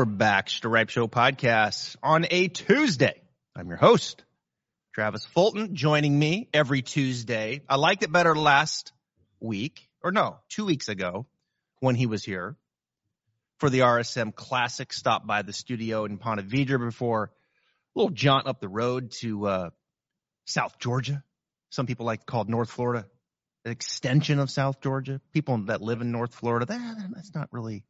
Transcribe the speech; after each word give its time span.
we're 0.00 0.06
back. 0.06 0.48
Stripe 0.48 0.88
Show 0.88 1.08
podcast 1.08 1.94
on 2.02 2.24
a 2.30 2.48
Tuesday. 2.48 3.20
I'm 3.54 3.68
your 3.68 3.76
host, 3.76 4.24
Travis 4.94 5.26
Fulton, 5.26 5.74
joining 5.74 6.18
me 6.18 6.48
every 6.54 6.80
Tuesday. 6.80 7.60
I 7.68 7.76
liked 7.76 8.02
it 8.02 8.10
better 8.10 8.34
last 8.34 8.94
week, 9.40 9.86
or 10.02 10.10
no, 10.10 10.38
two 10.48 10.64
weeks 10.64 10.88
ago 10.88 11.26
when 11.80 11.96
he 11.96 12.06
was 12.06 12.24
here 12.24 12.56
for 13.58 13.68
the 13.68 13.80
RSM 13.80 14.34
Classic. 14.34 14.90
Stop 14.90 15.26
by 15.26 15.42
the 15.42 15.52
studio 15.52 16.06
in 16.06 16.16
Ponte 16.16 16.48
Vedra 16.48 16.78
before 16.78 17.24
a 17.24 17.98
little 17.98 18.14
jaunt 18.14 18.46
up 18.46 18.58
the 18.58 18.70
road 18.70 19.10
to 19.18 19.46
uh, 19.48 19.70
South 20.46 20.78
Georgia. 20.78 21.22
Some 21.68 21.84
people 21.84 22.06
like 22.06 22.20
to 22.20 22.24
call 22.24 22.40
it 22.40 22.48
North 22.48 22.70
Florida, 22.70 23.06
an 23.66 23.72
extension 23.72 24.38
of 24.38 24.50
South 24.50 24.80
Georgia. 24.80 25.20
People 25.34 25.58
that 25.64 25.82
live 25.82 26.00
in 26.00 26.10
North 26.10 26.34
Florida, 26.34 26.64
that, 26.64 27.10
that's 27.14 27.34
not 27.34 27.50
really, 27.52 27.84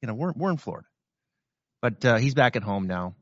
you 0.00 0.08
know, 0.08 0.14
we're, 0.14 0.32
we're 0.32 0.50
in 0.50 0.56
Florida. 0.56 0.88
But 1.82 2.04
uh, 2.04 2.16
he's 2.16 2.34
back 2.34 2.54
at 2.54 2.62
home 2.62 2.86
now, 2.86 3.16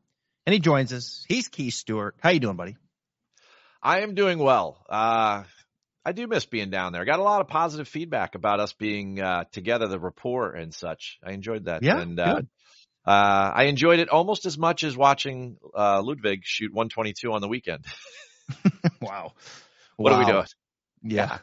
and 0.45 0.53
he 0.53 0.59
joins 0.59 0.93
us. 0.93 1.25
He's 1.27 1.47
Keith 1.47 1.73
Stewart. 1.73 2.15
How 2.19 2.29
you 2.29 2.39
doing, 2.39 2.55
buddy? 2.55 2.77
I 3.81 4.01
am 4.01 4.13
doing 4.13 4.37
well. 4.37 4.85
Uh, 4.87 5.43
I 6.05 6.11
do 6.13 6.27
miss 6.27 6.45
being 6.45 6.69
down 6.69 6.93
there. 6.93 7.01
I 7.01 7.05
got 7.05 7.17
a 7.19 7.23
lot 7.23 7.41
of 7.41 7.47
positive 7.47 7.87
feedback 7.87 8.35
about 8.35 8.59
us 8.59 8.73
being 8.73 9.19
uh, 9.19 9.45
together, 9.51 9.87
the 9.87 9.99
rapport 9.99 10.51
and 10.51 10.73
such. 10.73 11.17
I 11.25 11.31
enjoyed 11.31 11.65
that. 11.65 11.81
Yeah, 11.81 11.99
and, 11.99 12.15
good. 12.15 12.47
Uh, 13.03 13.51
I 13.55 13.63
enjoyed 13.63 13.99
it 13.99 14.09
almost 14.09 14.45
as 14.45 14.59
much 14.59 14.83
as 14.83 14.95
watching 14.95 15.57
uh, 15.75 16.03
Ludvig 16.03 16.41
shoot 16.43 16.71
122 16.71 17.33
on 17.33 17.41
the 17.41 17.47
weekend. 17.47 17.85
wow. 19.01 19.33
What 19.97 20.11
wow. 20.11 20.17
are 20.17 20.25
we 20.25 20.31
doing? 20.31 20.45
Yeah. 21.03 21.39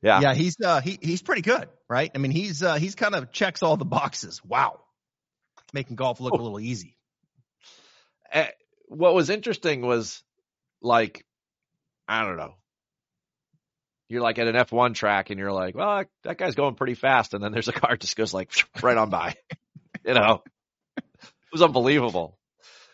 Yeah. 0.00 0.20
Yeah, 0.20 0.34
he's 0.34 0.56
uh 0.62 0.80
he 0.80 0.98
he's 1.00 1.22
pretty 1.22 1.40
good, 1.40 1.66
right? 1.88 2.10
I 2.14 2.18
mean, 2.18 2.30
he's 2.30 2.62
uh 2.62 2.74
he's 2.74 2.94
kind 2.94 3.14
of 3.14 3.32
checks 3.32 3.62
all 3.62 3.76
the 3.76 3.86
boxes. 3.86 4.42
Wow. 4.44 4.80
Making 5.72 5.96
golf 5.96 6.20
look 6.20 6.34
a 6.34 6.42
little 6.42 6.60
easy. 6.60 6.96
Eh, 8.32 8.48
what 8.88 9.14
was 9.14 9.30
interesting 9.30 9.82
was 9.82 10.22
like, 10.80 11.24
I 12.06 12.24
don't 12.24 12.36
know. 12.36 12.54
You're 14.08 14.22
like 14.22 14.38
at 14.38 14.46
an 14.46 14.54
F1 14.54 14.94
track 14.94 15.30
and 15.30 15.38
you're 15.38 15.52
like, 15.52 15.74
well, 15.74 16.04
that 16.24 16.38
guy's 16.38 16.54
going 16.54 16.74
pretty 16.74 16.94
fast. 16.94 17.34
And 17.34 17.42
then 17.42 17.52
there's 17.52 17.68
a 17.68 17.72
car 17.80 17.96
just 17.96 18.16
goes 18.16 18.34
like 18.34 18.52
right 18.82 18.96
on 18.96 19.10
by, 19.10 19.34
you 20.04 20.14
know, 20.14 20.42
it 20.96 21.04
was 21.52 21.62
unbelievable. 21.62 22.38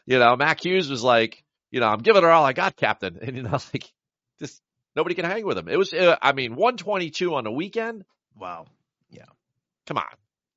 You 0.06 0.18
know, 0.18 0.36
Mac 0.36 0.64
Hughes 0.64 0.88
was 0.88 1.02
like, 1.02 1.44
you 1.70 1.80
know, 1.80 1.88
I'm 1.88 2.00
giving 2.00 2.22
her 2.22 2.30
all 2.30 2.44
I 2.44 2.52
got, 2.52 2.76
Captain. 2.76 3.18
And, 3.22 3.36
you 3.36 3.42
know, 3.42 3.58
like 3.72 3.90
just 4.38 4.60
nobody 4.96 5.14
can 5.14 5.24
hang 5.24 5.44
with 5.44 5.58
him. 5.58 5.68
It 5.68 5.76
was, 5.76 5.92
uh, 5.92 6.16
I 6.22 6.32
mean, 6.32 6.54
122 6.54 7.34
on 7.34 7.46
a 7.46 7.52
weekend. 7.52 8.04
Wow. 8.36 8.66
Yeah. 9.10 9.24
Come 9.86 9.98
on. 9.98 10.04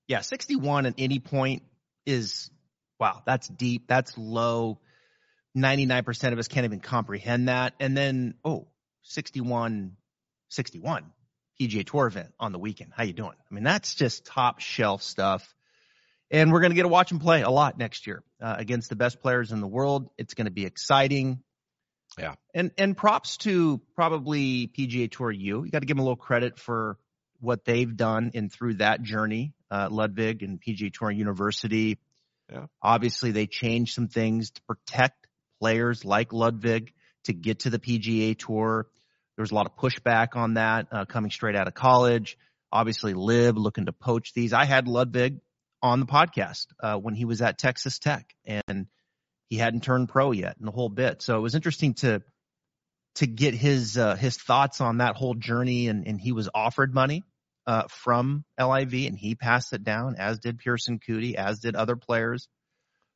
Yeah, 0.07 0.21
61 0.21 0.85
at 0.85 0.95
any 0.97 1.19
point 1.19 1.63
is 2.05 2.49
wow, 2.99 3.21
that's 3.25 3.47
deep, 3.47 3.87
that's 3.87 4.17
low. 4.17 4.79
99% 5.57 6.31
of 6.31 6.39
us 6.39 6.47
can't 6.47 6.65
even 6.65 6.79
comprehend 6.79 7.47
that. 7.47 7.73
And 7.79 7.95
then, 7.95 8.35
oh, 8.43 8.67
61 9.03 9.97
61 10.49 11.11
PGA 11.59 11.85
Tour 11.85 12.07
event 12.07 12.31
on 12.39 12.51
the 12.51 12.59
weekend. 12.59 12.91
How 12.95 13.03
you 13.03 13.13
doing? 13.13 13.33
I 13.33 13.53
mean, 13.53 13.63
that's 13.63 13.95
just 13.95 14.25
top 14.25 14.59
shelf 14.59 15.03
stuff. 15.03 15.53
And 16.31 16.51
we're 16.51 16.61
going 16.61 16.71
to 16.71 16.75
get 16.75 16.83
to 16.83 16.87
watch 16.87 17.11
him 17.11 17.19
play 17.19 17.41
a 17.41 17.49
lot 17.49 17.77
next 17.77 18.07
year 18.07 18.23
uh, 18.41 18.55
against 18.57 18.89
the 18.89 18.95
best 18.95 19.19
players 19.19 19.51
in 19.51 19.61
the 19.61 19.67
world. 19.67 20.09
It's 20.17 20.33
going 20.33 20.45
to 20.45 20.51
be 20.51 20.65
exciting. 20.65 21.43
Yeah. 22.17 22.35
And 22.53 22.71
and 22.77 22.95
props 22.95 23.37
to 23.37 23.81
probably 23.95 24.67
PGA 24.67 25.11
Tour 25.11 25.31
U. 25.31 25.63
You 25.63 25.71
got 25.71 25.79
to 25.79 25.85
give 25.85 25.97
them 25.97 26.01
a 26.01 26.03
little 26.03 26.15
credit 26.15 26.59
for 26.59 26.97
what 27.43 27.65
they've 27.65 27.95
done 27.95 28.31
and 28.33 28.51
through 28.51 28.75
that 28.75 29.03
journey. 29.03 29.53
Uh, 29.69 29.89
Ludvig 29.91 30.43
and 30.43 30.61
PGA 30.61 30.91
Tour 30.93 31.11
University. 31.11 31.99
Yeah. 32.51 32.67
Obviously, 32.81 33.31
they 33.31 33.47
changed 33.47 33.93
some 33.93 34.07
things 34.07 34.51
to 34.51 34.61
protect 34.63 35.27
players 35.59 36.05
like 36.05 36.31
Ludvig 36.31 36.93
to 37.25 37.33
get 37.33 37.59
to 37.59 37.69
the 37.69 37.79
PGA 37.79 38.37
Tour. 38.37 38.87
There 39.35 39.43
was 39.43 39.51
a 39.51 39.55
lot 39.55 39.65
of 39.65 39.75
pushback 39.75 40.35
on 40.35 40.55
that 40.55 40.87
uh, 40.91 41.05
coming 41.05 41.31
straight 41.31 41.55
out 41.55 41.67
of 41.67 41.73
college. 41.73 42.37
Obviously, 42.71 43.13
LIV 43.13 43.57
looking 43.57 43.85
to 43.85 43.93
poach 43.93 44.33
these. 44.33 44.53
I 44.53 44.65
had 44.65 44.87
Ludvig 44.87 45.39
on 45.81 45.99
the 45.99 46.05
podcast 46.05 46.67
uh, 46.81 46.95
when 46.95 47.13
he 47.13 47.25
was 47.25 47.41
at 47.41 47.57
Texas 47.57 47.99
Tech, 47.99 48.33
and 48.45 48.87
he 49.49 49.57
hadn't 49.57 49.83
turned 49.83 50.09
pro 50.09 50.31
yet 50.31 50.55
in 50.59 50.65
the 50.65 50.71
whole 50.71 50.89
bit. 50.89 51.21
So 51.21 51.35
it 51.37 51.41
was 51.41 51.55
interesting 51.55 51.93
to 51.95 52.21
to 53.15 53.27
get 53.27 53.53
his 53.53 53.97
uh, 53.97 54.15
his 54.15 54.37
thoughts 54.37 54.81
on 54.81 54.97
that 54.97 55.15
whole 55.15 55.35
journey. 55.35 55.87
And, 55.87 56.07
and 56.07 56.19
he 56.19 56.31
was 56.31 56.49
offered 56.53 56.93
money 56.93 57.23
uh, 57.65 57.83
from 57.89 58.43
LIV, 58.59 58.93
and 59.07 59.17
he 59.17 59.35
passed 59.35 59.73
it 59.73 59.83
down, 59.83 60.15
as 60.17 60.39
did 60.39 60.59
Pearson 60.59 60.99
Coody, 60.99 61.35
as 61.35 61.59
did 61.59 61.75
other 61.75 61.95
players, 61.95 62.47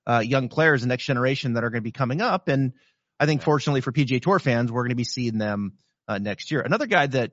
uh, 0.06 0.20
young 0.20 0.50
players, 0.50 0.82
the 0.82 0.88
next 0.88 1.06
generation 1.06 1.54
that 1.54 1.64
are 1.64 1.70
going 1.70 1.82
to 1.82 1.88
be 1.88 1.92
coming 1.92 2.22
up. 2.22 2.48
And 2.48 2.74
I 3.20 3.26
think, 3.26 3.42
fortunately 3.42 3.82
for 3.82 3.92
PGA 3.92 4.22
Tour 4.22 4.40
fans, 4.40 4.72
we're 4.72 4.84
going 4.84 4.90
to 4.90 4.96
be 4.96 5.04
seeing 5.04 5.38
them 5.38 5.74
uh, 6.08 6.18
next 6.18 6.52
year. 6.52 6.62
Another 6.62 6.88
guy 6.88 7.08
that 7.08 7.32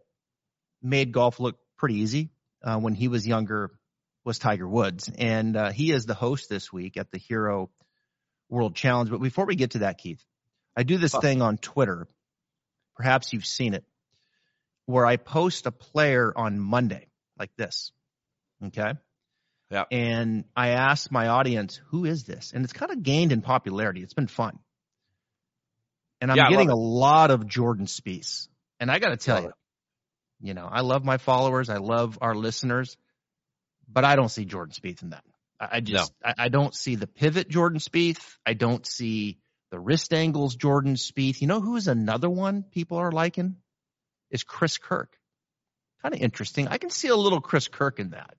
made 0.83 1.13
golf 1.13 1.41
look 1.41 1.57
pretty 1.79 1.97
easy 1.97 2.31
uh, 2.63 2.79
when 2.79 2.95
he 2.95 3.09
was 3.09 3.27
younger 3.27 3.71
was 4.25 4.39
Tiger 4.39 4.67
Woods, 4.67 5.11
and 5.19 5.57
uh, 5.57 5.71
he 5.71 5.93
is 5.93 6.07
the 6.07 6.15
host 6.15 6.49
this 6.49 6.73
week 6.73 6.97
at 6.97 7.11
the 7.11 7.19
Hero 7.19 7.71
World 8.49 8.75
Challenge. 8.75 9.11
But 9.11 9.21
before 9.21 9.45
we 9.45 9.55
get 9.55 9.73
to 9.73 9.79
that, 9.81 9.99
Keith, 9.99 10.25
I 10.77 10.83
do 10.83 10.97
this 10.99 11.13
Huh. 11.13 11.21
thing 11.21 11.43
on 11.43 11.59
Twitter. 11.59 12.09
Perhaps 12.97 13.33
you've 13.33 13.47
seen 13.47 13.75
it, 13.75 13.85
where 14.87 15.07
I 15.07 15.17
post 15.17 15.67
a 15.67 15.73
player 15.73 16.33
on 16.37 16.59
Monday 16.59 17.09
like 17.39 17.51
this. 17.57 17.93
Okay. 18.67 18.93
Yeah. 19.71 19.85
And 19.91 20.45
I 20.55 20.71
ask 20.71 21.11
my 21.11 21.29
audience, 21.29 21.81
who 21.89 22.05
is 22.05 22.25
this? 22.25 22.53
And 22.55 22.65
it's 22.65 22.73
kind 22.73 22.93
of 22.93 23.03
gained 23.03 23.33
in 23.33 23.41
popularity. 23.41 24.03
It's 24.03 24.15
been 24.15 24.27
fun. 24.29 24.59
And 26.21 26.31
I'm 26.31 26.37
Yeah, 26.37 26.49
getting 26.49 26.71
a 26.71 26.77
lot 26.77 27.31
of 27.31 27.47
Jordan 27.47 27.87
Spieth. 27.87 28.49
And 28.79 28.91
I 28.91 28.99
got 28.99 29.11
to 29.11 29.17
tell 29.17 29.43
you, 29.43 29.53
you 30.41 30.55
know, 30.55 30.69
I 30.71 30.83
love 30.83 31.05
my 31.05 31.17
followers. 31.19 31.71
I 31.71 31.79
love 31.79 32.19
our 32.21 32.35
listeners, 32.35 32.97
but 33.89 34.05
I 34.05 34.17
don't 34.17 34.29
see 34.29 34.45
Jordan 34.45 34.75
Spieth 34.75 35.03
in 35.03 35.11
that. 35.11 35.25
I, 35.59 35.81
just, 35.81 36.13
I, 36.23 36.35
I 36.39 36.49
don't 36.49 36.75
see 36.75 36.97
the 36.97 37.07
pivot 37.07 37.49
Jordan 37.49 37.79
Spieth. 37.79 38.21
I 38.45 38.55
don't 38.55 38.87
see 38.87 39.39
the 39.71 39.81
wrist 39.81 40.13
angles 40.13 40.57
Jordan 40.57 40.95
Spieth. 40.95 41.41
You 41.41 41.47
know 41.47 41.61
who's 41.61 41.89
another 41.89 42.29
one 42.29 42.63
people 42.63 42.99
are 42.99 43.13
liking? 43.13 43.57
Is 44.31 44.43
Chris 44.43 44.79
Kirk. 44.79 45.17
Kind 46.03 46.15
of 46.15 46.21
interesting. 46.21 46.69
I 46.69 46.79
can 46.79 46.91
see 46.91 47.09
a 47.09 47.17
little 47.17 47.41
Chris 47.41 47.69
Kirk 47.69 47.99
in 47.99 48.11
that, 48.11 48.35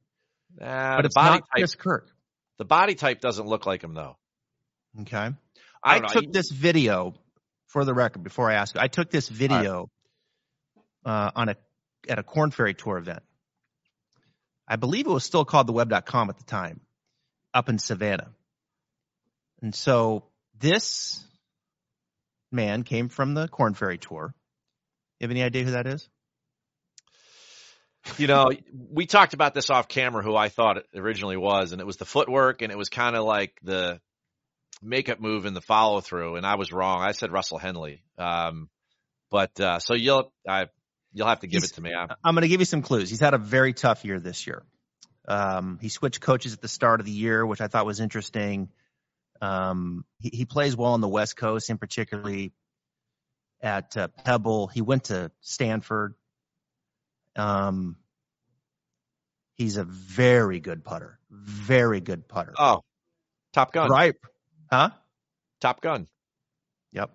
but 0.59 1.05
it's 1.05 1.15
body 1.15 1.29
not 1.29 1.39
type, 1.39 1.47
Chris 1.57 1.75
Kirk. 1.75 2.09
the 2.57 2.65
body 2.65 2.95
type 2.95 3.21
doesn't 3.21 3.47
look 3.47 3.65
like 3.65 3.83
him 3.83 3.93
though. 3.93 4.17
Okay. 5.01 5.17
I 5.17 5.35
I, 5.83 5.99
know. 5.99 6.07
took 6.07 6.31
this 6.31 6.51
video 6.51 7.15
for 7.67 7.85
the 7.85 7.93
record 7.93 8.23
before 8.23 8.49
I 8.49 8.55
ask 8.55 8.75
you. 8.75 8.81
I 8.81 8.87
took 8.87 9.09
this 9.09 9.27
video 9.29 9.89
uh, 11.05 11.31
on 11.35 11.49
a 11.49 11.55
at 12.07 12.19
a 12.19 12.23
Corn 12.23 12.51
Ferry 12.51 12.73
Tour 12.73 12.97
event. 12.97 13.23
I 14.67 14.77
believe 14.77 15.05
it 15.05 15.11
was 15.11 15.23
still 15.23 15.45
called 15.45 15.67
the 15.67 15.73
web.com 15.73 16.29
at 16.29 16.37
the 16.37 16.43
time, 16.43 16.81
up 17.53 17.69
in 17.69 17.77
Savannah. 17.77 18.31
And 19.61 19.73
so 19.73 20.23
this 20.57 21.23
man 22.51 22.83
came 22.83 23.09
from 23.09 23.33
the 23.33 23.47
Corn 23.47 23.73
Ferry 23.73 23.97
Tour. 23.97 24.33
You 25.25 25.29
have 25.29 25.37
any 25.37 25.43
idea 25.43 25.63
who 25.63 25.71
that 25.71 25.87
is? 25.87 26.07
You 28.19 28.27
know, 28.27 28.51
we 28.91 29.07
talked 29.07 29.33
about 29.33 29.55
this 29.55 29.71
off 29.71 29.87
camera, 29.87 30.21
who 30.21 30.35
I 30.35 30.49
thought 30.49 30.77
it 30.77 30.85
originally 30.95 31.37
was, 31.37 31.71
and 31.71 31.81
it 31.81 31.85
was 31.85 31.97
the 31.97 32.05
footwork, 32.05 32.61
and 32.61 32.71
it 32.71 32.77
was 32.77 32.89
kind 32.89 33.15
of 33.15 33.23
like 33.25 33.57
the 33.63 33.99
makeup 34.83 35.19
move 35.19 35.45
and 35.45 35.55
the 35.55 35.61
follow 35.61 36.01
through, 36.01 36.35
and 36.35 36.45
I 36.45 36.57
was 36.57 36.71
wrong. 36.71 37.01
I 37.01 37.13
said 37.13 37.31
Russell 37.31 37.57
Henley. 37.57 38.03
Um, 38.19 38.69
but 39.31 39.59
uh, 39.59 39.79
so 39.79 39.95
you'll 39.95 40.31
I 40.47 40.67
you'll 41.11 41.25
have 41.27 41.39
to 41.39 41.47
give 41.47 41.63
He's- 41.63 41.71
it 41.71 41.75
to 41.75 41.81
me. 41.81 41.91
I, 41.97 42.05
I'm 42.23 42.35
going 42.35 42.43
to 42.43 42.47
give 42.47 42.61
you 42.61 42.65
some 42.65 42.83
clues. 42.83 43.09
He's 43.09 43.19
had 43.19 43.33
a 43.33 43.39
very 43.39 43.73
tough 43.73 44.05
year 44.05 44.19
this 44.19 44.45
year. 44.45 44.61
Um, 45.27 45.79
he 45.81 45.89
switched 45.89 46.21
coaches 46.21 46.53
at 46.53 46.61
the 46.61 46.67
start 46.67 46.99
of 46.99 47.07
the 47.07 47.11
year, 47.11 47.43
which 47.43 47.61
I 47.61 47.67
thought 47.67 47.87
was 47.87 47.99
interesting. 47.99 48.69
Um, 49.41 50.05
he, 50.19 50.29
he 50.31 50.45
plays 50.45 50.77
well 50.77 50.91
on 50.93 51.01
the 51.01 51.07
West 51.07 51.35
Coast, 51.35 51.71
and 51.71 51.79
particularly 51.79 52.53
at 53.61 53.95
uh, 53.97 54.07
Pebble. 54.23 54.67
He 54.67 54.81
went 54.81 55.05
to 55.05 55.31
Stanford. 55.41 56.15
Um, 57.35 57.97
he's 59.55 59.77
a 59.77 59.83
very 59.83 60.59
good 60.59 60.83
putter. 60.83 61.19
Very 61.29 62.01
good 62.01 62.27
putter. 62.27 62.53
oh, 62.57 62.81
Top 63.53 63.73
Gun, 63.73 63.89
right? 63.89 64.15
Huh? 64.71 64.89
Top 65.61 65.81
Gun. 65.81 66.07
Yep. 66.91 67.11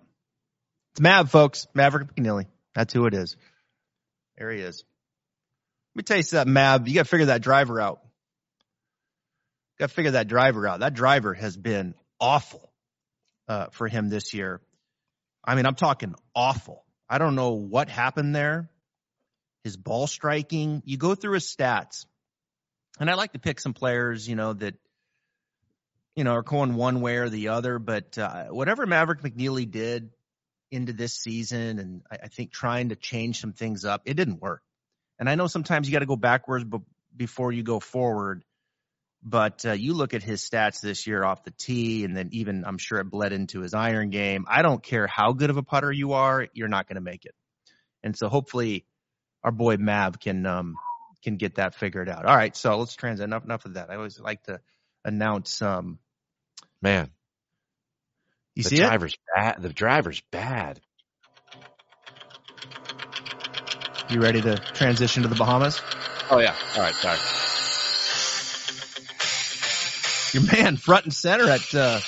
It's 0.91 1.01
Mav, 1.01 1.31
folks. 1.31 1.67
Maverick 1.73 2.15
McNeely. 2.15 2.45
That's 2.75 2.93
who 2.93 3.05
it 3.05 3.13
is. 3.13 3.37
There 4.37 4.51
he 4.51 4.61
is. 4.61 4.83
Let 5.93 5.99
me 5.99 6.03
tell 6.03 6.17
you 6.17 6.23
something, 6.23 6.53
Mav. 6.53 6.87
You 6.87 6.95
got 6.95 7.03
to 7.03 7.09
figure 7.09 7.25
that 7.27 7.41
driver 7.41 7.79
out. 7.79 8.01
Got 9.79 9.89
to 9.89 9.93
figure 9.93 10.11
that 10.11 10.27
driver 10.27 10.67
out. 10.67 10.79
That 10.81 10.93
driver 10.93 11.33
has 11.33 11.57
been 11.57 11.95
awful 12.19 12.71
uh, 13.47 13.67
for 13.71 13.87
him 13.87 14.09
this 14.09 14.33
year. 14.33 14.61
I 15.43 15.55
mean, 15.55 15.65
I'm 15.65 15.75
talking 15.75 16.15
awful. 16.35 16.83
I 17.09 17.17
don't 17.17 17.35
know 17.35 17.51
what 17.51 17.89
happened 17.89 18.35
there. 18.35 18.69
His 19.63 19.77
ball 19.77 20.07
striking. 20.07 20.81
You 20.85 20.97
go 20.97 21.15
through 21.15 21.33
his 21.33 21.45
stats, 21.45 22.05
and 22.99 23.09
I 23.09 23.15
like 23.15 23.33
to 23.33 23.39
pick 23.39 23.59
some 23.59 23.73
players, 23.73 24.27
you 24.27 24.35
know, 24.35 24.53
that 24.53 24.75
you 26.15 26.23
know, 26.23 26.33
are 26.33 26.43
going 26.43 26.75
one 26.75 27.01
way 27.01 27.17
or 27.17 27.29
the 27.29 27.49
other. 27.49 27.79
But 27.79 28.17
uh, 28.17 28.45
whatever 28.45 28.85
Maverick 28.85 29.21
McNeely 29.21 29.69
did 29.69 30.09
into 30.69 30.93
this 30.93 31.13
season, 31.13 31.79
and 31.79 32.01
I, 32.11 32.17
I 32.23 32.27
think 32.27 32.51
trying 32.51 32.89
to 32.89 32.95
change 32.95 33.39
some 33.39 33.53
things 33.53 33.85
up, 33.85 34.01
it 34.05 34.15
didn't 34.15 34.41
work. 34.41 34.61
And 35.19 35.29
I 35.29 35.35
know 35.35 35.47
sometimes 35.47 35.87
you 35.87 35.93
got 35.93 35.99
to 35.99 36.05
go 36.05 36.15
backwards 36.15 36.65
before 37.15 37.51
you 37.51 37.63
go 37.63 37.79
forward. 37.79 38.43
But 39.23 39.65
uh, 39.65 39.73
you 39.73 39.93
look 39.93 40.15
at 40.15 40.23
his 40.23 40.41
stats 40.41 40.81
this 40.81 41.05
year 41.05 41.23
off 41.23 41.43
the 41.43 41.51
tee, 41.51 42.03
and 42.05 42.17
then 42.17 42.29
even 42.31 42.65
I'm 42.65 42.79
sure 42.79 42.99
it 42.99 43.09
bled 43.09 43.33
into 43.33 43.61
his 43.61 43.73
iron 43.75 44.09
game. 44.09 44.45
I 44.47 44.63
don't 44.63 44.81
care 44.81 45.05
how 45.05 45.33
good 45.33 45.51
of 45.51 45.57
a 45.57 45.63
putter 45.63 45.91
you 45.91 46.13
are, 46.13 46.47
you're 46.53 46.67
not 46.67 46.87
going 46.87 46.95
to 46.95 47.01
make 47.01 47.25
it. 47.25 47.35
And 48.03 48.17
so 48.17 48.29
hopefully 48.29 48.85
our 49.43 49.51
boy 49.51 49.77
Mav 49.77 50.19
can 50.19 50.45
um, 50.47 50.75
can 51.23 51.37
get 51.37 51.55
that 51.55 51.75
figured 51.75 52.09
out. 52.09 52.25
All 52.25 52.35
right, 52.35 52.55
so 52.55 52.77
let's 52.79 52.95
transit. 52.95 53.23
Enough 53.25 53.45
enough 53.45 53.65
of 53.65 53.75
that. 53.75 53.91
I 53.91 53.95
always 53.95 54.19
like 54.19 54.41
to 54.43 54.59
announce. 55.05 55.61
Um, 55.61 55.99
Man, 56.81 57.11
you 58.55 58.63
the 58.63 58.69
see 58.69 58.75
it? 58.77 58.87
driver's 58.87 59.15
bad. 59.35 59.61
The 59.61 59.69
driver's 59.69 60.21
bad. 60.31 60.81
You 64.09 64.19
ready 64.19 64.41
to 64.41 64.57
transition 64.57 65.21
to 65.23 65.29
the 65.29 65.35
Bahamas? 65.35 65.79
Oh 66.31 66.39
yeah. 66.39 66.55
All 66.75 66.81
right. 66.81 66.95
Sorry. 66.95 67.17
Your 70.33 70.43
man 70.43 70.77
front 70.77 71.05
and 71.05 71.13
center 71.13 71.49
at 71.49 71.75
uh, 71.75 71.99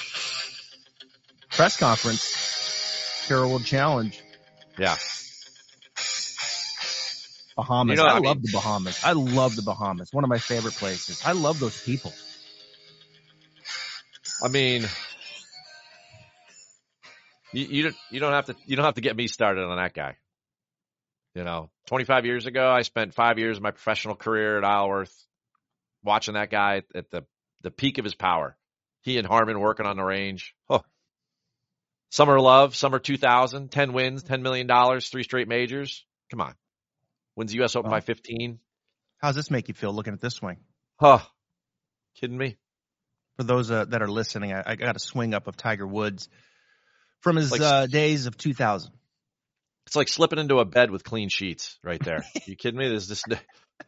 press 1.51 1.77
conference, 1.77 3.25
Hero 3.27 3.49
World 3.49 3.65
Challenge, 3.65 4.21
Yeah. 4.77 4.95
Bahamas. 7.55 7.97
You 7.97 8.03
know, 8.03 8.09
I, 8.09 8.15
I 8.15 8.19
love 8.19 8.41
the 8.41 8.51
Bahamas. 8.53 9.03
I 9.03 9.11
love 9.13 9.55
the 9.55 9.61
Bahamas. 9.61 10.11
One 10.11 10.23
of 10.23 10.29
my 10.29 10.39
favorite 10.39 10.73
places. 10.75 11.21
I 11.25 11.33
love 11.33 11.59
those 11.59 11.83
people. 11.83 12.13
I 14.43 14.47
mean, 14.47 14.85
you 17.53 17.65
you 17.65 17.83
don't 17.83 17.95
you 18.11 18.19
don't 18.19 18.33
have 18.33 18.45
to 18.45 18.55
you 18.65 18.75
don't 18.75 18.85
have 18.85 18.95
to 18.95 19.01
get 19.01 19.15
me 19.15 19.27
started 19.27 19.63
on 19.63 19.77
that 19.77 19.93
guy. 19.93 20.17
You 21.35 21.43
know, 21.43 21.69
25 21.87 22.25
years 22.25 22.45
ago, 22.45 22.69
I 22.69 22.83
spent 22.83 23.13
five 23.13 23.39
years 23.39 23.57
of 23.57 23.63
my 23.63 23.71
professional 23.71 24.15
career 24.15 24.57
at 24.57 24.63
Isleworth 24.63 25.13
watching 26.03 26.35
that 26.35 26.49
guy 26.51 26.83
at 26.93 27.09
the 27.09 27.25
the 27.63 27.71
peak 27.71 27.97
of 27.97 28.05
his 28.05 28.15
power. 28.15 28.55
He 29.01 29.17
and 29.17 29.27
Harmon 29.27 29.59
working 29.59 29.85
on 29.85 29.97
the 29.97 30.03
range. 30.03 30.55
Oh. 30.69 30.81
Summer 32.09 32.39
love, 32.39 32.75
summer 32.75 32.99
2000, 32.99 33.71
10 33.71 33.93
wins, 33.93 34.23
$10 34.23 34.41
million, 34.41 34.67
three 35.01 35.23
straight 35.23 35.47
majors. 35.47 36.05
Come 36.29 36.41
on. 36.41 36.53
Wins 37.35 37.51
the 37.51 37.57
U.S. 37.57 37.75
Open 37.75 37.89
Wow. 37.89 37.97
by 37.97 38.01
15. 38.01 38.59
How's 39.17 39.35
this 39.35 39.49
make 39.49 39.67
you 39.67 39.73
feel 39.73 39.91
looking 39.93 40.13
at 40.13 40.21
this 40.21 40.35
swing? 40.35 40.57
Huh. 40.99 41.19
Kidding 42.19 42.37
me? 42.37 42.57
For 43.37 43.43
those 43.43 43.71
uh, 43.71 43.85
that 43.85 44.01
are 44.03 44.07
listening, 44.07 44.53
I, 44.53 44.63
I 44.65 44.75
got 44.75 44.95
a 44.95 44.99
swing 44.99 45.33
up 45.33 45.47
of 45.47 45.57
Tiger 45.57 45.87
Woods 45.87 46.29
from 47.21 47.35
his 47.37 47.51
Like- 47.51 47.61
uh, 47.61 47.87
days 47.87 48.27
of 48.27 48.37
2000. 48.37 48.91
It's 49.87 49.95
like 49.95 50.07
slipping 50.07 50.39
into 50.39 50.59
a 50.59 50.65
bed 50.65 50.91
with 50.91 51.03
clean 51.03 51.29
sheets 51.29 51.77
right 51.83 52.01
there. 52.03 52.23
you 52.45 52.55
kidding 52.55 52.79
me? 52.79 52.87
There's 52.89 53.07
just 53.07 53.25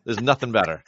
there's 0.04 0.20
nothing 0.20 0.52
better 0.52 0.84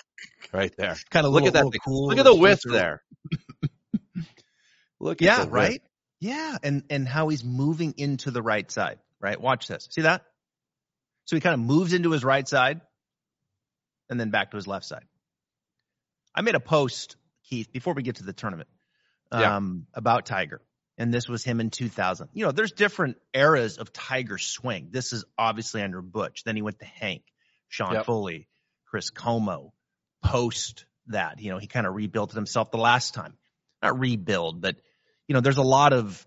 right 0.53 0.73
there. 0.77 0.95
Kind 1.09 1.25
of 1.25 1.31
Look 1.33 1.43
little, 1.43 1.57
at 1.59 1.71
that 1.71 1.79
cool. 1.85 2.07
Look 2.07 2.17
at 2.17 2.25
the 2.25 2.35
width 2.35 2.61
there. 2.65 3.01
Look 4.99 5.21
at 5.21 5.25
Yeah, 5.25 5.37
the 5.37 5.43
width. 5.45 5.53
right? 5.53 5.81
Yeah, 6.19 6.57
and 6.63 6.83
and 6.89 7.07
how 7.07 7.27
he's 7.29 7.43
moving 7.43 7.93
into 7.97 8.31
the 8.31 8.41
right 8.41 8.69
side, 8.69 8.97
right? 9.21 9.39
Watch 9.39 9.67
this. 9.67 9.87
See 9.91 10.01
that? 10.01 10.23
So 11.25 11.35
he 11.35 11.41
kind 11.41 11.53
of 11.53 11.59
moves 11.59 11.93
into 11.93 12.11
his 12.11 12.23
right 12.23 12.47
side 12.47 12.81
and 14.09 14.19
then 14.19 14.31
back 14.31 14.51
to 14.51 14.57
his 14.57 14.65
left 14.67 14.85
side. 14.85 15.03
I 16.33 16.41
made 16.41 16.55
a 16.55 16.59
post, 16.59 17.17
Keith, 17.49 17.71
before 17.71 17.93
we 17.93 18.01
get 18.03 18.15
to 18.17 18.23
the 18.23 18.33
tournament, 18.33 18.69
Yeah. 19.31 19.57
um, 19.57 19.87
about 19.93 20.25
Tiger. 20.25 20.61
And 20.97 21.13
this 21.13 21.29
was 21.29 21.43
him 21.43 21.59
in 21.59 21.69
2000. 21.69 22.29
You 22.33 22.45
know, 22.45 22.51
there's 22.51 22.71
different 22.71 23.17
eras 23.33 23.77
of 23.77 23.93
Tiger 23.93 24.37
swing. 24.37 24.89
This 24.91 25.13
is 25.13 25.25
obviously 25.37 25.83
under 25.83 26.01
Butch. 26.01 26.43
Then 26.43 26.55
he 26.55 26.61
went 26.61 26.79
to 26.79 26.85
Hank, 26.85 27.23
Sean 27.67 27.93
Yep. 27.93 28.05
Foley, 28.05 28.47
Chris 28.85 29.09
Como. 29.09 29.73
Post 30.23 30.85
that, 31.07 31.39
you 31.39 31.51
know, 31.51 31.59
he 31.59 31.67
kind 31.67 31.85
of 31.85 31.93
rebuilt 31.93 32.31
it 32.31 32.35
himself 32.35 32.71
the 32.71 32.77
last 32.77 33.13
time. 33.13 33.37
Not 33.83 33.99
rebuild, 33.99 34.61
but 34.61 34.75
you 35.27 35.33
know, 35.33 35.41
there's 35.41 35.57
a 35.57 35.63
lot 35.63 35.93
of 35.93 36.25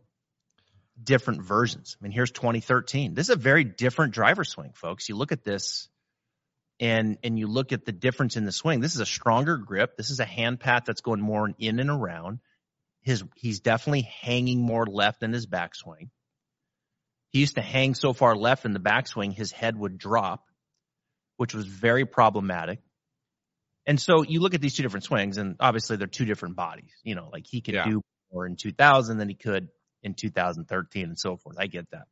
different 1.02 1.42
versions. 1.42 1.96
I 2.00 2.04
mean, 2.04 2.12
here's 2.12 2.30
2013. 2.30 3.14
This 3.14 3.26
is 3.26 3.34
a 3.34 3.36
very 3.36 3.64
different 3.64 4.14
driver 4.14 4.44
swing, 4.44 4.72
folks. 4.74 5.08
You 5.08 5.16
look 5.16 5.32
at 5.32 5.44
this 5.44 5.88
and 6.78 7.18
and 7.22 7.38
you 7.38 7.46
look 7.46 7.72
at 7.72 7.84
the 7.84 7.92
difference 7.92 8.36
in 8.36 8.44
the 8.44 8.52
swing. 8.52 8.80
This 8.80 8.94
is 8.94 9.00
a 9.00 9.06
stronger 9.06 9.56
grip. 9.56 9.96
This 9.96 10.10
is 10.10 10.20
a 10.20 10.24
hand 10.24 10.60
path 10.60 10.84
that's 10.86 11.00
going 11.00 11.20
more 11.20 11.50
in 11.58 11.80
and 11.80 11.90
around. 11.90 12.40
His 13.02 13.24
he's 13.34 13.60
definitely 13.60 14.08
hanging 14.20 14.60
more 14.60 14.86
left 14.86 15.22
in 15.22 15.32
his 15.32 15.46
backswing. 15.46 16.10
He 17.30 17.40
used 17.40 17.54
to 17.54 17.62
hang 17.62 17.94
so 17.94 18.12
far 18.12 18.36
left 18.36 18.64
in 18.64 18.72
the 18.72 18.80
backswing, 18.80 19.32
his 19.32 19.52
head 19.52 19.78
would 19.78 19.98
drop, 19.98 20.44
which 21.36 21.54
was 21.54 21.66
very 21.66 22.04
problematic. 22.04 22.80
And 23.86 24.00
so 24.00 24.22
you 24.22 24.40
look 24.40 24.54
at 24.54 24.60
these 24.60 24.74
two 24.74 24.82
different 24.82 25.04
swings, 25.04 25.38
and 25.38 25.56
obviously 25.60 25.96
they're 25.96 26.06
two 26.06 26.24
different 26.24 26.56
bodies. 26.56 26.92
You 27.02 27.14
know, 27.14 27.30
like 27.32 27.46
he 27.46 27.60
could 27.60 27.74
Yeah. 27.74 27.88
do 27.88 28.02
more 28.32 28.46
in 28.46 28.56
2000 28.56 29.18
than 29.18 29.28
he 29.28 29.34
could 29.34 29.68
in 30.02 30.14
2013 30.14 31.04
and 31.04 31.18
so 31.18 31.36
forth. 31.36 31.56
I 31.58 31.66
get 31.66 31.90
that. 31.90 32.06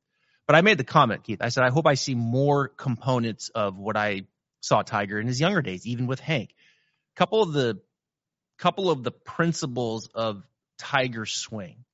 But 0.46 0.56
I 0.56 0.62
made 0.62 0.78
the 0.78 0.84
comment, 0.84 1.24
Keith. 1.24 1.42
I 1.42 1.50
said, 1.50 1.64
I 1.64 1.70
hope 1.70 1.86
I 1.86 1.94
see 1.94 2.14
more 2.14 2.68
components 2.68 3.50
of 3.54 3.76
what 3.76 3.96
I 3.96 4.22
saw 4.60 4.82
Tiger 4.82 5.20
in 5.20 5.26
his 5.26 5.40
younger 5.40 5.60
days, 5.62 5.86
even 5.86 6.06
with 6.06 6.20
Hank. 6.20 6.54
Couple 7.16 7.42
of 7.42 7.52
the 7.52 7.80
couple 8.56 8.90
of 8.90 9.04
the 9.04 9.12
principles 9.12 10.08
of 10.14 10.42
Tiger's 10.78 11.32
swing 11.32 11.84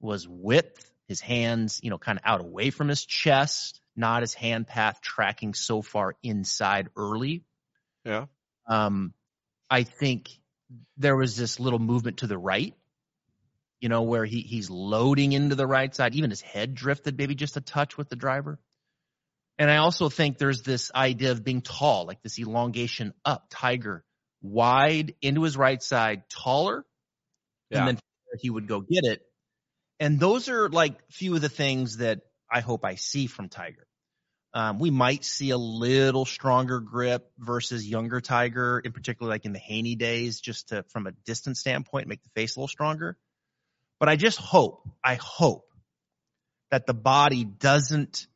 was 0.00 0.28
width, 0.28 0.90
his 1.08 1.20
hands, 1.20 1.80
you 1.82 1.90
know, 1.90 1.98
kind 1.98 2.18
of 2.18 2.24
out 2.24 2.40
away 2.40 2.70
from 2.70 2.88
his 2.88 3.04
chest, 3.04 3.80
not 3.96 4.22
his 4.22 4.34
hand 4.34 4.66
path 4.66 5.00
tracking 5.00 5.54
so 5.54 5.82
far 5.82 6.14
inside 6.22 6.88
early. 6.96 7.44
Yeah. 8.04 8.26
Um, 8.66 9.14
I 9.70 9.82
think 9.82 10.28
there 10.96 11.16
was 11.16 11.36
this 11.36 11.58
little 11.58 11.78
movement 11.78 12.18
to 12.18 12.26
the 12.26 12.38
right, 12.38 12.74
you 13.80 13.88
know, 13.88 14.02
where 14.02 14.24
he 14.24 14.40
he's 14.40 14.70
loading 14.70 15.32
into 15.32 15.54
the 15.54 15.66
right 15.66 15.94
side. 15.94 16.14
Even 16.14 16.30
his 16.30 16.40
head 16.40 16.74
drifted 16.74 17.16
maybe 17.16 17.34
just 17.34 17.56
a 17.56 17.60
touch 17.60 17.96
with 17.96 18.08
the 18.08 18.16
driver. 18.16 18.58
And 19.58 19.70
I 19.70 19.78
also 19.78 20.08
think 20.08 20.38
there's 20.38 20.62
this 20.62 20.92
idea 20.94 21.32
of 21.32 21.42
being 21.42 21.62
tall, 21.62 22.06
like 22.06 22.22
this 22.22 22.38
elongation 22.38 23.12
up, 23.24 23.46
Tiger 23.50 24.04
wide 24.40 25.14
into 25.20 25.42
his 25.42 25.56
right 25.56 25.82
side, 25.82 26.22
taller, 26.28 26.84
Yeah. 27.70 27.80
and 27.80 27.88
then 27.88 27.98
he 28.40 28.50
would 28.50 28.66
go 28.68 28.80
get 28.80 29.04
it. 29.04 29.22
And 30.00 30.20
those 30.20 30.48
are 30.48 30.68
like 30.68 30.96
few 31.10 31.34
of 31.34 31.40
the 31.40 31.48
things 31.48 31.98
that 31.98 32.20
I 32.50 32.60
hope 32.60 32.84
I 32.84 32.94
see 32.94 33.26
from 33.26 33.48
Tiger. 33.48 33.86
Um, 34.54 34.78
we 34.78 34.90
might 34.90 35.24
see 35.24 35.50
a 35.50 35.58
little 35.58 36.24
stronger 36.24 36.80
grip 36.80 37.30
versus 37.38 37.86
younger 37.86 38.20
Tiger, 38.20 38.80
in 38.82 38.92
particular, 38.92 39.30
like 39.30 39.44
in 39.44 39.52
the 39.52 39.58
Haney 39.58 39.94
days, 39.94 40.40
just 40.40 40.70
to, 40.70 40.84
from 40.84 41.06
a 41.06 41.12
distance 41.26 41.60
standpoint, 41.60 42.08
make 42.08 42.22
the 42.22 42.30
face 42.34 42.56
a 42.56 42.60
little 42.60 42.68
stronger. 42.68 43.18
But 44.00 44.08
I 44.08 44.16
just 44.16 44.38
hope, 44.38 44.88
I 45.04 45.16
hope 45.16 45.64
that 46.70 46.86
the 46.86 46.94
body 46.94 47.44
doesn't 47.44 48.26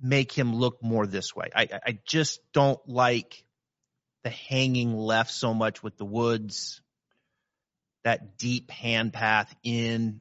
make 0.00 0.32
him 0.32 0.54
look 0.54 0.82
more 0.82 1.06
this 1.06 1.34
way. 1.34 1.48
I, 1.54 1.62
I- 1.62 1.80
I 1.86 1.98
just 2.06 2.40
don't 2.52 2.80
like 2.88 3.44
the 4.22 4.30
hanging 4.30 4.96
left 4.96 5.30
so 5.32 5.52
much 5.54 5.82
with 5.82 5.96
the 5.96 6.04
woods, 6.04 6.80
that 8.04 8.38
deep 8.38 8.70
hand 8.70 9.12
path 9.12 9.54
in. 9.62 10.20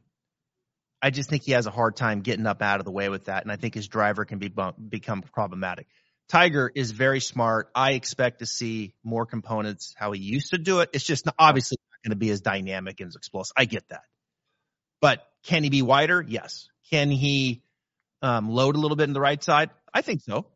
I 1.02 1.10
just 1.10 1.30
think 1.30 1.44
he 1.44 1.52
has 1.52 1.66
a 1.66 1.72
hard 1.72 1.98
time 1.98 2.22
getting 2.22 2.46
up 2.46 2.62
out 2.62 2.80
of 2.80 2.86
the 2.86 2.92
way 2.92 3.10
with 3.10 3.26
that, 3.26 3.44
and 3.44 3.52
I 3.52 3.58
think 3.58 3.76
his 3.76 3.88
driver 3.88 4.26
can 4.26 4.40
be 4.40 4.48
bump, 4.48 4.78
become 4.90 5.22
problematic. 5.22 5.88
Tiger 6.30 6.72
is 6.74 6.92
very 6.92 7.20
smart. 7.20 7.70
I 7.76 7.92
expect 7.92 8.40
to 8.40 8.46
see 8.46 8.96
more 9.04 9.26
components 9.26 9.94
how 9.98 10.14
he 10.14 10.22
used 10.22 10.52
to 10.52 10.58
do 10.58 10.80
it. 10.80 10.90
It's 10.94 11.04
just 11.04 11.26
not, 11.26 11.36
obviously 11.38 11.78
not 11.92 12.08
going 12.08 12.16
to 12.16 12.20
be 12.20 12.30
as 12.30 12.40
dynamic 12.40 13.02
and 13.02 13.10
as 13.10 13.16
explosive. 13.16 13.52
I 13.58 13.66
get 13.66 13.88
that, 13.90 14.04
but 15.02 15.28
can 15.44 15.64
he 15.64 15.70
be 15.70 15.82
wider? 15.82 16.24
Yes. 16.26 16.70
Can 16.90 17.12
he 17.12 17.64
um, 18.22 18.50
load 18.50 18.76
a 18.76 18.80
little 18.80 18.96
bit 18.96 19.04
in 19.04 19.14
the 19.14 19.22
right 19.22 19.44
side? 19.44 19.72
I 19.94 20.02
think 20.02 20.22
so. 20.22 20.48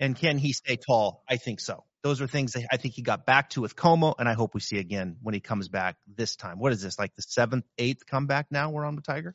And 0.00 0.16
can 0.16 0.38
he 0.38 0.52
stay 0.52 0.76
tall? 0.76 1.22
I 1.28 1.36
think 1.36 1.60
so. 1.60 1.84
Those 2.08 2.22
are 2.22 2.26
things 2.26 2.54
that 2.54 2.64
I 2.72 2.78
think 2.78 2.94
he 2.94 3.02
got 3.02 3.26
back 3.26 3.50
to 3.50 3.60
with 3.60 3.76
Como, 3.76 4.14
and 4.18 4.26
I 4.26 4.32
hope 4.32 4.54
we 4.54 4.62
see 4.62 4.78
again 4.78 5.18
when 5.20 5.34
he 5.34 5.40
comes 5.40 5.68
back 5.68 5.96
this 6.06 6.36
time. 6.36 6.58
What 6.58 6.72
is 6.72 6.80
this, 6.80 6.98
like 6.98 7.14
the 7.14 7.20
seventh, 7.20 7.66
eighth 7.76 8.06
comeback 8.06 8.46
now 8.50 8.70
we're 8.70 8.86
on 8.86 8.96
the 8.96 9.02
Tiger? 9.02 9.34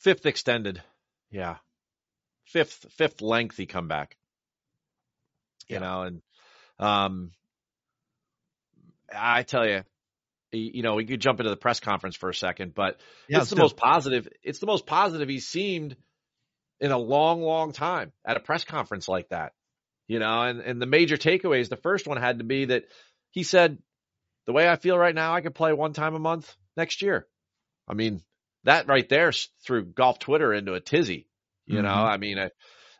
Fifth 0.00 0.26
extended. 0.26 0.82
Yeah. 1.30 1.58
Fifth 2.46 2.86
fifth 2.98 3.20
lengthy 3.20 3.66
comeback. 3.66 4.16
You 5.68 5.76
Yeah. 5.76 5.80
know, 5.82 6.02
and 6.02 6.22
um 6.80 7.30
I 9.14 9.44
tell 9.44 9.64
you, 9.64 9.84
you 10.50 10.82
know, 10.82 10.96
we 10.96 11.04
could 11.04 11.20
jump 11.20 11.38
into 11.38 11.50
the 11.50 11.56
press 11.56 11.78
conference 11.78 12.16
for 12.16 12.28
a 12.28 12.34
second, 12.34 12.74
but 12.74 12.98
Yeah, 13.28 13.42
it's 13.42 13.50
the 13.50 13.56
let's 13.56 13.72
most 13.72 13.76
positive. 13.76 14.26
It's 14.42 14.58
the 14.58 14.66
most 14.66 14.84
positive 14.84 15.28
he's 15.28 15.46
seemed 15.46 15.96
in 16.80 16.90
a 16.90 16.98
long, 16.98 17.40
long 17.40 17.70
time 17.70 18.12
at 18.24 18.36
a 18.36 18.40
press 18.40 18.64
conference 18.64 19.06
like 19.06 19.28
that. 19.28 19.52
You 20.10 20.18
know, 20.18 20.42
and, 20.42 20.58
and 20.58 20.82
the 20.82 20.86
major 20.86 21.16
takeaways, 21.16 21.68
the 21.68 21.76
first 21.76 22.08
one 22.08 22.16
had 22.16 22.38
to 22.38 22.44
be 22.44 22.64
that 22.64 22.82
he 23.30 23.44
said, 23.44 23.78
the 24.44 24.52
way 24.52 24.68
I 24.68 24.74
feel 24.74 24.98
right 24.98 25.14
now, 25.14 25.32
I 25.32 25.40
could 25.40 25.54
play 25.54 25.72
one 25.72 25.92
time 25.92 26.16
a 26.16 26.18
month 26.18 26.52
next 26.76 27.00
year. 27.00 27.28
I 27.86 27.94
mean, 27.94 28.20
that 28.64 28.88
right 28.88 29.08
there 29.08 29.30
threw 29.64 29.84
golf 29.84 30.18
Twitter 30.18 30.52
into 30.52 30.74
a 30.74 30.80
tizzy. 30.80 31.28
You 31.64 31.76
mm-hmm. 31.76 31.84
know, 31.84 31.92
I 31.92 32.16
mean, 32.16 32.40
I, 32.40 32.50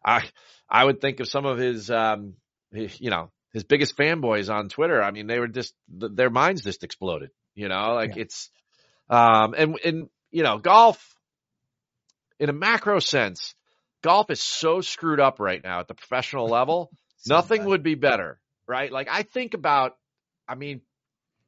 I, 0.04 0.24
I 0.68 0.84
would 0.84 1.00
think 1.00 1.18
of 1.18 1.26
some 1.26 1.46
of 1.46 1.58
his, 1.58 1.90
um, 1.90 2.34
his, 2.72 3.00
you 3.00 3.10
know, 3.10 3.32
his 3.52 3.64
biggest 3.64 3.96
fanboys 3.96 4.48
on 4.48 4.68
Twitter. 4.68 5.02
I 5.02 5.10
mean, 5.10 5.26
they 5.26 5.40
were 5.40 5.48
just 5.48 5.74
their 5.88 6.30
minds 6.30 6.62
just 6.62 6.84
exploded. 6.84 7.30
You 7.56 7.68
know, 7.68 7.94
like 7.94 8.14
yeah. 8.14 8.22
it's, 8.22 8.50
um, 9.08 9.56
and 9.58 9.80
and 9.84 10.08
you 10.30 10.44
know, 10.44 10.58
golf 10.58 11.16
in 12.38 12.50
a 12.50 12.52
macro 12.52 13.00
sense, 13.00 13.56
golf 14.02 14.30
is 14.30 14.40
so 14.40 14.80
screwed 14.80 15.20
up 15.20 15.40
right 15.40 15.62
now 15.62 15.80
at 15.80 15.88
the 15.88 15.94
professional 15.94 16.48
level. 16.48 16.90
so 17.18 17.34
nothing 17.34 17.62
bad. 17.62 17.68
would 17.68 17.82
be 17.82 17.94
better, 17.94 18.40
right? 18.66 18.90
Like 18.90 19.08
I 19.10 19.22
think 19.22 19.54
about, 19.54 19.96
I 20.48 20.54
mean, 20.54 20.80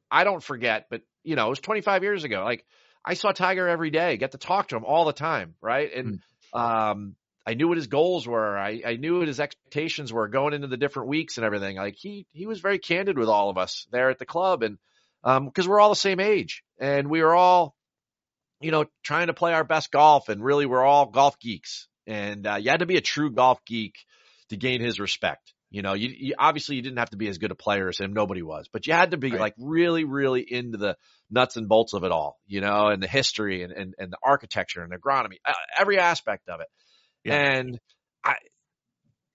I 0.09 0.23
don't 0.23 0.43
forget, 0.43 0.87
but 0.89 1.01
you 1.23 1.35
know, 1.35 1.47
it 1.47 1.49
was 1.49 1.59
25 1.59 2.03
years 2.03 2.23
ago. 2.23 2.43
Like 2.43 2.65
I 3.05 3.15
saw 3.15 3.31
Tiger 3.31 3.67
every 3.67 3.89
day, 3.89 4.17
get 4.17 4.31
to 4.31 4.37
talk 4.37 4.69
to 4.69 4.75
him 4.75 4.85
all 4.85 5.05
the 5.05 5.13
time, 5.13 5.55
right? 5.61 5.93
And 5.93 6.21
mm. 6.53 6.59
um, 6.59 7.15
I 7.45 7.55
knew 7.55 7.67
what 7.67 7.77
his 7.77 7.87
goals 7.87 8.27
were. 8.27 8.57
I, 8.57 8.81
I 8.85 8.95
knew 8.95 9.19
what 9.19 9.27
his 9.27 9.39
expectations 9.39 10.13
were 10.13 10.27
going 10.27 10.53
into 10.53 10.67
the 10.67 10.77
different 10.77 11.09
weeks 11.09 11.37
and 11.37 11.45
everything. 11.45 11.77
Like 11.77 11.95
he 11.97 12.25
he 12.31 12.45
was 12.45 12.61
very 12.61 12.79
candid 12.79 13.17
with 13.17 13.27
all 13.27 13.49
of 13.49 13.57
us 13.57 13.87
there 13.91 14.09
at 14.09 14.19
the 14.19 14.25
club, 14.25 14.63
and 14.63 14.77
um 15.23 15.45
because 15.45 15.65
um, 15.65 15.71
we're 15.71 15.79
all 15.79 15.89
the 15.89 15.95
same 15.95 16.19
age 16.19 16.63
and 16.79 17.09
we 17.09 17.21
were 17.21 17.35
all, 17.35 17.75
you 18.61 18.71
know, 18.71 18.85
trying 19.03 19.27
to 19.27 19.33
play 19.33 19.53
our 19.53 19.63
best 19.63 19.91
golf, 19.91 20.29
and 20.29 20.43
really 20.43 20.65
we're 20.65 20.83
all 20.83 21.07
golf 21.07 21.39
geeks. 21.39 21.87
And 22.07 22.45
uh, 22.45 22.55
you 22.55 22.69
had 22.69 22.79
to 22.79 22.85
be 22.85 22.97
a 22.97 23.01
true 23.01 23.31
golf 23.31 23.59
geek 23.65 23.95
to 24.49 24.57
gain 24.57 24.81
his 24.81 24.99
respect. 24.99 25.53
You 25.71 25.81
know, 25.81 25.93
you, 25.93 26.09
you, 26.15 26.35
obviously 26.37 26.75
you 26.75 26.83
didn't 26.83 26.99
have 26.99 27.09
to 27.09 27.17
be 27.17 27.27
as 27.27 27.39
good 27.39 27.49
a 27.49 27.55
player 27.55 27.89
as 27.89 27.97
him. 27.97 28.13
Nobody 28.13 28.43
was, 28.43 28.67
but 28.71 28.85
you 28.85 28.93
had 28.93 29.11
to 29.11 29.17
be 29.17 29.31
right. 29.31 29.39
like 29.39 29.55
really, 29.57 30.03
really 30.03 30.45
into 30.47 30.77
the 30.77 30.95
nuts 31.31 31.57
and 31.57 31.67
bolts 31.67 31.93
of 31.93 32.03
it 32.03 32.11
all, 32.11 32.37
you 32.45 32.61
know, 32.61 32.89
and 32.89 33.01
the 33.01 33.07
history 33.07 33.63
and, 33.63 33.71
and, 33.71 33.95
and 33.97 34.11
the 34.11 34.17
architecture 34.23 34.83
and 34.83 34.93
agronomy, 34.93 35.37
uh, 35.43 35.53
every 35.79 35.97
aspect 35.97 36.47
of 36.47 36.59
it. 36.59 36.67
Yeah. 37.23 37.35
And 37.35 37.79
I, 38.23 38.35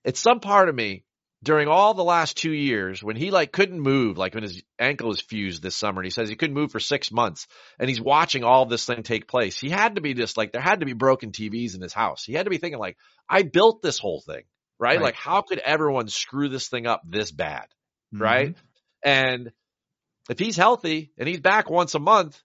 it's 0.05 0.21
some 0.21 0.39
part 0.39 0.69
of 0.69 0.75
me 0.77 1.05
during 1.43 1.69
all 1.69 1.95
the 1.95 2.05
last 2.05 2.37
two 2.37 2.53
years 2.53 3.03
when 3.03 3.17
he 3.17 3.31
like 3.31 3.53
couldn't 3.53 3.81
move, 3.81 4.19
like 4.19 4.35
when 4.35 4.43
his 4.43 4.63
ankle 4.79 5.09
was 5.09 5.21
fused 5.21 5.63
this 5.63 5.77
summer, 5.77 6.01
and 6.01 6.07
he 6.07 6.11
says 6.11 6.29
he 6.29 6.37
couldn't 6.37 6.57
move 6.57 6.73
for 6.73 6.81
six 6.81 7.13
months 7.13 7.47
and 7.79 7.89
he's 7.89 8.01
watching 8.01 8.43
all 8.43 8.67
this 8.67 8.85
thing 8.85 9.03
take 9.03 9.29
place. 9.29 9.59
He 9.59 9.71
had 9.71 9.95
to 9.95 10.01
be 10.01 10.15
just 10.15 10.37
like, 10.37 10.53
there 10.53 10.61
had 10.61 10.81
to 10.81 10.87
be 10.87 10.95
broken 10.95 11.31
TVs 11.31 11.75
in 11.75 11.81
his 11.81 11.93
house. 11.93 12.25
He 12.25 12.35
had 12.35 12.45
to 12.45 12.51
be 12.51 12.59
thinking 12.59 12.81
like, 12.81 12.97
I 13.29 13.43
built 13.43 13.83
this 13.83 13.99
whole 13.99 14.21
thing 14.21 14.43
right? 14.79 14.97
right? 14.97 15.05
Like 15.05 15.15
how 15.15 15.43
could 15.43 15.59
everyone 15.59 16.09
screw 16.09 16.49
this 16.49 16.69
thing 16.69 16.87
up 16.87 17.03
this 17.05 17.31
bad? 17.31 17.67
Mm-hmm. 18.15 18.23
Right. 18.23 18.57
And 19.05 19.53
if 20.31 20.39
he's 20.39 20.57
healthy 20.57 21.13
and 21.19 21.29
he's 21.29 21.41
back 21.41 21.71
once 21.71 21.95
a 21.95 22.01
month, 22.01 22.41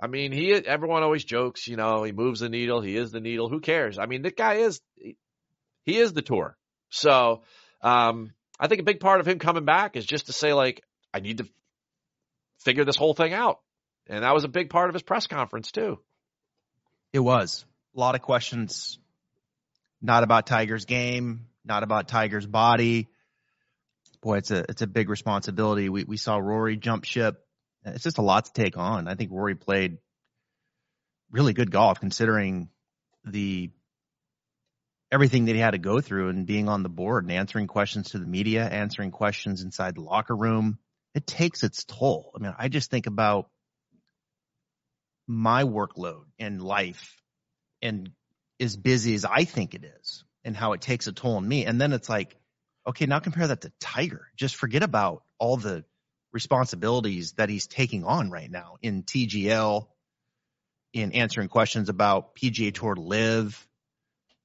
I 0.00 0.06
mean, 0.06 0.32
he, 0.32 0.52
everyone 0.52 1.02
always 1.02 1.24
jokes, 1.24 1.66
you 1.66 1.76
know, 1.76 2.02
he 2.02 2.12
moves 2.12 2.40
the 2.40 2.48
needle. 2.48 2.80
He 2.80 2.96
is 2.96 3.10
the 3.10 3.20
needle. 3.20 3.48
Who 3.48 3.60
cares? 3.60 3.98
I 3.98 4.06
mean, 4.06 4.22
the 4.22 4.30
guy 4.30 4.54
is, 4.54 4.80
he 4.98 5.96
is 5.96 6.12
the 6.12 6.20
tour. 6.20 6.56
So, 6.90 7.42
um, 7.84 8.32
I 8.58 8.66
think 8.66 8.80
a 8.80 8.84
big 8.84 8.98
part 8.98 9.20
of 9.20 9.28
him 9.28 9.38
coming 9.38 9.64
back 9.64 9.94
is 9.94 10.06
just 10.06 10.26
to 10.26 10.32
say 10.32 10.52
like, 10.52 10.82
I 11.12 11.20
need 11.20 11.38
to 11.38 11.48
figure 12.64 12.84
this 12.84 12.96
whole 12.96 13.14
thing 13.14 13.32
out. 13.32 13.60
And 14.08 14.24
that 14.24 14.34
was 14.34 14.44
a 14.44 14.48
big 14.48 14.70
part 14.70 14.88
of 14.88 14.94
his 14.94 15.02
press 15.02 15.26
conference 15.26 15.70
too. 15.70 16.00
It 17.12 17.20
was 17.20 17.64
a 17.94 18.00
lot 18.00 18.14
of 18.14 18.22
questions 18.22 18.98
not 20.02 20.24
about 20.24 20.46
Tiger's 20.46 20.86
game, 20.86 21.46
not 21.64 21.82
about 21.82 22.08
Tiger's 22.08 22.46
body. 22.46 23.08
Boy, 24.20 24.38
it's 24.38 24.50
a 24.50 24.64
it's 24.68 24.82
a 24.82 24.86
big 24.86 25.10
responsibility. 25.10 25.88
We 25.88 26.04
we 26.04 26.16
saw 26.16 26.38
Rory 26.38 26.76
jump 26.76 27.04
ship. 27.04 27.36
It's 27.84 28.04
just 28.04 28.18
a 28.18 28.22
lot 28.22 28.46
to 28.46 28.52
take 28.52 28.78
on. 28.78 29.08
I 29.08 29.14
think 29.14 29.30
Rory 29.30 29.54
played 29.54 29.98
really 31.30 31.52
good 31.52 31.70
golf 31.70 32.00
considering 32.00 32.70
the 33.24 33.70
everything 35.14 35.44
that 35.44 35.54
he 35.54 35.60
had 35.60 35.70
to 35.70 35.78
go 35.78 36.00
through 36.00 36.28
and 36.28 36.44
being 36.44 36.68
on 36.68 36.82
the 36.82 36.88
board 36.88 37.22
and 37.22 37.32
answering 37.32 37.68
questions 37.68 38.10
to 38.10 38.18
the 38.18 38.26
media, 38.26 38.68
answering 38.68 39.12
questions 39.12 39.62
inside 39.62 39.94
the 39.94 40.00
locker 40.00 40.34
room. 40.34 40.76
It 41.14 41.24
takes 41.24 41.62
its 41.62 41.84
toll. 41.84 42.32
I 42.34 42.40
mean, 42.40 42.52
I 42.58 42.66
just 42.66 42.90
think 42.90 43.06
about 43.06 43.48
my 45.28 45.62
workload 45.62 46.24
in 46.36 46.58
life 46.58 47.22
and 47.80 48.10
as 48.58 48.76
busy 48.76 49.14
as 49.14 49.24
I 49.24 49.44
think 49.44 49.74
it 49.74 49.84
is 49.84 50.24
and 50.42 50.56
how 50.56 50.72
it 50.72 50.80
takes 50.80 51.06
a 51.06 51.12
toll 51.12 51.36
on 51.36 51.46
me. 51.46 51.64
And 51.64 51.80
then 51.80 51.92
it's 51.92 52.08
like, 52.08 52.36
okay, 52.84 53.06
now 53.06 53.20
compare 53.20 53.46
that 53.46 53.60
to 53.60 53.72
Tiger. 53.78 54.26
Just 54.36 54.56
forget 54.56 54.82
about 54.82 55.22
all 55.38 55.56
the 55.56 55.84
responsibilities 56.32 57.34
that 57.34 57.48
he's 57.48 57.68
taking 57.68 58.02
on 58.02 58.32
right 58.32 58.50
now 58.50 58.78
in 58.82 59.04
TGL, 59.04 59.86
in 60.92 61.12
answering 61.12 61.48
questions 61.48 61.88
about 61.88 62.34
PGA 62.34 62.74
Tour 62.74 62.96
LIV, 62.96 63.64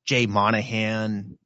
Jay 0.06 0.26
Monahan. 0.26 1.38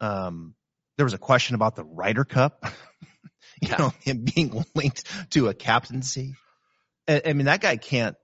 Um, 0.00 0.54
there 0.96 1.04
was 1.04 1.14
a 1.14 1.18
question 1.18 1.54
about 1.54 1.76
the 1.76 1.84
Ryder 1.84 2.24
Cup, 2.24 2.64
you 3.62 3.68
yeah. 3.68 3.76
know, 3.76 3.92
him 4.00 4.24
being 4.24 4.64
linked 4.74 5.04
to 5.30 5.48
a 5.48 5.54
captaincy. 5.54 6.34
I, 7.08 7.22
I 7.26 7.32
mean, 7.32 7.46
that 7.46 7.60
guy 7.60 7.76
can't 7.76 8.16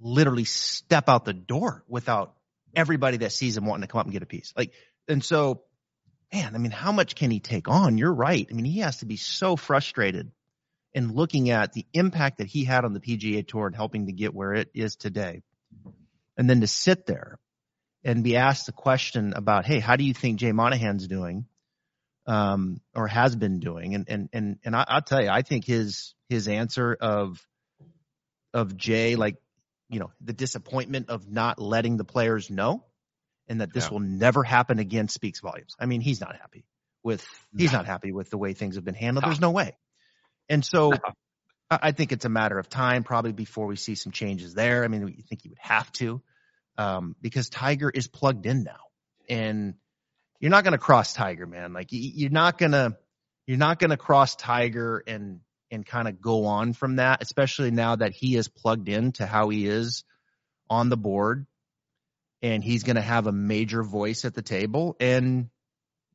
literally 0.00 0.44
step 0.44 1.08
out 1.08 1.24
the 1.24 1.32
door 1.32 1.84
without 1.88 2.34
everybody 2.74 3.18
that 3.18 3.32
sees 3.32 3.56
him 3.56 3.66
wanting 3.66 3.82
to 3.82 3.88
come 3.88 4.00
up 4.00 4.06
and 4.06 4.12
get 4.12 4.22
a 4.22 4.26
piece. 4.26 4.52
Like, 4.56 4.72
and 5.08 5.24
so, 5.24 5.62
man, 6.32 6.54
I 6.54 6.58
mean, 6.58 6.70
how 6.70 6.92
much 6.92 7.14
can 7.14 7.30
he 7.30 7.40
take 7.40 7.68
on? 7.68 7.98
You're 7.98 8.12
right. 8.12 8.46
I 8.48 8.54
mean, 8.54 8.64
he 8.64 8.80
has 8.80 8.98
to 8.98 9.06
be 9.06 9.16
so 9.16 9.56
frustrated 9.56 10.30
in 10.92 11.14
looking 11.14 11.50
at 11.50 11.72
the 11.72 11.86
impact 11.92 12.38
that 12.38 12.46
he 12.46 12.64
had 12.64 12.84
on 12.84 12.92
the 12.92 13.00
PGA 13.00 13.46
Tour 13.46 13.66
and 13.66 13.76
helping 13.76 14.06
to 14.06 14.12
get 14.12 14.34
where 14.34 14.54
it 14.54 14.70
is 14.74 14.96
today. 14.96 15.42
And 16.36 16.48
then 16.48 16.60
to 16.60 16.66
sit 16.66 17.06
there 17.06 17.38
and 18.08 18.24
be 18.24 18.36
asked 18.36 18.64
the 18.64 18.72
question 18.72 19.34
about, 19.34 19.66
hey, 19.66 19.80
how 19.80 19.96
do 19.96 20.02
you 20.02 20.14
think 20.14 20.40
Jay 20.40 20.52
Monahan's 20.52 21.06
doing? 21.06 21.44
Um, 22.26 22.80
or 22.94 23.06
has 23.06 23.36
been 23.36 23.60
doing. 23.60 23.94
And, 23.94 24.08
and, 24.08 24.28
and, 24.32 24.58
and 24.64 24.74
I, 24.74 24.84
I'll 24.88 25.02
tell 25.02 25.22
you, 25.22 25.28
I 25.28 25.42
think 25.42 25.66
his, 25.66 26.14
his 26.28 26.48
answer 26.48 26.96
of, 26.98 27.38
of 28.54 28.76
Jay, 28.76 29.14
like 29.14 29.36
you 29.90 30.00
know, 30.00 30.10
the 30.22 30.32
disappointment 30.32 31.10
of 31.10 31.30
not 31.30 31.58
letting 31.58 31.98
the 31.98 32.04
players 32.04 32.50
know 32.50 32.82
and 33.46 33.60
that 33.60 33.72
this 33.72 33.84
yeah. 33.84 33.90
will 33.90 34.00
never 34.00 34.42
happen 34.42 34.78
again 34.78 35.08
speaks 35.08 35.40
volumes. 35.40 35.74
I 35.78 35.86
mean, 35.86 36.00
he's 36.00 36.20
not 36.20 36.34
happy 36.34 36.64
with, 37.02 37.26
he's 37.56 37.72
not 37.72 37.86
happy 37.86 38.12
with 38.12 38.30
the 38.30 38.38
way 38.38 38.52
things 38.54 38.76
have 38.76 38.84
been 38.84 38.94
handled. 38.94 39.24
There's 39.24 39.40
no 39.40 39.50
way. 39.50 39.76
And 40.48 40.64
so 40.64 40.92
I 41.70 41.92
think 41.92 42.12
it's 42.12 42.24
a 42.24 42.30
matter 42.30 42.58
of 42.58 42.70
time 42.70 43.04
probably 43.04 43.32
before 43.32 43.66
we 43.66 43.76
see 43.76 43.94
some 43.94 44.12
changes 44.12 44.54
there. 44.54 44.84
I 44.84 44.88
mean, 44.88 45.08
you 45.08 45.22
think 45.28 45.44
you 45.44 45.50
would 45.50 45.58
have 45.60 45.92
to, 45.92 46.22
um, 46.78 47.14
because 47.20 47.50
Tiger 47.50 47.90
is 47.90 48.08
plugged 48.08 48.46
in 48.46 48.62
now 48.62 48.80
and 49.28 49.74
you're 50.40 50.50
not 50.50 50.64
going 50.64 50.72
to 50.72 50.78
cross 50.78 51.12
Tiger, 51.12 51.46
man. 51.46 51.72
Like 51.72 51.88
you're 51.90 52.30
not 52.30 52.58
to, 52.60 52.96
you're 53.46 53.58
not 53.58 53.80
to 53.80 53.96
cross 53.96 54.36
Tiger 54.36 55.02
and 55.06 55.40
and 55.70 55.84
kind 55.84 56.08
of 56.08 56.20
go 56.20 56.46
on 56.46 56.72
from 56.72 56.96
that, 56.96 57.22
especially 57.22 57.70
now 57.70 57.96
that 57.96 58.12
he 58.12 58.36
is 58.36 58.48
plugged 58.48 58.88
in 58.88 59.12
to 59.12 59.26
how 59.26 59.50
he 59.50 59.66
is 59.66 60.04
on 60.70 60.88
the 60.88 60.96
board 60.96 61.46
and 62.42 62.62
he's 62.62 62.84
going 62.84 62.96
to 62.96 63.02
have 63.02 63.26
a 63.26 63.32
major 63.32 63.82
voice 63.82 64.24
at 64.24 64.34
the 64.34 64.42
table. 64.42 64.96
And 65.00 65.50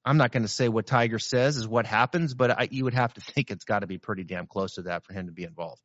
I'm 0.05 0.17
not 0.17 0.31
going 0.31 0.43
to 0.43 0.49
say 0.49 0.69
what 0.69 0.87
Tiger 0.87 1.19
says 1.19 1.57
is 1.57 1.67
what 1.67 1.85
happens, 1.85 2.33
but 2.33 2.51
I, 2.51 2.67
you 2.71 2.85
would 2.85 2.93
have 2.93 3.13
to 3.13 3.21
think 3.21 3.51
it's 3.51 3.65
got 3.65 3.79
to 3.79 3.87
be 3.87 3.97
pretty 3.97 4.23
damn 4.23 4.47
close 4.47 4.75
to 4.75 4.83
that 4.83 5.05
for 5.05 5.13
him 5.13 5.27
to 5.27 5.31
be 5.31 5.43
involved. 5.43 5.81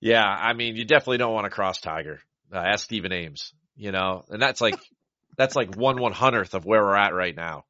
Yeah, 0.00 0.24
I 0.24 0.52
mean, 0.52 0.76
you 0.76 0.84
definitely 0.84 1.18
don't 1.18 1.34
want 1.34 1.46
to 1.46 1.50
cross 1.50 1.80
Tiger. 1.80 2.20
Uh, 2.52 2.58
ask 2.58 2.84
Stephen 2.84 3.12
Ames, 3.12 3.52
you 3.76 3.92
know, 3.92 4.24
and 4.28 4.40
that's 4.40 4.60
like 4.60 4.78
that's 5.36 5.56
like 5.56 5.74
one 5.76 6.00
one 6.00 6.12
hundredth 6.12 6.54
of 6.54 6.64
where 6.64 6.82
we're 6.82 6.96
at 6.96 7.14
right 7.14 7.34
now. 7.34 7.64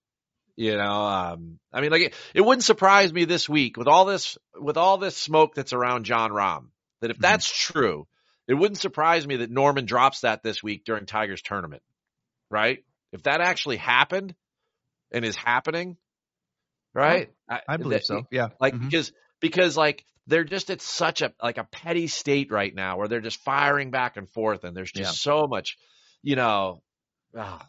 You 0.57 0.77
know, 0.77 1.03
um, 1.03 1.61
I 1.73 1.81
mean, 1.81 1.93
like 1.93 2.03
it, 2.03 2.15
it, 2.35 2.41
wouldn't 2.41 2.65
surprise 2.65 3.13
me 3.13 3.27
this 3.27 3.49
week 3.49 3.77
with 3.77 3.87
all 3.87 4.07
this 4.07 4.37
with 4.57 4.77
all 4.77 4.99
this 4.99 5.17
smoke 5.17 5.55
that's 5.55 5.73
around 5.73 6.05
Jon 6.05 6.31
Rahm 6.31 6.71
that 7.01 7.11
if 7.11 7.17
mm-hmm. 7.17 7.23
that's 7.23 7.49
true, 7.49 8.09
it 8.49 8.55
wouldn't 8.55 8.81
surprise 8.81 9.25
me 9.25 9.37
that 9.37 9.51
Norman 9.51 9.85
drops 9.85 10.23
that 10.23 10.43
this 10.43 10.61
week 10.61 10.85
during 10.85 11.07
Tiger's 11.07 11.43
tournament, 11.43 11.83
right? 12.51 12.83
If 13.13 13.23
that 13.23 13.41
actually 13.41 13.77
happened 13.77 14.35
and 15.13 15.25
is 15.25 15.37
happening, 15.37 15.97
right? 16.93 17.31
I, 17.49 17.61
I 17.69 17.77
believe 17.77 18.01
that, 18.01 18.07
so. 18.07 18.27
Yeah, 18.31 18.49
like 18.61 18.75
mm-hmm. 18.75 18.89
because 18.89 19.13
because 19.41 19.77
like 19.77 20.05
they're 20.29 20.45
just 20.45 20.71
at 20.71 20.81
such 20.81 21.23
a 21.23 21.33
like 21.43 21.59
a 21.59 21.65
petty 21.65 22.07
state 22.07 22.53
right 22.53 22.75
now 22.75 22.97
where 22.99 23.09
they're 23.09 23.21
just 23.21 23.41
firing 23.41 23.91
back 23.91 24.17
and 24.17 24.31
forth 24.31 24.63
and 24.63 24.77
there's 24.77 24.93
just 24.93 25.11
yeah. 25.27 25.33
so 25.33 25.49
much, 25.49 25.77
you 26.23 26.37
know. 26.37 26.83
Oh, 27.37 27.61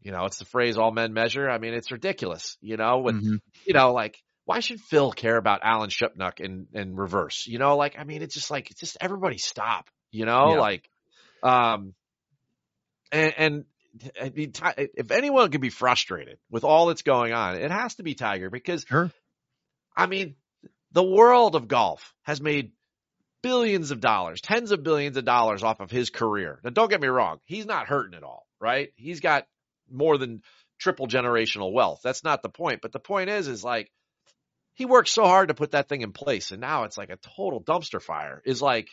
you 0.00 0.12
know, 0.12 0.24
it's 0.24 0.38
the 0.38 0.44
phrase 0.44 0.78
all 0.78 0.90
men 0.90 1.12
measure. 1.12 1.48
I 1.48 1.58
mean, 1.58 1.74
it's 1.74 1.90
ridiculous, 1.90 2.56
you 2.60 2.76
know, 2.76 2.98
with, 2.98 3.16
mm-hmm. 3.16 3.36
you 3.66 3.74
know, 3.74 3.92
like, 3.92 4.16
why 4.44 4.60
should 4.60 4.80
Phil 4.80 5.12
care 5.12 5.36
about 5.36 5.60
Alan 5.62 5.90
Shipnuck 5.90 6.40
in, 6.40 6.66
in 6.72 6.96
reverse? 6.96 7.46
You 7.46 7.58
know, 7.58 7.76
like, 7.76 7.96
I 7.98 8.04
mean, 8.04 8.22
it's 8.22 8.34
just 8.34 8.50
like, 8.50 8.70
it's 8.70 8.80
just 8.80 8.96
everybody 9.00 9.38
stop, 9.38 9.90
you 10.10 10.24
know, 10.24 10.54
yeah. 10.54 10.60
like, 10.60 10.88
um, 11.42 11.94
and, 13.12 13.34
and 13.36 13.64
I 14.20 14.30
mean, 14.30 14.52
if 14.76 15.10
anyone 15.10 15.50
could 15.50 15.60
be 15.60 15.70
frustrated 15.70 16.38
with 16.50 16.64
all 16.64 16.86
that's 16.86 17.02
going 17.02 17.32
on, 17.32 17.56
it 17.56 17.70
has 17.70 17.96
to 17.96 18.02
be 18.02 18.14
Tiger 18.14 18.50
because, 18.50 18.86
sure. 18.88 19.10
I 19.96 20.06
mean, 20.06 20.36
the 20.92 21.04
world 21.04 21.54
of 21.54 21.68
golf 21.68 22.14
has 22.22 22.40
made 22.40 22.72
billions 23.42 23.90
of 23.90 24.00
dollars, 24.00 24.40
tens 24.40 24.72
of 24.72 24.82
billions 24.82 25.16
of 25.16 25.24
dollars 25.24 25.62
off 25.62 25.80
of 25.80 25.90
his 25.90 26.10
career. 26.10 26.60
Now, 26.64 26.70
don't 26.70 26.90
get 26.90 27.00
me 27.00 27.08
wrong. 27.08 27.38
He's 27.44 27.66
not 27.66 27.86
hurting 27.86 28.16
at 28.16 28.24
all, 28.24 28.46
right? 28.60 28.90
He's 28.96 29.20
got 29.20 29.46
more 29.90 30.18
than 30.18 30.42
triple 30.78 31.06
generational 31.06 31.72
wealth. 31.72 32.00
That's 32.02 32.24
not 32.24 32.42
the 32.42 32.48
point. 32.48 32.80
But 32.82 32.92
the 32.92 32.98
point 32.98 33.30
is, 33.30 33.48
is 33.48 33.62
like, 33.62 33.90
he 34.74 34.86
worked 34.86 35.08
so 35.08 35.24
hard 35.24 35.48
to 35.48 35.54
put 35.54 35.72
that 35.72 35.88
thing 35.88 36.02
in 36.02 36.12
place. 36.12 36.52
And 36.52 36.60
now 36.60 36.84
it's 36.84 36.98
like 36.98 37.10
a 37.10 37.18
total 37.36 37.62
dumpster 37.62 38.00
fire 38.00 38.42
is 38.44 38.62
like, 38.62 38.88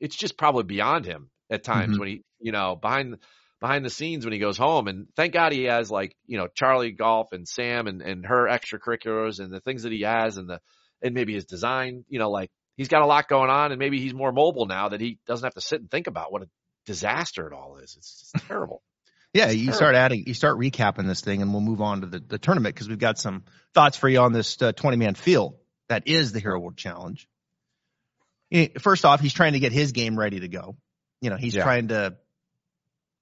it's 0.00 0.16
just 0.16 0.36
probably 0.36 0.64
beyond 0.64 1.04
him 1.04 1.30
at 1.50 1.64
times 1.64 1.92
mm-hmm. 1.92 2.00
when 2.00 2.08
he, 2.08 2.22
you 2.40 2.52
know, 2.52 2.76
behind, 2.76 3.18
behind 3.60 3.84
the 3.84 3.90
scenes 3.90 4.24
when 4.24 4.32
he 4.32 4.38
goes 4.38 4.58
home. 4.58 4.88
And 4.88 5.06
thank 5.16 5.32
God 5.32 5.52
he 5.52 5.64
has 5.64 5.90
like, 5.90 6.16
you 6.26 6.38
know, 6.38 6.48
Charlie 6.54 6.92
Golf 6.92 7.32
and 7.32 7.46
Sam 7.48 7.86
and, 7.86 8.02
and 8.02 8.26
her 8.26 8.46
extracurriculars 8.46 9.40
and 9.40 9.52
the 9.52 9.60
things 9.60 9.84
that 9.84 9.92
he 9.92 10.02
has 10.02 10.36
and 10.36 10.48
the, 10.48 10.60
and 11.02 11.14
maybe 11.14 11.34
his 11.34 11.44
design, 11.44 12.04
you 12.08 12.18
know, 12.18 12.30
like 12.30 12.50
he's 12.76 12.88
got 12.88 13.02
a 13.02 13.06
lot 13.06 13.28
going 13.28 13.50
on 13.50 13.72
and 13.72 13.78
maybe 13.78 14.00
he's 14.00 14.14
more 14.14 14.32
mobile 14.32 14.66
now 14.66 14.88
that 14.88 15.00
he 15.00 15.18
doesn't 15.26 15.44
have 15.44 15.54
to 15.54 15.60
sit 15.60 15.80
and 15.80 15.90
think 15.90 16.06
about 16.06 16.32
what 16.32 16.42
a 16.42 16.48
disaster 16.86 17.46
it 17.46 17.52
all 17.52 17.76
is. 17.76 17.94
It's 17.96 18.32
just 18.32 18.46
terrible. 18.48 18.82
yeah, 19.32 19.46
it's 19.46 19.54
you 19.54 19.66
terrible. 19.66 19.76
start 19.76 19.94
adding, 19.94 20.24
you 20.26 20.34
start 20.34 20.58
recapping 20.58 21.06
this 21.06 21.20
thing 21.20 21.42
and 21.42 21.52
we'll 21.52 21.60
move 21.60 21.80
on 21.80 22.00
to 22.00 22.06
the, 22.06 22.20
the 22.20 22.38
tournament 22.38 22.74
because 22.74 22.88
we've 22.88 22.98
got 22.98 23.18
some 23.18 23.44
thoughts 23.74 23.96
for 23.96 24.08
you 24.08 24.20
on 24.20 24.32
this 24.32 24.60
uh, 24.62 24.72
20 24.72 24.96
man 24.96 25.14
field 25.14 25.56
that 25.88 26.06
is 26.06 26.32
the 26.32 26.40
Hero 26.40 26.58
World 26.58 26.76
Challenge. 26.76 27.28
First 28.80 29.04
off, 29.04 29.20
he's 29.20 29.34
trying 29.34 29.52
to 29.52 29.58
get 29.58 29.72
his 29.72 29.92
game 29.92 30.18
ready 30.18 30.40
to 30.40 30.48
go. 30.48 30.76
You 31.20 31.30
know, 31.30 31.36
he's 31.36 31.54
yeah. 31.54 31.64
trying 31.64 31.88
to 31.88 32.16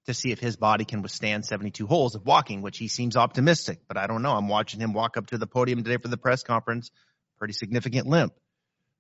to 0.06 0.14
see 0.14 0.30
if 0.30 0.38
his 0.38 0.56
body 0.56 0.84
can 0.84 1.02
withstand 1.02 1.44
72 1.44 1.84
holes 1.86 2.14
of 2.14 2.24
walking, 2.24 2.62
which 2.62 2.78
he 2.78 2.86
seems 2.86 3.16
optimistic, 3.16 3.80
but 3.88 3.96
I 3.96 4.06
don't 4.06 4.22
know. 4.22 4.32
I'm 4.32 4.48
watching 4.48 4.80
him 4.80 4.92
walk 4.92 5.16
up 5.16 5.26
to 5.28 5.38
the 5.38 5.48
podium 5.48 5.82
today 5.82 5.96
for 5.96 6.06
the 6.08 6.16
press 6.16 6.44
conference, 6.44 6.92
pretty 7.38 7.54
significant 7.54 8.06
limp. 8.06 8.34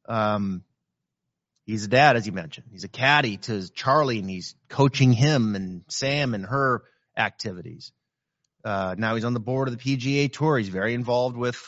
Um, 0.08 0.62
he's 1.64 1.84
a 1.84 1.88
dad, 1.88 2.16
as 2.16 2.26
you 2.26 2.32
mentioned. 2.32 2.66
He's 2.70 2.84
a 2.84 2.88
caddy 2.88 3.36
to 3.38 3.68
Charlie 3.72 4.18
and 4.18 4.30
he's 4.30 4.54
coaching 4.68 5.12
him 5.12 5.54
and 5.54 5.82
Sam 5.88 6.34
and 6.34 6.46
her 6.46 6.82
activities. 7.16 7.92
Uh, 8.64 8.94
now 8.98 9.14
he's 9.14 9.24
on 9.24 9.34
the 9.34 9.40
board 9.40 9.68
of 9.68 9.78
the 9.78 9.96
PGA 9.96 10.32
Tour. 10.32 10.58
He's 10.58 10.68
very 10.68 10.94
involved 10.94 11.36
with 11.36 11.60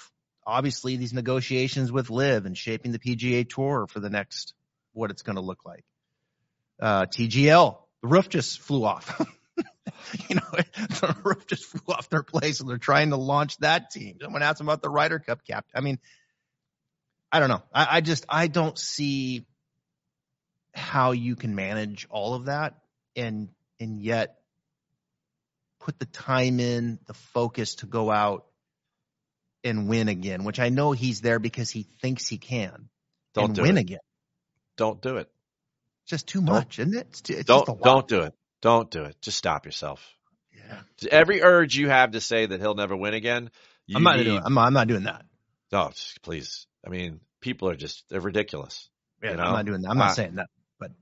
obviously 0.47 0.97
these 0.97 1.13
negotiations 1.13 1.93
with 1.93 2.11
LIV 2.11 2.47
and 2.47 2.57
shaping 2.57 2.93
the 2.93 2.99
PGA 2.99 3.49
Tour 3.49 3.87
for 3.87 4.01
the 4.01 4.11
next 4.11 4.55
what 4.93 5.11
it's 5.11 5.23
going 5.23 5.37
to 5.37 5.43
look 5.43 5.65
like. 5.65 5.85
Uh, 6.81 7.07
TGL, 7.07 7.77
the 8.03 8.09
roof 8.09 8.29
just 8.29 8.61
flew 8.61 8.85
off. 8.85 9.21
you 10.29 10.37
know, 10.37 10.43
the 10.53 11.17
roof 11.23 11.47
just 11.47 11.65
flew 11.67 11.95
off 11.95 12.09
their 12.09 12.23
place 12.23 12.61
and 12.61 12.69
they're 12.69 12.79
trying 12.79 13.11
to 13.11 13.17
launch 13.17 13.57
that 13.59 13.91
team. 13.91 14.17
Someone 14.21 14.43
asked 14.43 14.61
about 14.61 14.83
the 14.83 14.91
Ryder 14.91 15.19
Cup 15.19 15.45
cap. 15.47 15.67
I 15.75 15.81
mean, 15.81 15.99
I 17.31 17.41
don't 17.41 17.49
know. 17.49 17.63
I, 17.73 17.97
I 17.97 18.01
just, 18.01 18.25
I 18.29 18.47
don't 18.47 18.79
see 18.79 19.47
how 20.75 21.13
you 21.13 21.37
can 21.37 21.55
manage 21.55 22.07
all 22.11 22.35
of 22.35 22.47
that 22.47 22.75
and, 23.17 23.49
and 23.81 24.01
yet 24.01 24.37
put 25.81 25.99
the 25.99 26.07
time 26.07 26.61
in, 26.61 26.99
the 27.07 27.15
focus 27.15 27.77
to 27.77 27.87
go 27.87 28.11
out 28.11 28.47
and 29.65 29.89
win 29.89 30.09
again, 30.09 30.45
which 30.45 30.61
I 30.61 30.69
know 30.69 30.93
he's 30.93 31.21
there 31.21 31.39
because 31.39 31.71
he 31.71 31.87
thinks 32.01 32.27
he 32.29 32.39
can. 32.39 32.89
Don't 33.35 33.53
do 33.53 33.63
win 33.63 33.77
it. 33.77 33.83
again. 33.83 34.01
Don't 34.77 35.03
do 35.03 35.17
it 35.17 35.29
just 36.09 36.27
too 36.27 36.41
much, 36.41 36.79
don't, 36.79 36.89
isn't 36.89 37.01
it? 37.01 37.07
It's, 37.11 37.31
it's 37.31 37.45
don't 37.45 37.81
don't 37.81 38.09
do 38.09 38.23
it. 38.23 38.35
Don't 38.61 38.91
do 38.91 39.05
it. 39.05 39.17
Just 39.21 39.39
stop 39.39 39.67
yourself. 39.67 40.03
Yeah. 40.57 40.81
Every 41.13 41.43
urge 41.43 41.77
you 41.77 41.89
have 41.89 42.13
to 42.13 42.21
say 42.21 42.47
that 42.47 42.61
he'll 42.61 42.75
never 42.75 42.97
win 42.97 43.15
again. 43.15 43.51
I'm 43.95 44.03
not 44.03 44.17
need, 44.17 44.25
doing. 44.25 44.43
I'm, 44.45 44.59
I'm 44.59 44.73
not 44.73 44.89
doing 44.89 45.05
that. 45.05 45.25
Oh, 45.73 45.85
no, 45.85 45.91
please. 46.23 46.67
I 46.87 46.91
mean, 46.91 47.21
people 47.41 47.69
are 47.69 47.77
just 47.77 48.05
they're 48.09 48.21
ridiculous. 48.21 48.89
Yeah, 49.23 49.33
you 49.33 49.37
know? 49.37 49.43
I'm 49.45 49.53
not 49.53 49.67
doing 49.67 49.83
that. 49.83 49.91
I'm 49.91 49.99
not 49.99 50.11
uh, 50.11 50.15
saying 50.15 50.35
that. 50.37 50.49
But 50.79 50.93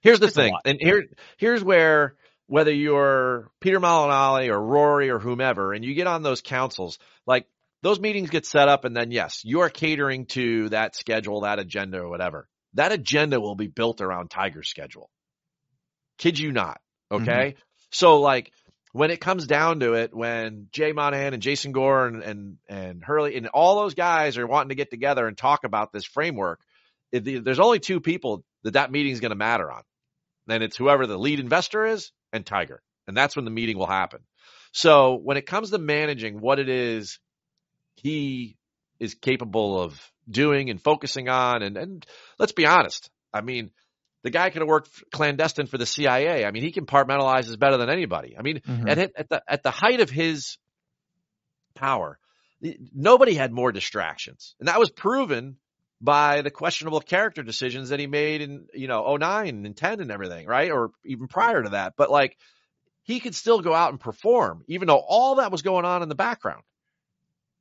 here's 0.00 0.20
the 0.20 0.30
thing, 0.30 0.54
and 0.64 0.78
here 0.80 1.06
here's 1.36 1.62
where 1.62 2.16
whether 2.46 2.72
you're 2.72 3.50
Peter 3.60 3.78
Malnati 3.78 4.48
or 4.48 4.60
Rory 4.60 5.10
or 5.10 5.18
whomever, 5.18 5.72
and 5.72 5.84
you 5.84 5.94
get 5.94 6.06
on 6.06 6.22
those 6.22 6.40
councils, 6.40 6.98
like 7.26 7.46
those 7.82 8.00
meetings 8.00 8.30
get 8.30 8.44
set 8.44 8.68
up, 8.68 8.84
and 8.84 8.96
then 8.96 9.10
yes, 9.10 9.42
you 9.44 9.60
are 9.60 9.70
catering 9.70 10.26
to 10.26 10.68
that 10.70 10.96
schedule, 10.96 11.42
that 11.42 11.58
agenda, 11.58 11.98
or 11.98 12.08
whatever 12.08 12.48
that 12.74 12.92
agenda 12.92 13.40
will 13.40 13.54
be 13.54 13.66
built 13.66 14.00
around 14.00 14.30
Tiger's 14.30 14.68
schedule. 14.68 15.10
Kid 16.18 16.38
you 16.38 16.52
not. 16.52 16.80
Okay. 17.10 17.52
Mm-hmm. 17.52 17.58
So 17.90 18.20
like 18.20 18.52
when 18.92 19.10
it 19.10 19.20
comes 19.20 19.46
down 19.46 19.80
to 19.80 19.94
it, 19.94 20.14
when 20.14 20.68
Jay 20.72 20.92
Monahan 20.92 21.34
and 21.34 21.42
Jason 21.42 21.72
Gore 21.72 22.06
and, 22.06 22.22
and, 22.22 22.56
and 22.68 23.04
Hurley 23.04 23.36
and 23.36 23.46
all 23.48 23.76
those 23.76 23.94
guys 23.94 24.38
are 24.38 24.46
wanting 24.46 24.70
to 24.70 24.74
get 24.74 24.90
together 24.90 25.26
and 25.26 25.36
talk 25.36 25.64
about 25.64 25.92
this 25.92 26.04
framework, 26.04 26.60
the, 27.12 27.38
there's 27.38 27.60
only 27.60 27.78
two 27.78 28.00
people 28.00 28.44
that 28.62 28.74
that 28.74 28.92
meeting 28.92 29.12
is 29.12 29.20
going 29.20 29.30
to 29.30 29.36
matter 29.36 29.70
on. 29.70 29.82
Then 30.46 30.62
it's 30.62 30.76
whoever 30.76 31.06
the 31.06 31.18
lead 31.18 31.40
investor 31.40 31.86
is 31.86 32.10
and 32.32 32.44
Tiger. 32.44 32.82
And 33.06 33.16
that's 33.16 33.36
when 33.36 33.44
the 33.44 33.50
meeting 33.50 33.78
will 33.78 33.86
happen. 33.86 34.20
So 34.72 35.14
when 35.14 35.36
it 35.36 35.46
comes 35.46 35.70
to 35.70 35.78
managing 35.78 36.40
what 36.40 36.58
it 36.58 36.68
is 36.68 37.18
he 37.96 38.56
is 38.98 39.14
capable 39.14 39.80
of 39.80 40.00
doing 40.28 40.70
and 40.70 40.82
focusing 40.82 41.28
on. 41.28 41.62
And, 41.62 41.76
and 41.76 42.06
let's 42.38 42.52
be 42.52 42.66
honest. 42.66 43.10
I 43.32 43.40
mean, 43.40 43.70
the 44.22 44.30
guy 44.30 44.50
could 44.50 44.62
have 44.62 44.68
worked 44.68 44.90
clandestine 45.10 45.66
for 45.66 45.78
the 45.78 45.86
CIA. 45.86 46.44
I 46.44 46.50
mean, 46.50 46.62
he 46.62 46.72
compartmentalizes 46.72 47.58
better 47.58 47.76
than 47.76 47.88
anybody. 47.88 48.36
I 48.38 48.42
mean, 48.42 48.60
mm-hmm. 48.60 48.88
at, 48.88 48.98
at 48.98 49.28
the, 49.28 49.42
at 49.48 49.62
the 49.62 49.70
height 49.70 50.00
of 50.00 50.10
his 50.10 50.58
power, 51.74 52.18
nobody 52.94 53.34
had 53.34 53.52
more 53.52 53.72
distractions. 53.72 54.54
And 54.58 54.68
that 54.68 54.78
was 54.78 54.90
proven 54.90 55.56
by 56.00 56.42
the 56.42 56.50
questionable 56.50 57.00
character 57.00 57.42
decisions 57.42 57.90
that 57.90 58.00
he 58.00 58.06
made 58.06 58.40
in, 58.40 58.66
you 58.74 58.88
know, 58.88 59.16
09 59.16 59.66
and 59.66 59.76
10 59.76 60.00
and 60.00 60.10
everything, 60.10 60.46
right? 60.46 60.70
Or 60.70 60.90
even 61.04 61.28
prior 61.28 61.62
to 61.62 61.70
that. 61.70 61.94
But 61.96 62.10
like, 62.10 62.36
he 63.02 63.20
could 63.20 63.34
still 63.34 63.60
go 63.60 63.74
out 63.74 63.90
and 63.90 64.00
perform, 64.00 64.64
even 64.68 64.86
though 64.86 65.02
all 65.04 65.36
that 65.36 65.50
was 65.50 65.62
going 65.62 65.84
on 65.84 66.02
in 66.02 66.08
the 66.08 66.14
background. 66.14 66.62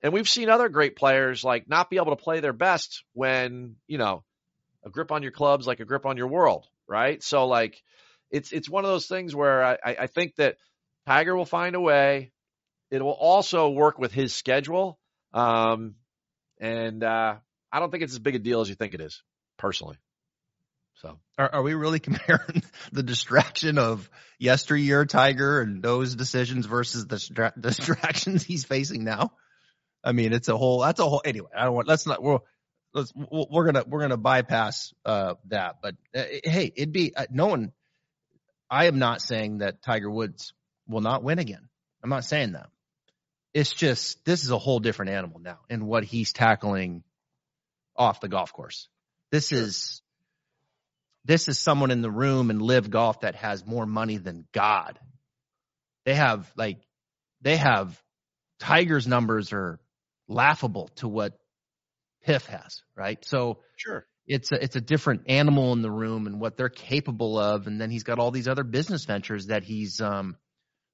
And 0.02 0.14
we've 0.14 0.30
seen 0.30 0.50
other 0.50 0.70
great 0.70 0.96
players 0.96 1.44
like 1.44 1.68
not 1.68 1.90
be 1.90 1.98
able 1.98 2.16
to 2.16 2.24
play 2.24 2.40
their 2.40 2.54
best 2.54 3.04
when, 3.14 3.76
you 3.88 3.98
know, 3.98 4.24
a 4.86 4.90
grip 4.90 5.12
on 5.12 5.24
your 5.24 5.32
clubs 5.32 5.68
like 5.68 5.80
a 5.80 5.86
grip 5.86 6.06
on 6.06 6.18
your 6.18 6.28
world, 6.28 6.68
right? 6.88 7.22
So 7.22 7.48
like 7.48 7.82
it's 8.32 8.52
it's 8.52 8.70
one 8.70 8.86
of 8.86 8.92
those 8.92 9.08
things 9.08 9.36
where 9.36 9.64
I, 9.64 9.78
I 9.84 10.08
think 10.08 10.36
that 10.36 10.58
Tiger 11.06 11.36
will 11.36 11.46
find 11.46 11.76
a 11.76 11.82
way. 11.82 12.32
It 12.92 13.02
will 13.02 13.12
also 13.12 13.70
work 13.70 14.00
with 14.00 14.12
his 14.12 14.34
schedule. 14.34 15.00
Um, 15.34 15.96
and 16.60 17.04
uh, 17.04 17.36
I 17.72 17.80
don't 17.80 17.92
think 17.92 18.04
it's 18.04 18.14
as 18.14 18.20
big 18.20 18.36
a 18.36 18.40
deal 18.40 18.62
as 18.62 18.70
you 18.70 18.76
think 18.76 18.94
it 18.94 19.02
is, 19.02 19.22
personally. 19.58 19.98
So 20.96 21.20
are, 21.38 21.56
are 21.56 21.62
we 21.62 21.74
really 21.74 22.00
comparing 22.00 22.64
the 22.92 23.04
distraction 23.04 23.78
of 23.78 24.10
yesteryear 24.38 25.06
Tiger 25.06 25.62
and 25.62 25.82
those 25.82 26.16
decisions 26.16 26.66
versus 26.66 27.06
the 27.08 27.20
stra- 27.20 27.54
distractions 27.60 28.44
he's 28.44 28.66
facing 28.66 29.04
now? 29.04 29.32
I 30.04 30.14
mean, 30.14 30.32
it's 30.34 30.48
a 30.48 30.58
whole, 30.58 30.82
that's 30.82 31.00
a 31.00 31.08
whole, 31.08 31.22
anyway, 31.26 31.50
I 31.56 31.66
don't 31.66 31.74
want, 31.74 31.88
let's 31.88 32.06
not, 32.08 32.24
we're, 32.24 32.40
let's, 32.94 33.14
we're 33.16 33.66
gonna, 33.66 33.84
we're 33.88 34.02
gonna 34.02 34.18
bypass, 34.18 34.94
uh, 35.06 35.36
that, 35.48 35.78
but 35.82 35.96
uh, 36.16 36.24
hey, 36.44 36.72
it'd 36.76 36.92
be, 36.92 37.16
uh, 37.16 37.26
no 37.30 37.48
one, 37.48 37.72
I 38.70 38.86
am 38.86 39.00
not 39.00 39.22
saying 39.22 39.60
that 39.60 39.82
Tiger 39.82 40.10
Woods 40.10 40.54
will 40.88 41.02
not 41.02 41.24
win 41.24 41.40
again. 41.40 41.70
I'm 42.04 42.10
not 42.10 42.24
saying 42.24 42.54
that. 42.54 42.70
It's 43.54 43.72
just, 43.72 44.24
this 44.26 44.44
is 44.44 44.52
a 44.52 44.58
whole 44.58 44.80
different 44.80 45.12
animal 45.12 45.40
now 45.40 45.60
and 45.70 45.88
what 45.88 46.04
he's 46.04 46.34
tackling 46.34 47.04
off 47.96 48.22
the 48.22 48.28
golf 48.28 48.54
course. 48.54 48.88
This 49.32 49.50
sure. 49.50 49.60
is, 49.60 50.02
this 51.26 51.48
is 51.48 51.60
someone 51.60 51.92
in 51.92 52.02
the 52.02 52.12
room 52.12 52.50
and 52.50 52.62
live 52.62 52.90
golf 52.90 53.22
that 53.22 53.36
has 53.36 53.66
more 53.66 53.86
money 53.86 54.18
than 54.18 54.46
God. 54.54 55.00
They 56.06 56.16
have 56.16 56.52
like, 56.56 56.78
they 57.42 57.58
have 57.58 58.00
Tiger's 58.60 59.08
numbers 59.08 59.52
are 59.54 59.80
laughable 60.28 60.90
to 60.98 61.08
what 61.08 61.40
PIF 62.28 62.46
has, 62.48 62.82
right? 62.96 63.24
So 63.26 63.60
sure, 63.76 64.06
it's 64.28 64.52
a, 64.52 64.64
it's 64.64 64.76
a 64.76 64.82
different 64.82 65.24
animal 65.28 65.74
in 65.74 65.82
the 65.82 65.92
room 65.92 66.28
and 66.28 66.40
what 66.40 66.58
they're 66.58 66.70
capable 66.70 67.38
of, 67.38 67.68
and 67.68 67.80
then 67.80 67.90
he's 67.90 68.04
got 68.04 68.20
all 68.20 68.32
these 68.32 68.48
other 68.48 68.64
business 68.64 69.06
ventures 69.06 69.48
that 69.48 69.64
he's 69.64 70.02
um 70.02 70.38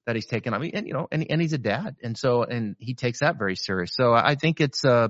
that 0.06 0.16
he's 0.16 0.26
taken. 0.26 0.54
I 0.54 0.60
mean, 0.60 0.72
and 0.74 0.88
you 0.88 0.94
know, 0.94 1.08
and 1.12 1.26
and 1.30 1.42
he's 1.42 1.54
a 1.54 1.58
dad, 1.58 1.96
and 2.04 2.18
so 2.18 2.44
and 2.44 2.76
he 2.80 2.94
takes 2.94 3.20
that 3.20 3.38
very 3.38 3.56
serious. 3.56 3.94
So 3.94 4.14
I 4.14 4.36
think 4.36 4.62
it's 4.62 4.86
uh 4.86 5.10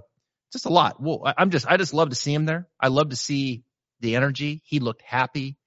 just 0.52 0.66
a 0.66 0.70
lot. 0.70 1.02
Well, 1.02 1.22
I'm 1.38 1.50
just 1.50 1.68
I 1.68 1.78
just 1.78 1.94
love 1.94 2.10
to 2.10 2.16
see 2.16 2.34
him 2.34 2.46
there. 2.46 2.68
I 2.80 2.88
love 2.88 3.10
to 3.10 3.16
see 3.16 3.64
the 4.00 4.16
energy. 4.16 4.62
He 4.66 4.80
looked 4.80 5.02
happy. 5.02 5.58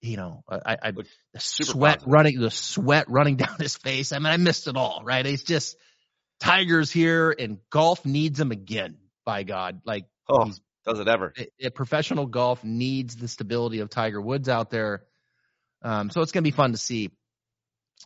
You 0.00 0.16
know, 0.16 0.44
I, 0.48 0.76
I 0.82 0.90
the 0.92 1.04
sweat 1.38 1.98
positive. 1.98 2.12
running, 2.12 2.40
the 2.40 2.50
sweat 2.50 3.06
running 3.08 3.36
down 3.44 3.56
his 3.58 3.76
face. 3.76 4.12
I 4.12 4.18
mean, 4.18 4.26
I 4.26 4.36
missed 4.36 4.68
it 4.68 4.76
all, 4.76 5.02
right? 5.04 5.26
It's 5.26 5.42
just 5.42 5.76
Tigers 6.40 6.90
here 6.92 7.34
and 7.36 7.58
golf 7.70 8.04
needs 8.04 8.38
him 8.38 8.52
again. 8.52 8.98
By 9.26 9.42
God, 9.42 9.82
like 9.84 10.06
oh, 10.28 10.50
does 10.86 11.00
it 11.00 11.08
ever? 11.08 11.34
It, 11.36 11.52
it, 11.58 11.74
professional 11.74 12.26
golf 12.26 12.64
needs 12.64 13.16
the 13.16 13.28
stability 13.28 13.80
of 13.80 13.90
Tiger 13.90 14.20
Woods 14.20 14.48
out 14.48 14.70
there. 14.70 15.02
Um, 15.82 16.08
so 16.08 16.22
it's 16.22 16.32
going 16.32 16.42
to 16.44 16.50
be 16.50 16.56
fun 16.56 16.72
to 16.72 16.78
see. 16.78 17.10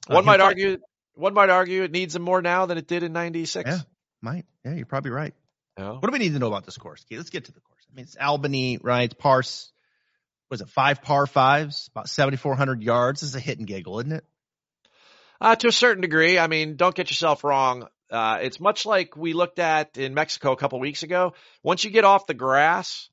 Uh, 0.09 0.15
one 0.15 0.25
might 0.25 0.41
argue. 0.41 0.79
One 1.15 1.35
might 1.35 1.51
argue 1.51 1.83
it 1.83 1.93
needs 1.93 2.17
him 2.17 2.23
more 2.23 2.43
now 2.43 2.67
than 2.67 2.79
it 2.79 2.89
did 2.89 3.05
in 3.05 3.13
'96. 3.13 3.71
Yeah, 3.71 3.79
might. 4.21 4.47
Yeah, 4.65 4.75
you're 4.75 4.87
probably 4.87 5.13
right. 5.13 5.35
What 5.77 6.03
do 6.03 6.11
we 6.13 6.19
need 6.19 6.33
to 6.33 6.39
know 6.39 6.49
about 6.49 6.67
this 6.67 6.77
course? 6.77 7.05
Okay, 7.07 7.17
let's 7.17 7.31
get 7.31 7.47
to 7.47 7.53
the 7.53 7.61
course. 7.61 7.87
I 7.91 7.95
mean, 7.95 8.05
it's 8.05 8.17
Albany, 8.17 8.79
right? 8.83 9.05
It's 9.05 9.15
Parse. 9.15 9.73
was 10.51 10.61
it 10.61 10.69
five 10.69 11.03
par 11.03 11.27
fives, 11.27 11.89
about 11.93 12.09
7,400 12.09 12.83
yards. 12.83 13.21
This 13.21 13.31
is 13.31 13.37
a 13.37 13.41
hit 13.41 13.59
and 13.59 13.67
giggle, 13.67 13.99
isn't 14.01 14.13
it? 14.13 14.25
Uh, 15.41 15.57
to 15.57 15.69
a 15.69 15.73
certain 15.73 16.03
degree. 16.03 16.39
I 16.39 16.47
mean, 16.49 16.77
don't 16.77 16.95
get 16.95 17.11
yourself 17.11 17.45
wrong. 17.45 17.89
Uh, 18.11 18.39
it's 18.43 18.61
much 18.61 18.87
like 18.87 19.17
we 19.17 19.33
looked 19.33 19.59
at 19.59 19.97
in 19.97 20.15
Mexico 20.15 20.53
a 20.53 20.57
couple 20.57 20.81
weeks 20.81 21.03
ago. 21.03 21.35
Once 21.63 21.85
you 21.85 21.91
get 21.91 22.05
off 22.05 22.27
the 22.27 22.35
grass, 22.35 23.09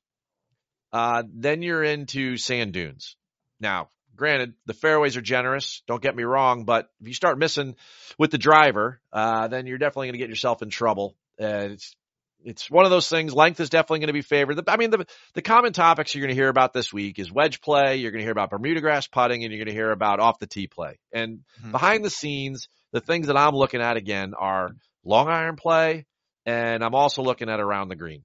uh, 0.92 1.22
then 1.32 1.62
you're 1.62 1.84
into 1.84 2.36
sand 2.36 2.72
dunes. 2.72 3.16
Now, 3.60 3.90
granted, 4.16 4.54
the 4.66 4.74
fairways 4.74 5.16
are 5.16 5.22
generous. 5.22 5.82
Don't 5.86 6.02
get 6.02 6.16
me 6.16 6.24
wrong, 6.24 6.64
but 6.64 6.88
if 7.00 7.08
you 7.08 7.14
start 7.14 7.38
missing 7.38 7.76
with 8.18 8.30
the 8.30 8.38
driver, 8.38 9.00
uh, 9.12 9.48
then 9.48 9.66
you're 9.66 9.78
definitely 9.78 10.08
going 10.08 10.14
to 10.14 10.18
get 10.18 10.28
yourself 10.28 10.62
in 10.62 10.70
trouble. 10.70 11.16
Uh, 11.40 11.70
it's 11.70 11.94
it's 12.44 12.70
one 12.70 12.84
of 12.84 12.90
those 12.90 13.08
things. 13.08 13.34
Length 13.34 13.58
is 13.60 13.68
definitely 13.68 13.98
going 13.98 14.08
to 14.08 14.12
be 14.12 14.22
favored. 14.22 14.60
I 14.68 14.76
mean, 14.76 14.90
the 14.90 15.06
the 15.34 15.42
common 15.42 15.72
topics 15.72 16.14
you're 16.14 16.22
going 16.22 16.34
to 16.34 16.40
hear 16.40 16.48
about 16.48 16.72
this 16.72 16.92
week 16.92 17.18
is 17.18 17.32
wedge 17.32 17.60
play. 17.60 17.96
You're 17.96 18.12
going 18.12 18.20
to 18.20 18.24
hear 18.24 18.32
about 18.32 18.50
Bermuda 18.50 18.80
grass 18.80 19.06
putting, 19.06 19.42
and 19.42 19.52
you're 19.52 19.64
going 19.64 19.74
to 19.74 19.78
hear 19.80 19.90
about 19.90 20.20
off 20.20 20.38
the 20.38 20.46
tee 20.46 20.68
play. 20.68 20.98
And 21.12 21.38
mm-hmm. 21.60 21.72
behind 21.72 22.04
the 22.04 22.10
scenes, 22.10 22.68
the 22.92 23.00
things 23.00 23.26
that 23.26 23.36
I'm 23.36 23.54
looking 23.54 23.80
at 23.80 23.96
again 23.96 24.34
are 24.38 24.70
long 25.08 25.28
iron 25.28 25.56
play, 25.56 26.06
and 26.46 26.84
I'm 26.84 26.94
also 26.94 27.22
looking 27.22 27.48
at 27.48 27.60
around 27.60 27.88
the 27.88 27.96
green. 27.96 28.24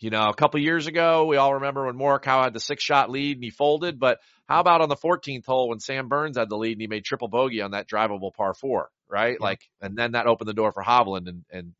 You 0.00 0.10
know, 0.10 0.28
a 0.28 0.34
couple 0.34 0.58
years 0.60 0.88
ago, 0.88 1.26
we 1.26 1.36
all 1.36 1.54
remember 1.54 1.86
when 1.86 1.96
Morikawa 1.96 2.44
had 2.44 2.54
the 2.54 2.60
six 2.60 2.82
shot 2.82 3.08
lead 3.08 3.36
and 3.36 3.44
he 3.44 3.50
folded, 3.50 4.00
but 4.00 4.18
how 4.48 4.58
about 4.58 4.80
on 4.80 4.88
the 4.88 4.96
14th 4.96 5.46
hole 5.46 5.68
when 5.68 5.78
Sam 5.78 6.08
Burns 6.08 6.36
had 6.36 6.48
the 6.48 6.56
lead 6.56 6.72
and 6.72 6.80
he 6.80 6.88
made 6.88 7.04
triple 7.04 7.28
bogey 7.28 7.62
on 7.62 7.70
that 7.70 7.88
drivable 7.88 8.34
par 8.34 8.52
four, 8.52 8.90
right? 9.08 9.36
Yeah. 9.38 9.46
Like, 9.46 9.60
and 9.80 9.96
then 9.96 10.12
that 10.12 10.26
opened 10.26 10.48
the 10.48 10.54
door 10.54 10.72
for 10.72 10.82
Hovland 10.82 11.28
and, 11.28 11.44
and, 11.52 11.72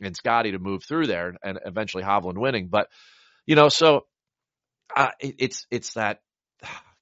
and 0.00 0.16
Scotty 0.16 0.52
to 0.52 0.58
move 0.58 0.84
through 0.84 1.06
there 1.06 1.34
and 1.42 1.58
eventually 1.66 2.02
Hovland 2.02 2.38
winning. 2.38 2.68
But, 2.68 2.88
you 3.44 3.56
know, 3.56 3.68
so, 3.68 4.06
uh, 4.96 5.10
it, 5.20 5.34
it's, 5.38 5.66
it's 5.70 5.92
that, 5.94 6.20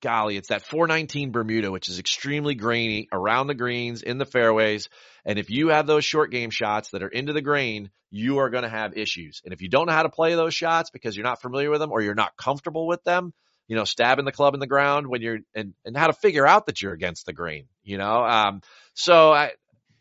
golly, 0.04 0.36
it's 0.36 0.48
that 0.48 0.62
419 0.62 1.32
Bermuda, 1.32 1.72
which 1.72 1.88
is 1.88 1.98
extremely 1.98 2.54
grainy 2.54 3.08
around 3.10 3.46
the 3.46 3.54
greens 3.54 4.02
in 4.02 4.18
the 4.18 4.26
fairways. 4.26 4.90
And 5.24 5.38
if 5.38 5.50
you 5.50 5.68
have 5.68 5.86
those 5.86 6.04
short 6.04 6.30
game 6.30 6.50
shots 6.50 6.90
that 6.90 7.02
are 7.02 7.08
into 7.08 7.32
the 7.32 7.40
grain, 7.40 7.90
you 8.10 8.38
are 8.38 8.50
going 8.50 8.64
to 8.64 8.68
have 8.68 8.98
issues. 8.98 9.40
And 9.44 9.54
if 9.54 9.62
you 9.62 9.68
don't 9.68 9.86
know 9.86 9.92
how 9.92 10.02
to 10.02 10.10
play 10.10 10.34
those 10.34 10.54
shots 10.54 10.90
because 10.90 11.16
you're 11.16 11.24
not 11.24 11.40
familiar 11.40 11.70
with 11.70 11.80
them 11.80 11.90
or 11.90 12.02
you're 12.02 12.14
not 12.14 12.36
comfortable 12.36 12.86
with 12.86 13.02
them, 13.02 13.32
you 13.66 13.76
know, 13.76 13.84
stabbing 13.84 14.26
the 14.26 14.32
club 14.32 14.52
in 14.52 14.60
the 14.60 14.66
ground 14.66 15.06
when 15.06 15.22
you're 15.22 15.38
and, 15.54 15.72
and 15.86 15.96
how 15.96 16.06
to 16.06 16.12
figure 16.12 16.46
out 16.46 16.66
that 16.66 16.82
you're 16.82 16.92
against 16.92 17.24
the 17.24 17.32
grain, 17.32 17.66
you 17.82 17.96
know? 17.96 18.22
Um, 18.22 18.60
so 18.92 19.32
I, 19.32 19.52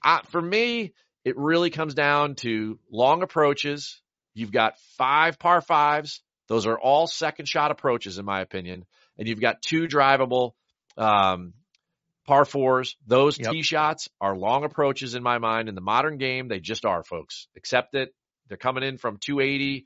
I, 0.04 0.22
for 0.32 0.42
me, 0.42 0.94
it 1.24 1.38
really 1.38 1.70
comes 1.70 1.94
down 1.94 2.36
to 2.36 2.78
long 2.92 3.24
approaches. 3.24 4.02
You've 4.34 4.52
got 4.52 4.78
five 4.98 5.40
par 5.40 5.62
fives. 5.62 6.22
Those 6.50 6.66
are 6.66 6.78
all 6.78 7.08
second 7.08 7.48
shot 7.48 7.72
approaches, 7.72 8.18
in 8.18 8.26
my 8.26 8.42
opinion 8.42 8.86
and 9.18 9.28
you've 9.28 9.42
got 9.42 9.62
two 9.62 9.88
drivable 9.88 10.52
um, 10.98 11.54
par 12.26 12.46
fours. 12.46 12.96
Those 13.06 13.40
yep. 13.40 13.52
tee 13.52 13.62
shots 13.62 14.10
are 14.22 14.36
long 14.36 14.64
approaches 14.64 15.16
in 15.16 15.24
my 15.24 15.38
mind. 15.38 15.70
In 15.70 15.76
the 15.76 15.82
modern 15.82 16.18
game, 16.18 16.48
they 16.48 16.60
just 16.60 16.86
are, 16.86 17.04
folks. 17.04 17.48
Accept 17.56 17.96
it. 17.96 18.14
They're 18.48 18.58
coming 18.58 18.84
in 18.84 18.98
from 18.98 19.18
280, 19.18 19.86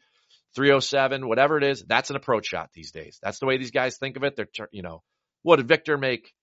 307, 0.56 1.28
whatever 1.28 1.58
it 1.58 1.63
is. 1.63 1.84
That's 1.88 2.10
an 2.10 2.16
approach 2.16 2.48
shot 2.48 2.70
these 2.74 2.92
days. 2.92 3.20
That's 3.22 3.40
the 3.40 3.46
way 3.46 3.58
these 3.58 3.72
guys 3.72 3.98
think 3.98 4.18
of 4.18 4.24
it. 4.24 4.36
They're, 4.36 4.70
you 4.72 4.82
know, 4.82 5.04
what 5.44 5.58
did 5.58 5.68
Viktor 5.68 5.98
make 5.98 6.34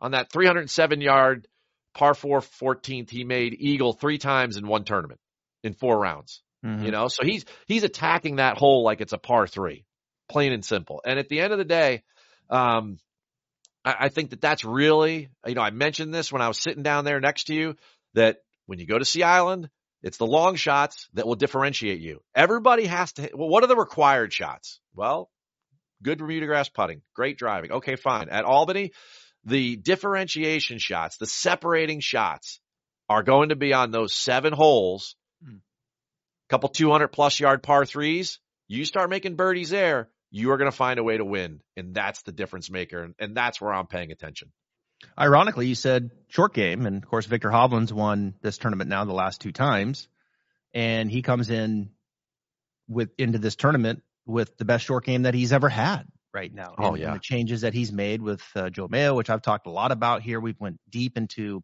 on 0.00 0.12
that 0.12 0.30
307 0.30 1.00
yard 1.00 1.48
par 1.94 2.14
four 2.14 2.40
14th? 2.40 3.10
He 3.10 3.24
made 3.24 3.54
eagle 3.58 3.92
three 3.92 4.18
times 4.18 4.56
in 4.56 4.66
one 4.66 4.84
tournament 4.84 5.20
in 5.62 5.74
four 5.74 5.98
rounds. 5.98 6.42
Mm-hmm. 6.64 6.84
You 6.84 6.90
know, 6.90 7.08
so 7.08 7.24
he's 7.24 7.44
he's 7.66 7.84
attacking 7.84 8.36
that 8.36 8.56
hole 8.56 8.82
like 8.82 9.00
it's 9.00 9.12
a 9.12 9.18
par 9.18 9.46
three, 9.46 9.84
plain 10.28 10.52
and 10.52 10.64
simple. 10.64 11.00
And 11.04 11.18
at 11.18 11.28
the 11.28 11.40
end 11.40 11.52
of 11.52 11.58
the 11.58 11.64
day, 11.64 12.02
um, 12.50 12.98
I, 13.84 13.94
I 14.00 14.08
think 14.08 14.30
that 14.30 14.40
that's 14.40 14.64
really, 14.64 15.30
you 15.46 15.54
know, 15.54 15.62
I 15.62 15.70
mentioned 15.70 16.12
this 16.12 16.32
when 16.32 16.42
I 16.42 16.48
was 16.48 16.58
sitting 16.58 16.82
down 16.82 17.04
there 17.04 17.20
next 17.20 17.44
to 17.44 17.54
you 17.54 17.76
that 18.14 18.38
when 18.66 18.78
you 18.78 18.86
go 18.86 18.98
to 18.98 19.04
Sea 19.04 19.22
Island, 19.22 19.70
it's 20.02 20.18
the 20.18 20.26
long 20.26 20.56
shots 20.56 21.08
that 21.14 21.26
will 21.26 21.36
differentiate 21.36 22.00
you. 22.00 22.20
Everybody 22.34 22.86
has 22.86 23.12
to. 23.14 23.30
Well, 23.34 23.48
what 23.48 23.64
are 23.64 23.68
the 23.68 23.76
required 23.76 24.32
shots? 24.32 24.80
Well, 24.94 25.30
good 26.02 26.18
Bermuda 26.18 26.46
grass 26.46 26.68
putting, 26.68 27.02
great 27.14 27.38
driving. 27.38 27.72
Okay, 27.72 27.96
fine. 27.96 28.28
At 28.28 28.44
Albany, 28.44 28.92
the 29.44 29.76
differentiation 29.76 30.78
shots, 30.78 31.16
the 31.16 31.26
separating 31.26 32.00
shots 32.00 32.60
are 33.08 33.22
going 33.22 33.50
to 33.50 33.56
be 33.56 33.72
on 33.72 33.90
those 33.90 34.14
seven 34.14 34.52
holes, 34.52 35.16
hmm. 35.44 35.56
couple 36.48 36.68
200 36.68 37.08
plus 37.08 37.38
yard 37.40 37.62
par 37.62 37.86
threes. 37.86 38.38
You 38.68 38.84
start 38.84 39.10
making 39.10 39.36
birdies 39.36 39.70
there 39.70 40.08
you 40.30 40.50
are 40.50 40.56
going 40.56 40.70
to 40.70 40.76
find 40.76 40.98
a 40.98 41.04
way 41.04 41.16
to 41.16 41.24
win. 41.24 41.60
And 41.76 41.94
that's 41.94 42.22
the 42.22 42.32
difference 42.32 42.70
maker. 42.70 43.12
And, 43.18 43.36
that's 43.36 43.60
where 43.60 43.72
I'm 43.72 43.86
paying 43.86 44.12
attention. 44.12 44.52
Ironically, 45.18 45.66
you 45.66 45.74
said 45.74 46.10
short 46.28 46.54
game. 46.54 46.86
And 46.86 47.02
of 47.02 47.08
course, 47.08 47.26
Viktor 47.26 47.50
Hovland's 47.50 47.92
won 47.92 48.34
this 48.42 48.58
tournament 48.58 48.90
now 48.90 49.04
the 49.04 49.12
last 49.12 49.40
two 49.40 49.52
times. 49.52 50.08
And 50.74 51.10
he 51.10 51.22
comes 51.22 51.50
in 51.50 51.90
with 52.88 53.10
into 53.18 53.38
this 53.38 53.56
tournament 53.56 54.02
with 54.26 54.56
the 54.56 54.64
best 54.64 54.84
short 54.84 55.04
game 55.04 55.22
that 55.22 55.34
he's 55.34 55.52
ever 55.52 55.68
had 55.68 56.04
right 56.34 56.52
now. 56.52 56.74
Oh, 56.78 56.88
and, 56.90 56.98
yeah. 56.98 57.06
And 57.08 57.16
the 57.16 57.20
changes 57.20 57.62
that 57.62 57.72
he's 57.72 57.92
made 57.92 58.20
with 58.20 58.42
uh, 58.54 58.68
Joe 58.70 58.88
Mayo, 58.88 59.14
which 59.14 59.30
I've 59.30 59.42
talked 59.42 59.66
a 59.66 59.70
lot 59.70 59.92
about 59.92 60.22
here. 60.22 60.40
We've 60.40 60.60
went 60.60 60.80
deep 60.88 61.16
into 61.16 61.62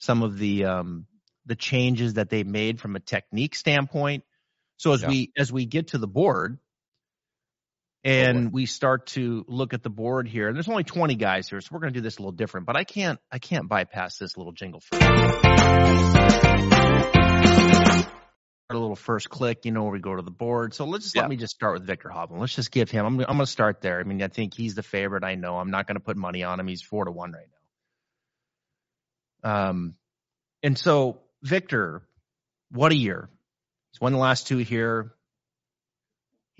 some 0.00 0.22
of 0.22 0.38
the, 0.38 0.64
um, 0.64 1.06
the 1.46 1.56
changes 1.56 2.14
that 2.14 2.30
they 2.30 2.42
made 2.42 2.80
from 2.80 2.96
a 2.96 3.00
technique 3.00 3.54
standpoint. 3.54 4.24
So 4.76 4.92
as 4.92 5.02
yeah. 5.02 5.08
we, 5.08 5.32
as 5.36 5.52
we 5.52 5.66
get 5.66 5.88
to 5.88 5.98
the 5.98 6.08
board, 6.08 6.58
and 8.02 8.48
oh 8.48 8.50
we 8.52 8.66
start 8.66 9.06
to 9.06 9.44
look 9.48 9.74
at 9.74 9.82
the 9.82 9.90
board 9.90 10.26
here 10.26 10.48
and 10.48 10.56
there's 10.56 10.68
only 10.68 10.84
20 10.84 11.16
guys 11.16 11.48
here 11.48 11.60
so 11.60 11.68
we're 11.72 11.80
going 11.80 11.92
to 11.92 11.98
do 11.98 12.02
this 12.02 12.16
a 12.16 12.20
little 12.20 12.32
different 12.32 12.66
but 12.66 12.76
i 12.76 12.84
can't 12.84 13.18
i 13.30 13.38
can't 13.38 13.68
bypass 13.68 14.16
this 14.16 14.36
little 14.36 14.52
jingle 14.52 14.80
first 14.80 15.02
a 18.76 18.78
little 18.78 18.96
first 18.96 19.28
click 19.28 19.64
you 19.64 19.72
know 19.72 19.82
where 19.82 19.92
we 19.92 19.98
go 19.98 20.14
to 20.14 20.22
the 20.22 20.30
board. 20.30 20.74
So 20.74 20.84
let's 20.84 21.04
just 21.04 21.16
yeah. 21.16 21.22
let 21.22 21.30
me 21.30 21.36
just 21.36 21.54
start 21.54 21.74
with 21.74 21.86
Viktor 21.86 22.08
Hovland 22.08 22.38
let's 22.40 22.54
just 22.54 22.70
give 22.70 22.90
him 22.90 23.04
i'm, 23.04 23.20
I'm 23.20 23.26
going 23.26 23.38
to 23.40 23.46
start 23.46 23.80
there. 23.80 23.98
I 24.00 24.04
mean 24.04 24.22
i 24.22 24.28
think 24.28 24.54
he's 24.54 24.74
the 24.74 24.82
favorite 24.82 25.24
i 25.24 25.34
know. 25.34 25.56
I'm 25.56 25.70
not 25.70 25.86
going 25.86 25.96
to 25.96 26.02
put 26.02 26.16
money 26.16 26.42
on 26.42 26.60
him. 26.60 26.66
He's 26.66 26.82
four 26.82 27.04
to 27.04 27.10
one 27.10 27.32
right 27.32 27.46
now. 29.42 29.68
Um 29.68 29.94
and 30.62 30.78
so 30.78 31.20
Viktor, 31.42 32.02
what 32.70 32.92
a 32.92 32.96
year. 32.96 33.28
He's 33.92 34.00
won 34.00 34.12
the 34.12 34.18
last 34.18 34.46
two 34.46 34.58
here 34.58 35.14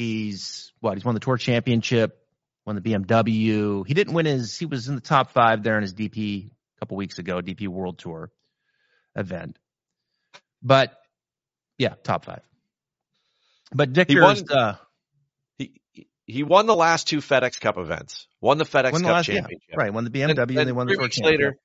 He's 0.00 0.72
what? 0.80 0.94
He's 0.94 1.04
won 1.04 1.12
the 1.12 1.20
tour 1.20 1.36
championship, 1.36 2.18
won 2.64 2.74
the 2.74 2.80
BMW. 2.80 3.86
He 3.86 3.92
didn't 3.92 4.14
win 4.14 4.24
his. 4.24 4.58
He 4.58 4.64
was 4.64 4.88
in 4.88 4.94
the 4.94 5.02
top 5.02 5.32
five 5.32 5.62
there 5.62 5.76
in 5.76 5.82
his 5.82 5.92
DP 5.92 6.46
a 6.46 6.78
couple 6.80 6.96
weeks 6.96 7.18
ago, 7.18 7.42
DP 7.42 7.68
World 7.68 7.98
Tour 7.98 8.30
event. 9.14 9.58
But 10.62 10.96
yeah, 11.76 11.96
top 12.02 12.24
five. 12.24 12.40
But 13.74 13.92
Dick, 13.92 14.08
he 14.08 14.18
won, 14.18 14.42
uh, 14.50 14.76
he 15.58 15.82
he 16.24 16.44
won 16.44 16.64
the 16.64 16.74
last 16.74 17.06
two 17.06 17.18
FedEx 17.18 17.60
Cup 17.60 17.76
events. 17.76 18.26
Won 18.40 18.56
the 18.56 18.64
FedEx 18.64 18.92
won 18.92 19.02
the 19.02 19.08
Cup 19.08 19.16
last, 19.16 19.26
championship. 19.26 19.68
Yeah, 19.68 19.76
right. 19.76 19.92
Won 19.92 20.04
the 20.04 20.10
BMW 20.10 20.30
and, 20.30 20.38
and, 20.38 20.50
and 20.50 20.66
they 20.66 20.72
won 20.72 20.86
the 20.86 20.94
tour 20.94 21.08
championship. 21.08 21.40
Later, 21.40 21.56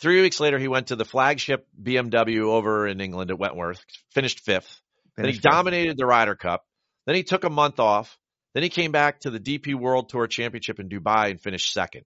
three 0.00 0.20
weeks 0.22 0.40
later, 0.40 0.58
he 0.58 0.66
went 0.66 0.88
to 0.88 0.96
the 0.96 1.04
flagship 1.04 1.64
BMW 1.80 2.40
over 2.40 2.88
in 2.88 3.00
England 3.00 3.30
at 3.30 3.38
Wentworth, 3.38 3.84
finished 4.10 4.40
fifth. 4.40 4.80
Finished 5.14 5.16
then 5.16 5.26
he 5.26 5.32
fifth. 5.34 5.42
dominated 5.42 5.96
the 5.96 6.06
Ryder 6.06 6.34
Cup. 6.34 6.64
Then 7.08 7.14
he 7.14 7.22
took 7.22 7.44
a 7.44 7.48
month 7.48 7.80
off. 7.80 8.18
Then 8.52 8.62
he 8.62 8.68
came 8.68 8.92
back 8.92 9.20
to 9.20 9.30
the 9.30 9.40
DP 9.40 9.74
World 9.74 10.10
Tour 10.10 10.26
Championship 10.26 10.78
in 10.78 10.90
Dubai 10.90 11.30
and 11.30 11.40
finished 11.40 11.72
second. 11.72 12.04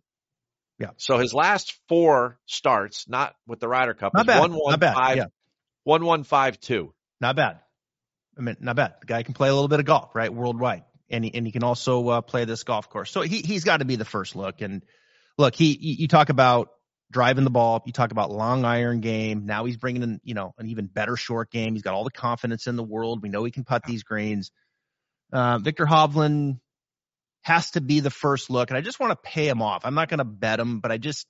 Yeah. 0.78 0.90
So 0.96 1.18
his 1.18 1.34
last 1.34 1.76
four 1.88 2.38
starts, 2.46 3.08
not 3.08 3.34
with 3.44 3.58
the 3.58 3.66
Ryder 3.66 3.94
Cup, 3.94 4.14
not 4.14 4.26
bad. 4.26 4.38
one 4.38 4.52
one 4.52 4.70
not 4.70 4.78
bad. 4.78 4.94
five, 4.94 5.16
yeah. 5.16 5.24
one 5.82 6.04
one 6.04 6.22
five 6.22 6.60
two. 6.60 6.94
Not 7.20 7.34
bad. 7.34 7.58
I 8.38 8.42
mean, 8.42 8.56
not 8.60 8.76
bad. 8.76 8.94
The 9.00 9.06
guy 9.06 9.24
can 9.24 9.34
play 9.34 9.48
a 9.48 9.52
little 9.52 9.66
bit 9.66 9.80
of 9.80 9.86
golf, 9.86 10.14
right? 10.14 10.32
Worldwide, 10.32 10.84
and 11.10 11.24
he 11.24 11.34
and 11.34 11.44
he 11.46 11.50
can 11.50 11.64
also 11.64 12.08
uh, 12.08 12.20
play 12.20 12.44
this 12.44 12.62
golf 12.62 12.88
course. 12.88 13.10
So 13.10 13.22
he 13.22 13.38
he's 13.38 13.64
got 13.64 13.78
to 13.78 13.84
be 13.84 13.96
the 13.96 14.04
first 14.04 14.36
look. 14.36 14.60
And 14.60 14.84
look, 15.36 15.56
he 15.56 15.76
you 15.80 16.06
talk 16.06 16.28
about 16.28 16.68
driving 17.10 17.42
the 17.42 17.50
ball. 17.50 17.82
You 17.86 17.92
talk 17.92 18.12
about 18.12 18.30
long 18.30 18.64
iron 18.64 19.00
game. 19.00 19.46
Now 19.46 19.64
he's 19.64 19.78
bringing 19.78 20.04
in 20.04 20.20
you 20.22 20.34
know 20.34 20.54
an 20.58 20.68
even 20.68 20.86
better 20.86 21.16
short 21.16 21.50
game. 21.50 21.72
He's 21.72 21.82
got 21.82 21.94
all 21.94 22.04
the 22.04 22.12
confidence 22.12 22.68
in 22.68 22.76
the 22.76 22.84
world. 22.84 23.20
We 23.20 23.30
know 23.30 23.42
he 23.42 23.50
can 23.50 23.64
putt 23.64 23.82
these 23.84 24.04
greens. 24.04 24.52
Uh, 25.32 25.58
Viktor 25.58 25.86
Hovland 25.86 26.60
has 27.42 27.70
to 27.72 27.80
be 27.80 28.00
the 28.00 28.10
first 28.10 28.50
look, 28.50 28.70
and 28.70 28.76
I 28.76 28.82
just 28.82 29.00
want 29.00 29.10
to 29.10 29.30
pay 29.30 29.48
him 29.48 29.62
off. 29.62 29.82
I'm 29.84 29.94
not 29.94 30.08
going 30.08 30.18
to 30.18 30.24
bet 30.24 30.60
him, 30.60 30.80
but 30.80 30.92
I 30.92 30.98
just 30.98 31.26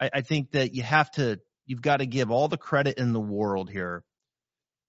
I, 0.00 0.10
I 0.14 0.20
think 0.20 0.52
that 0.52 0.74
you 0.74 0.82
have 0.82 1.10
to 1.12 1.40
you've 1.64 1.82
got 1.82 1.98
to 1.98 2.06
give 2.06 2.30
all 2.30 2.48
the 2.48 2.56
credit 2.56 2.98
in 2.98 3.12
the 3.12 3.20
world 3.20 3.70
here 3.70 4.04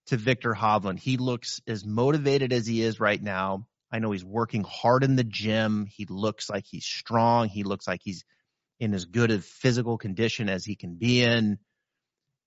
to 0.08 0.18
Viktor 0.18 0.54
Hovland. 0.54 1.00
He 1.00 1.18
looks 1.18 1.62
as 1.68 1.86
motivated 1.86 2.54
as 2.54 2.68
he 2.68 2.82
is 2.82 3.00
right 3.00 3.22
now. 3.22 3.68
I 3.92 4.00
know 4.00 4.12
he's 4.12 4.26
working 4.26 4.64
hard 4.64 5.04
in 5.04 5.16
the 5.16 5.24
gym. 5.24 5.88
He 5.90 6.06
looks 6.10 6.50
like 6.50 6.66
he's 6.66 6.86
strong. 6.86 7.48
He 7.48 7.64
looks 7.64 7.88
like 7.88 8.02
he's 8.04 8.26
in 8.80 8.94
as 8.94 9.06
good 9.06 9.32
a 9.32 9.40
physical 9.40 9.98
condition 9.98 10.50
as 10.50 10.66
he 10.66 10.76
can 10.76 10.96
be 10.96 11.24
in. 11.24 11.58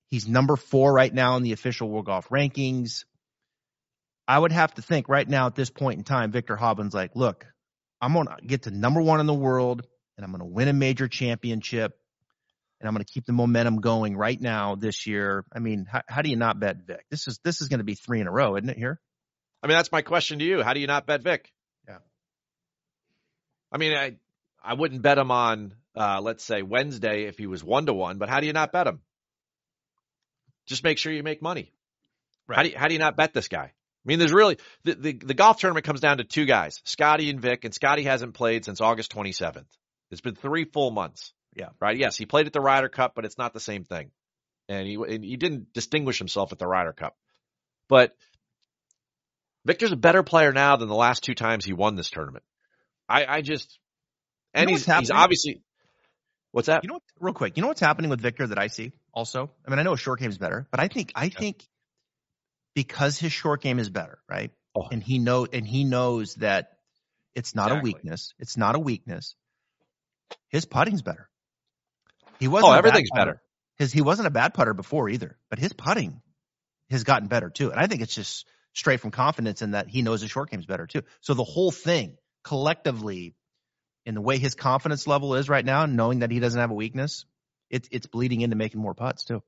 He's 0.09 0.29
number 0.29 0.57
four 0.57 0.93
right 0.93 1.13
now 1.13 1.37
in 1.37 1.43
the 1.43 1.53
official 1.53 1.89
World 1.89 2.07
Golf 2.07 2.29
rankings. 2.29 3.05
I 4.27 4.39
would 4.39 4.53
have 4.53 4.75
to 4.75 4.83
think 4.83 5.09
right 5.09 5.29
now 5.29 5.47
at 5.47 5.55
this 5.55 5.71
point 5.71 5.99
in 5.99 6.05
time, 6.05 6.31
Viktor 6.31 6.57
Hovland's 6.57 6.95
like, 6.95 7.17
look, 7.17 7.47
I'm 8.01 8.13
going 8.13 8.27
to 8.27 8.37
get 8.47 8.63
to 8.63 8.71
number 8.71 9.03
one 9.03 9.21
in 9.21 9.27
the 9.27 9.35
world 9.35 9.87
and 10.17 10.25
I'm 10.25 10.31
going 10.31 10.41
to 10.41 10.47
win 10.47 10.69
a 10.69 10.73
major 10.73 11.09
championship 11.09 11.99
and 12.81 12.89
I'm 12.89 12.95
going 12.95 13.05
to 13.05 13.13
keep 13.13 13.27
the 13.27 13.33
momentum 13.33 13.81
going 13.81 14.17
right 14.17 14.41
now 14.41 14.75
this 14.75 15.07
year. 15.07 15.45
I 15.55 15.59
mean, 15.59 15.87
how, 15.91 16.03
how 16.09 16.23
do 16.23 16.31
you 16.31 16.37
not 16.37 16.59
bet 16.59 16.87
Vic? 16.87 17.05
This 17.11 17.29
is 17.29 17.39
this 17.45 17.61
is 17.61 17.69
going 17.69 17.79
to 17.79 17.85
be 17.85 17.95
three 17.95 18.21
in 18.21 18.27
a 18.27 18.33
row, 18.33 18.57
isn't 18.57 18.71
it? 18.71 18.79
Here. 18.79 19.01
I 19.63 19.67
mean, 19.67 19.77
that's 19.77 19.93
my 19.93 20.03
question 20.03 20.39
to 20.39 20.45
you. 20.45 20.63
How 20.63 20.73
do 20.73 20.81
you 20.81 20.87
not 20.87 21.07
bet 21.07 21.23
Vic? 21.23 21.53
Yeah. 21.87 21.99
I 23.71 23.79
mean, 23.79 23.93
I 23.93 24.17
I 24.63 24.75
wouldn't 24.75 25.03
bet 25.03 25.19
him 25.19 25.31
on 25.31 25.75
uh, 25.95 26.21
let's 26.23 26.45
say 26.45 26.63
Wednesday 26.63 27.25
if 27.25 27.37
he 27.37 27.47
was 27.47 27.63
one 27.63 27.87
to 27.87 27.93
one, 27.93 28.19
but 28.19 28.29
how 28.29 28.41
do 28.41 28.47
you 28.47 28.53
not 28.53 28.73
bet 28.73 28.87
him? 28.87 29.01
Just 30.67 30.85
make 30.85 30.99
sure 30.99 31.13
you 31.13 31.23
make 31.23 31.43
money. 31.43 31.73
Right. 32.47 32.57
How 32.57 32.63
do 32.63 32.69
you, 32.71 32.79
how 32.79 32.89
do 32.89 32.95
you 32.95 33.01
not 33.01 33.17
bet 33.17 33.35
this 33.35 33.49
guy? 33.49 33.73
I 34.05 34.09
mean, 34.09 34.19
there's 34.19 34.33
really 34.33 34.57
the, 34.85 34.95
the 34.95 35.13
the 35.13 35.35
golf 35.35 35.59
tournament 35.59 35.85
comes 35.85 36.01
down 36.01 36.19
to 36.19 36.25
two 36.25 36.47
guys, 36.47 36.81
Scotty 36.85 37.29
and 37.29 37.41
Vic, 37.41 37.65
and 37.65 37.75
Scotty 37.75 38.05
hasn't 38.05 38.35
played 38.35 38.65
since 38.65 38.81
August 38.81 39.15
27th. 39.15 39.67
It's 40.11 40.23
been 40.23 40.35
three 40.35 40.65
full 40.65 40.91
months. 40.91 41.33
Yeah. 41.55 41.69
Right. 41.81 41.99
Yes, 41.99 42.17
he 42.17 42.27
played 42.27 42.47
at 42.47 42.53
the 42.53 42.61
Ryder 42.61 42.89
Cup, 42.89 43.13
but 43.15 43.25
it's 43.25 43.37
not 43.37 43.53
the 43.53 43.61
same 43.61 43.85
thing, 43.85 44.11
and 44.69 44.87
he 44.87 44.95
and 44.95 45.23
he 45.23 45.37
didn't 45.37 45.73
distinguish 45.75 46.19
himself 46.19 46.53
at 46.53 46.59
the 46.59 46.67
Ryder 46.67 46.93
Cup. 46.93 47.17
But 47.89 48.17
Viktor's 49.67 49.93
a 49.93 49.97
better 49.97 50.23
player 50.23 50.53
now 50.53 50.77
than 50.77 50.89
the 50.89 50.95
last 50.95 51.23
two 51.23 51.35
times 51.35 51.65
he 51.65 51.73
won 51.73 51.97
this 51.97 52.11
tournament. 52.11 52.45
I, 53.09 53.27
I 53.27 53.43
just 53.43 53.79
and 54.55 54.71
You 54.71 54.77
know 54.77 54.79
he's 54.79 54.99
he's 54.99 55.11
obviously 55.11 55.63
what's 56.53 56.67
that? 56.67 56.85
You 56.85 56.89
know 56.89 56.95
what? 56.95 57.03
Real 57.19 57.35
quick, 57.35 57.57
you 57.57 57.63
know 57.63 57.69
what's 57.69 57.81
happening 57.81 58.11
with 58.11 58.21
Victor 58.21 58.47
that 58.47 58.59
I 58.59 58.69
see 58.69 58.93
also? 59.13 59.51
I 59.67 59.71
mean, 59.71 59.79
I 59.79 59.83
know 59.83 59.93
his 59.93 60.01
short 60.01 60.21
game 60.21 60.31
is 60.31 60.39
better, 60.39 60.67
but 60.71 60.81
I 60.81 60.89
think 60.89 61.13
I 61.15 61.29
think 61.29 61.67
because 62.75 63.19
his 63.19 63.33
short 63.33 63.63
game 63.63 63.79
is 63.79 63.91
better, 63.91 64.19
right? 64.29 64.51
Oh. 64.75 64.89
And 64.91 65.03
he 65.03 65.19
know 65.19 65.47
and 65.53 65.67
he 65.67 65.85
knows 65.85 66.35
that 66.37 66.73
it's 67.35 67.55
not 67.55 67.73
a 67.73 67.81
weakness. 67.81 68.35
It's 68.39 68.57
not 68.57 68.75
a 68.75 68.79
weakness. 68.79 69.35
His 70.49 70.65
putting's 70.65 71.03
better. 71.03 71.29
He 72.39 72.49
wasn't. 72.49 72.73
oh, 72.73 72.77
everything's 72.77 73.11
better. 73.15 73.43
His 73.77 73.93
he 73.93 74.03
wasn't 74.03 74.29
a 74.29 74.31
bad 74.31 74.55
putter 74.55 74.75
before 74.75 75.09
either, 75.09 75.39
but 75.49 75.59
his 75.59 75.73
putting 75.73 76.23
has 76.91 77.05
gotten 77.05 77.29
better 77.29 77.51
too. 77.51 77.71
And 77.71 77.81
I 77.81 77.87
think 77.87 78.03
it's 78.03 78.15
just 78.15 78.47
straight 78.73 79.01
from 79.01 79.11
confidence 79.11 79.63
in 79.63 79.73
that 79.73 79.89
he 79.89 80.03
knows 80.03 80.21
his 80.21 80.31
short 80.31 80.51
game's 80.51 80.67
better 80.67 80.87
too. 80.87 81.03
So 81.21 81.35
the 81.35 81.45
whole 81.45 81.71
thing 81.71 82.17
collectively, 82.43 83.35
in 84.07 84.15
the 84.15 84.21
way 84.21 84.39
his 84.39 84.55
confidence 84.55 85.07
level 85.07 85.35
is 85.35 85.49
right 85.49 85.65
now, 85.65 85.87
knowing 85.87 86.21
that 86.21 86.31
he 86.31 86.41
doesn't 86.41 86.61
have 86.61 86.71
a 86.71 86.75
weakness, 86.75 87.27
it's 87.69 87.89
it's 87.93 88.07
bleeding 88.07 88.41
into 88.41 88.57
making 88.57 88.81
more 88.81 88.95
putts 88.95 89.25
too. 89.25 89.43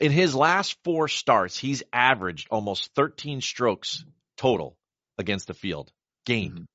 In 0.00 0.12
his 0.12 0.34
last 0.34 0.76
four 0.84 1.08
starts, 1.08 1.58
he's 1.58 1.82
averaged 1.92 2.48
almost 2.50 2.94
13 2.94 3.40
strokes 3.40 4.04
total 4.36 4.76
against 5.18 5.48
the 5.48 5.54
field 5.54 5.92
gained. 6.24 6.60
Mhm. 6.60 6.66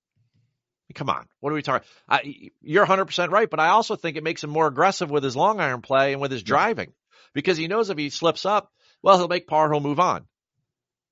Come 0.96 1.10
on, 1.10 1.28
what 1.40 1.52
are 1.52 1.56
we 1.56 1.62
talking? 1.64 1.88
I, 2.08 2.52
you're 2.62 2.84
100% 2.86 3.32
right, 3.32 3.50
but 3.50 3.60
I 3.60 3.70
also 3.70 3.96
think 3.96 4.18
it 4.18 4.24
makes 4.24 4.44
him 4.44 4.50
more 4.52 4.68
aggressive 4.68 5.10
with 5.10 5.24
his 5.24 5.36
long 5.36 5.60
iron 5.60 5.82
play 5.82 6.12
and 6.12 6.22
with 6.22 6.32
his 6.32 6.44
driving 6.44 6.94
because 7.34 7.58
he 7.58 7.68
knows 7.68 7.90
if 7.90 7.98
he 7.98 8.10
slips 8.10 8.46
up, 8.46 8.72
well, 9.02 9.18
he'll 9.18 9.28
make 9.28 9.48
par, 9.48 9.72
he'll 9.72 9.80
move 9.80 10.00
on. 10.00 10.28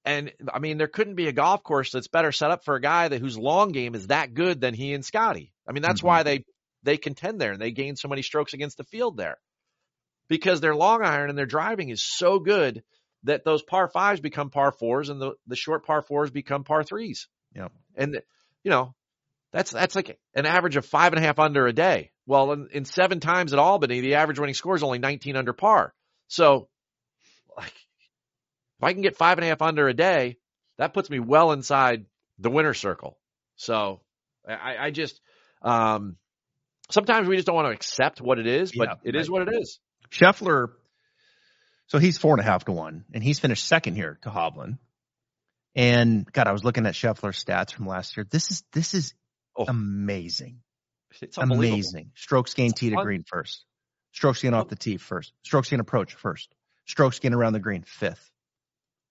And 0.03 0.33
I 0.53 0.59
mean, 0.59 0.77
there 0.77 0.87
couldn't 0.87 1.15
be 1.15 1.27
a 1.27 1.33
golf 1.33 1.63
course 1.63 1.91
that's 1.91 2.07
better 2.07 2.31
set 2.31 2.51
up 2.51 2.63
for 2.65 2.75
a 2.75 2.81
guy 2.81 3.07
that 3.07 3.21
whose 3.21 3.37
long 3.37 3.71
game 3.71 3.95
is 3.95 4.07
that 4.07 4.33
good 4.33 4.59
than 4.59 4.73
he 4.73 4.93
and 4.93 5.05
Scotty. 5.05 5.53
I 5.67 5.71
mean, 5.71 5.83
that's 5.83 6.01
Mhm. 6.01 6.05
why 6.05 6.23
they 6.23 6.43
they 6.83 6.97
contend 6.97 7.39
there 7.39 7.51
and 7.53 7.61
they 7.61 7.71
gain 7.71 7.95
so 7.95 8.07
many 8.07 8.23
strokes 8.23 8.53
against 8.53 8.77
the 8.77 8.83
field 8.83 9.15
there 9.15 9.39
because 10.31 10.61
their 10.61 10.73
long 10.73 11.03
iron 11.03 11.27
and 11.27 11.37
their 11.37 11.45
driving 11.45 11.89
is 11.89 12.01
so 12.01 12.39
good 12.39 12.83
that 13.23 13.43
those 13.43 13.61
par 13.61 13.89
fives 13.89 14.21
become 14.21 14.49
par 14.49 14.71
fours 14.71 15.09
and 15.09 15.21
the 15.21 15.33
the 15.45 15.57
short 15.57 15.85
par 15.85 16.01
fours 16.01 16.31
become 16.31 16.63
par 16.63 16.85
threes. 16.85 17.27
Yep. 17.53 17.73
And 17.97 18.21
you 18.63 18.71
know, 18.71 18.95
that's 19.51 19.71
that's 19.71 19.93
like 19.93 20.17
an 20.33 20.45
average 20.45 20.77
of 20.77 20.85
five 20.85 21.11
and 21.11 21.21
a 21.21 21.27
half 21.27 21.37
under 21.37 21.67
a 21.67 21.73
day. 21.73 22.11
Well, 22.25 22.53
in, 22.53 22.69
in 22.71 22.85
seven 22.85 23.19
times 23.19 23.51
at 23.51 23.59
Albany, 23.59 23.99
the 23.99 24.15
average 24.15 24.39
winning 24.39 24.55
score 24.55 24.73
is 24.73 24.83
only 24.83 24.99
19 24.99 25.35
under 25.35 25.51
par. 25.51 25.93
So, 26.29 26.69
like, 27.57 27.73
if 28.77 28.83
I 28.83 28.93
can 28.93 29.01
get 29.01 29.17
five 29.17 29.37
and 29.37 29.43
a 29.43 29.49
half 29.49 29.61
under 29.61 29.89
a 29.89 29.93
day, 29.93 30.37
that 30.77 30.93
puts 30.93 31.09
me 31.09 31.19
well 31.19 31.51
inside 31.51 32.05
the 32.39 32.49
winner 32.49 32.73
circle. 32.73 33.19
So, 33.57 33.99
I, 34.47 34.77
I 34.79 34.91
just, 34.91 35.19
um, 35.61 36.15
sometimes 36.89 37.27
we 37.27 37.35
just 37.35 37.47
don't 37.47 37.55
want 37.55 37.67
to 37.67 37.73
accept 37.73 38.21
what 38.21 38.39
it 38.39 38.47
is, 38.47 38.71
but 38.71 38.87
Yeah, 38.87 38.95
it 39.03 39.15
is 39.17 39.29
what 39.29 39.41
it 39.49 39.53
is. 39.59 39.79
Scheffler, 40.11 40.69
so 41.87 41.97
he's 41.97 42.17
four 42.17 42.33
and 42.33 42.41
a 42.41 42.43
half 42.43 42.65
to 42.65 42.71
one, 42.71 43.05
and 43.13 43.23
he's 43.23 43.39
finished 43.39 43.65
second 43.65 43.95
here 43.95 44.19
to 44.23 44.29
Hovland. 44.29 44.77
And 45.75 46.31
God, 46.31 46.47
I 46.47 46.51
was 46.51 46.63
looking 46.63 46.85
at 46.85 46.93
Scheffler's 46.93 47.41
stats 47.43 47.71
from 47.73 47.87
last 47.87 48.17
year. 48.17 48.25
This 48.29 48.51
is 48.51 48.63
this 48.73 48.93
is 48.93 49.13
Oh. 49.55 49.65
amazing. 49.67 50.61
It's. 51.21 51.37
Amazing. 51.37 52.11
Strokes 52.15 52.53
gained 52.53 52.75
tee 52.77 52.89
to 52.89 52.95
fun. 52.95 53.03
green 53.05 53.23
first. 53.23 53.65
Strokes 54.13 54.41
gained 54.41 54.55
off 54.55 54.69
the 54.69 54.75
tee 54.75 54.97
first. 54.97 55.33
Strokes 55.43 55.69
gained 55.69 55.81
approach 55.81 56.13
first. 56.15 56.53
Strokes 56.85 57.19
gained 57.19 57.35
around 57.35 57.53
the 57.53 57.59
green 57.59 57.83
fifth. 57.83 58.31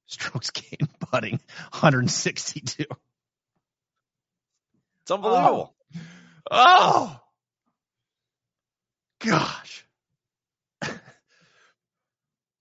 Strokes 0.07 0.51
gained 0.51 0.89
putting 0.99 1.41
162. 1.73 2.85
It's 5.03 5.11
unbelievable. 5.11 5.75
Oh, 6.51 7.21
oh. 7.21 7.21
gosh. 9.21 9.85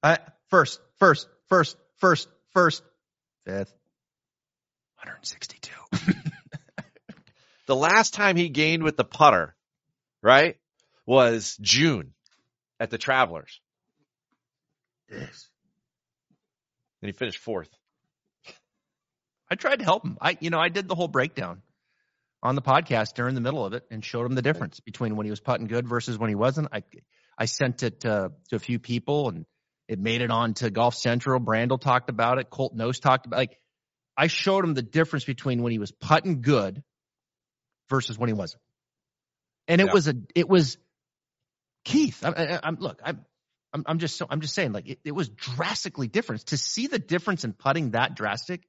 I, 0.02 0.20
first, 0.50 0.80
first, 0.98 1.28
first, 1.50 1.78
first, 1.98 2.28
first, 2.54 2.84
fifth, 3.46 3.74
162. 4.98 5.72
The 7.70 7.76
last 7.76 8.16
time 8.16 8.36
he 8.36 8.50
gained 8.50 8.82
with 8.82 8.98
the 8.98 9.04
putter, 9.04 9.56
right, 10.24 10.58
was 11.06 11.56
June 11.62 12.16
at 12.80 12.90
the 12.90 12.98
Travelers, 12.98 13.62
Yes. 15.08 15.48
and 17.04 17.10
he 17.10 17.12
finished 17.12 17.38
fourth. 17.38 17.70
I 19.52 19.54
tried 19.54 19.78
to 19.80 19.86
help 19.86 20.04
him. 20.04 20.18
I, 20.20 20.36
you 20.40 20.50
know, 20.50 20.58
I 20.60 20.70
did 20.70 20.88
the 20.88 20.96
whole 20.96 21.08
breakdown 21.08 21.62
on 22.42 22.56
the 22.56 22.64
podcast 22.64 23.14
during 23.14 23.36
the 23.36 23.42
middle 23.42 23.64
of 23.64 23.74
it 23.74 23.84
and 23.92 24.04
showed 24.04 24.26
him 24.26 24.34
the 24.34 24.42
difference 24.42 24.80
between 24.80 25.16
when 25.16 25.28
he 25.28 25.30
was 25.30 25.40
putting 25.40 25.68
good 25.68 25.88
versus 25.88 26.18
when 26.18 26.30
he 26.30 26.36
wasn't. 26.36 26.70
I, 26.74 26.82
I 27.38 27.46
sent 27.46 27.84
it 27.84 28.00
to, 28.00 28.32
to 28.50 28.56
a 28.56 28.60
few 28.60 28.80
people 28.80 29.30
and 29.30 29.46
it 29.90 29.98
made 30.00 30.22
it 30.22 30.30
on 30.30 30.54
to 30.54 30.70
Golf 30.70 30.94
Central. 30.96 31.42
Brandel 31.42 31.82
talked 31.82 32.10
about 32.10 32.38
it. 32.38 32.50
Colt 32.50 32.78
Knost 32.78 33.02
talked 33.02 33.26
about 33.26 33.38
like 33.38 33.60
I 34.16 34.28
showed 34.28 34.64
him 34.64 34.74
the 34.76 34.84
difference 34.84 35.26
between 35.26 35.64
when 35.64 35.72
he 35.72 35.80
was 35.80 35.92
putting 35.92 36.42
good 36.42 36.84
versus 37.90 38.18
when 38.18 38.28
he 38.30 38.34
wasn't. 38.34 38.62
And 39.68 39.82
it 39.82 39.88
Yeah. 39.88 39.94
was 39.94 40.08
a, 40.08 40.14
it 40.36 40.48
was 40.48 40.78
Keith. 41.86 42.24
I, 42.24 42.60
I'm 42.62 42.76
look, 42.76 43.02
I'm, 43.04 43.26
I'm, 43.74 43.84
I'm 43.88 44.00
just 44.00 44.16
so, 44.18 44.28
I'm 44.30 44.42
just 44.42 44.54
saying 44.54 44.74
like 44.74 44.88
it, 44.88 45.00
it 45.04 45.12
was 45.12 45.30
drastically 45.30 46.08
different 46.08 46.46
to 46.48 46.58
see 46.58 46.86
the 46.88 47.00
difference 47.00 47.44
in 47.44 47.54
putting 47.54 47.92
that 47.92 48.16
drastic 48.16 48.62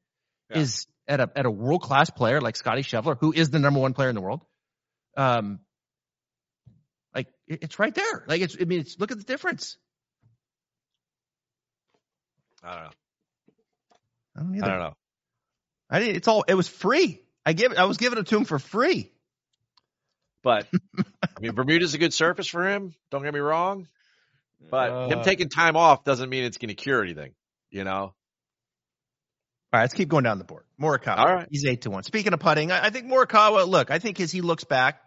Yeah. 0.51 0.61
is 0.61 0.87
at 1.07 1.21
a, 1.21 1.31
at 1.37 1.45
a 1.45 1.51
world 1.51 1.83
class 1.83 2.09
player 2.09 2.41
like 2.41 2.57
Scotty 2.57 2.83
Scheffler, 2.83 3.17
who 3.21 3.33
is 3.33 3.51
the 3.51 3.59
number 3.59 3.81
one 3.81 3.93
player 3.93 4.09
in 4.09 4.15
the 4.15 4.21
world. 4.23 4.41
Um, 5.19 5.61
like 7.15 7.27
it- 7.47 7.63
it's 7.65 7.79
right 7.79 7.95
there. 7.95 8.25
Like 8.27 8.41
it's, 8.41 8.57
I 8.59 8.65
mean, 8.65 8.81
it's 8.81 8.99
look 8.99 9.11
at 9.11 9.19
the 9.19 9.25
difference. 9.25 9.77
I 12.63 12.75
don't 12.75 12.85
know. 12.85 12.91
I 14.37 14.41
don't 14.41 14.55
either. 14.57 14.65
I 14.65 14.69
don't 14.69 14.79
know. 14.79 14.95
I 15.91 15.99
didn't, 16.01 16.17
it's 16.17 16.29
all, 16.29 16.45
it 16.47 16.55
was 16.55 16.69
free. 16.69 17.21
I 17.45 17.53
give, 17.53 17.73
I 17.77 17.85
was 17.85 17.97
giving 17.97 18.19
it 18.19 18.27
to 18.29 18.37
him 18.37 18.45
for 18.45 18.59
free. 18.59 19.11
But 20.43 20.67
I 21.23 21.41
mean, 21.41 21.53
Bermuda's 21.53 21.95
a 21.95 21.99
good 21.99 22.15
surface 22.15 22.47
for 22.47 22.67
him. 22.67 22.95
Don't 23.11 23.23
get 23.23 23.35
me 23.35 23.41
wrong. 23.41 23.89
But 24.71 25.11
him 25.11 25.19
Uh, 25.19 25.23
taking 25.23 25.49
time 25.49 25.77
off 25.77 26.05
doesn't 26.05 26.29
mean 26.29 26.45
it's 26.45 26.59
going 26.59 26.69
to 26.69 26.75
cure 26.75 27.03
anything. 27.03 27.33
You 27.71 27.85
know. 27.85 28.15
All 29.73 29.79
right, 29.79 29.83
let's 29.83 29.95
keep 29.95 30.09
going 30.09 30.25
down 30.25 30.39
the 30.39 30.45
board. 30.45 30.65
Morikawa. 30.81 31.19
All 31.19 31.35
right. 31.35 31.49
He's 31.51 31.65
eight 31.65 31.83
to 31.83 31.91
one. 31.91 32.03
Speaking 32.03 32.33
of 32.33 32.41
putting, 32.41 32.73
I, 32.73 32.87
I 32.87 32.91
think 32.91 33.07
Morikawa, 33.07 33.69
look, 33.69 33.91
I 33.91 33.99
think 33.99 34.19
as 34.21 34.33
he 34.33 34.41
looks 34.41 34.65
back 34.65 35.01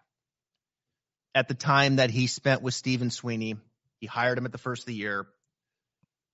at 1.35 1.47
the 1.47 1.53
time 1.53 1.97
that 1.97 2.11
he 2.11 2.27
spent 2.27 2.61
with 2.61 2.73
Stephen 2.73 3.09
Sweeney, 3.09 3.55
he 3.99 4.07
hired 4.07 4.37
him 4.37 4.45
at 4.45 4.51
the 4.51 4.57
first 4.57 4.83
of 4.83 4.85
the 4.85 4.93
year. 4.93 5.27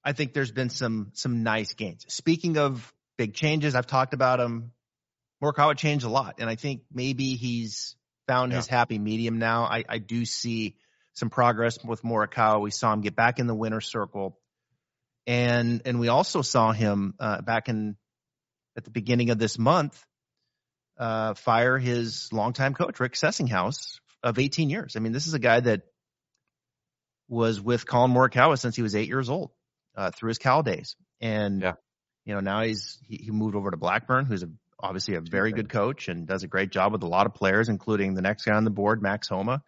I 0.10 0.14
think 0.14 0.34
there's 0.34 0.52
been 0.52 0.72
some 0.72 1.12
some 1.14 1.44
nice 1.44 1.76
gains. 1.76 2.04
Speaking 2.08 2.58
of 2.58 2.92
big 3.20 3.36
changes, 3.36 3.76
I've 3.76 3.86
talked 3.86 4.16
about 4.16 4.40
him. 4.40 4.72
Morikawa 5.40 5.78
changed 5.78 6.04
a 6.04 6.10
lot, 6.10 6.38
and 6.40 6.50
I 6.50 6.56
think 6.56 6.82
maybe 6.92 7.36
he's 7.36 7.96
found 8.28 8.52
his 8.52 8.66
happy 8.66 8.98
medium 8.98 9.38
now. 9.38 9.66
I, 9.66 9.84
I 9.88 10.00
do 10.00 10.26
see 10.26 10.78
some 11.14 11.30
progress 11.30 11.78
with 11.86 12.02
Morikawa. 12.02 12.60
We 12.60 12.72
saw 12.72 12.92
him 12.92 13.02
get 13.02 13.16
back 13.16 13.38
in 13.38 13.46
the 13.46 13.54
winner 13.54 13.82
circle, 13.82 14.40
and 15.28 15.84
and 15.86 16.00
we 16.00 16.08
also 16.08 16.42
saw 16.42 16.72
him 16.72 17.14
uh, 17.20 17.44
back 17.44 17.70
in 17.70 17.96
at 18.76 18.86
the 18.86 18.92
beginning 18.92 19.30
of 19.30 19.38
this 19.38 19.60
month 19.60 20.04
uh, 20.98 21.36
fire 21.36 21.78
his 21.78 22.34
longtime 22.34 22.74
coach 22.74 23.00
Rick 23.00 23.14
Sessinghaus 23.14 24.00
of 24.24 24.40
18 24.40 24.72
years. 24.72 24.96
I 24.96 25.02
mean, 25.02 25.12
this 25.12 25.28
is 25.28 25.36
a 25.36 25.40
guy 25.40 25.60
that 25.60 25.84
was 27.28 27.62
with 27.62 27.86
Collin 27.86 28.12
Morikawa 28.12 28.58
since 28.58 28.76
he 28.76 28.82
was 28.82 28.96
eight 28.96 29.08
years 29.08 29.30
old 29.30 29.52
uh, 30.00 30.12
through 30.12 30.30
his 30.30 30.38
Cal 30.38 30.64
days, 30.64 30.96
and 31.20 31.62
Yeah. 31.62 31.74
you 32.26 32.34
know 32.34 32.40
now 32.40 32.64
he's 32.64 32.98
he, 33.08 33.18
he 33.18 33.32
moved 33.32 33.56
over 33.56 33.70
to 33.72 33.78
Blackburn, 33.78 34.26
who's 34.26 34.44
a, 34.44 34.50
obviously 34.80 35.16
a 35.16 35.22
very 35.22 35.52
good 35.52 35.70
coach 35.70 36.08
and 36.08 36.26
does 36.26 36.44
a 36.44 36.48
great 36.48 36.72
job 36.72 36.94
with 36.94 37.04
a 37.04 37.08
lot 37.08 37.26
of 37.26 37.34
players, 37.34 37.68
including 37.70 38.14
the 38.14 38.22
next 38.22 38.46
guy 38.46 38.56
on 38.56 38.64
the 38.64 38.70
board, 38.72 39.02
Max 39.02 39.28
Homa. 39.28 39.62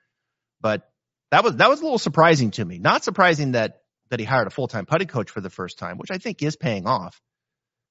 But 0.61 0.89
that 1.31 1.43
was 1.43 1.57
that 1.57 1.69
was 1.69 1.81
a 1.81 1.83
little 1.83 1.99
surprising 1.99 2.51
to 2.51 2.63
me. 2.65 2.79
Not 2.79 3.03
surprising 3.03 3.51
that 3.53 3.81
that 4.09 4.19
he 4.19 4.25
hired 4.25 4.47
a 4.47 4.51
full 4.51 4.67
time 4.67 4.85
putting 4.85 5.07
coach 5.07 5.29
for 5.31 5.41
the 5.41 5.49
first 5.49 5.77
time, 5.79 5.97
which 5.97 6.11
I 6.11 6.17
think 6.17 6.41
is 6.41 6.55
paying 6.55 6.87
off. 6.87 7.19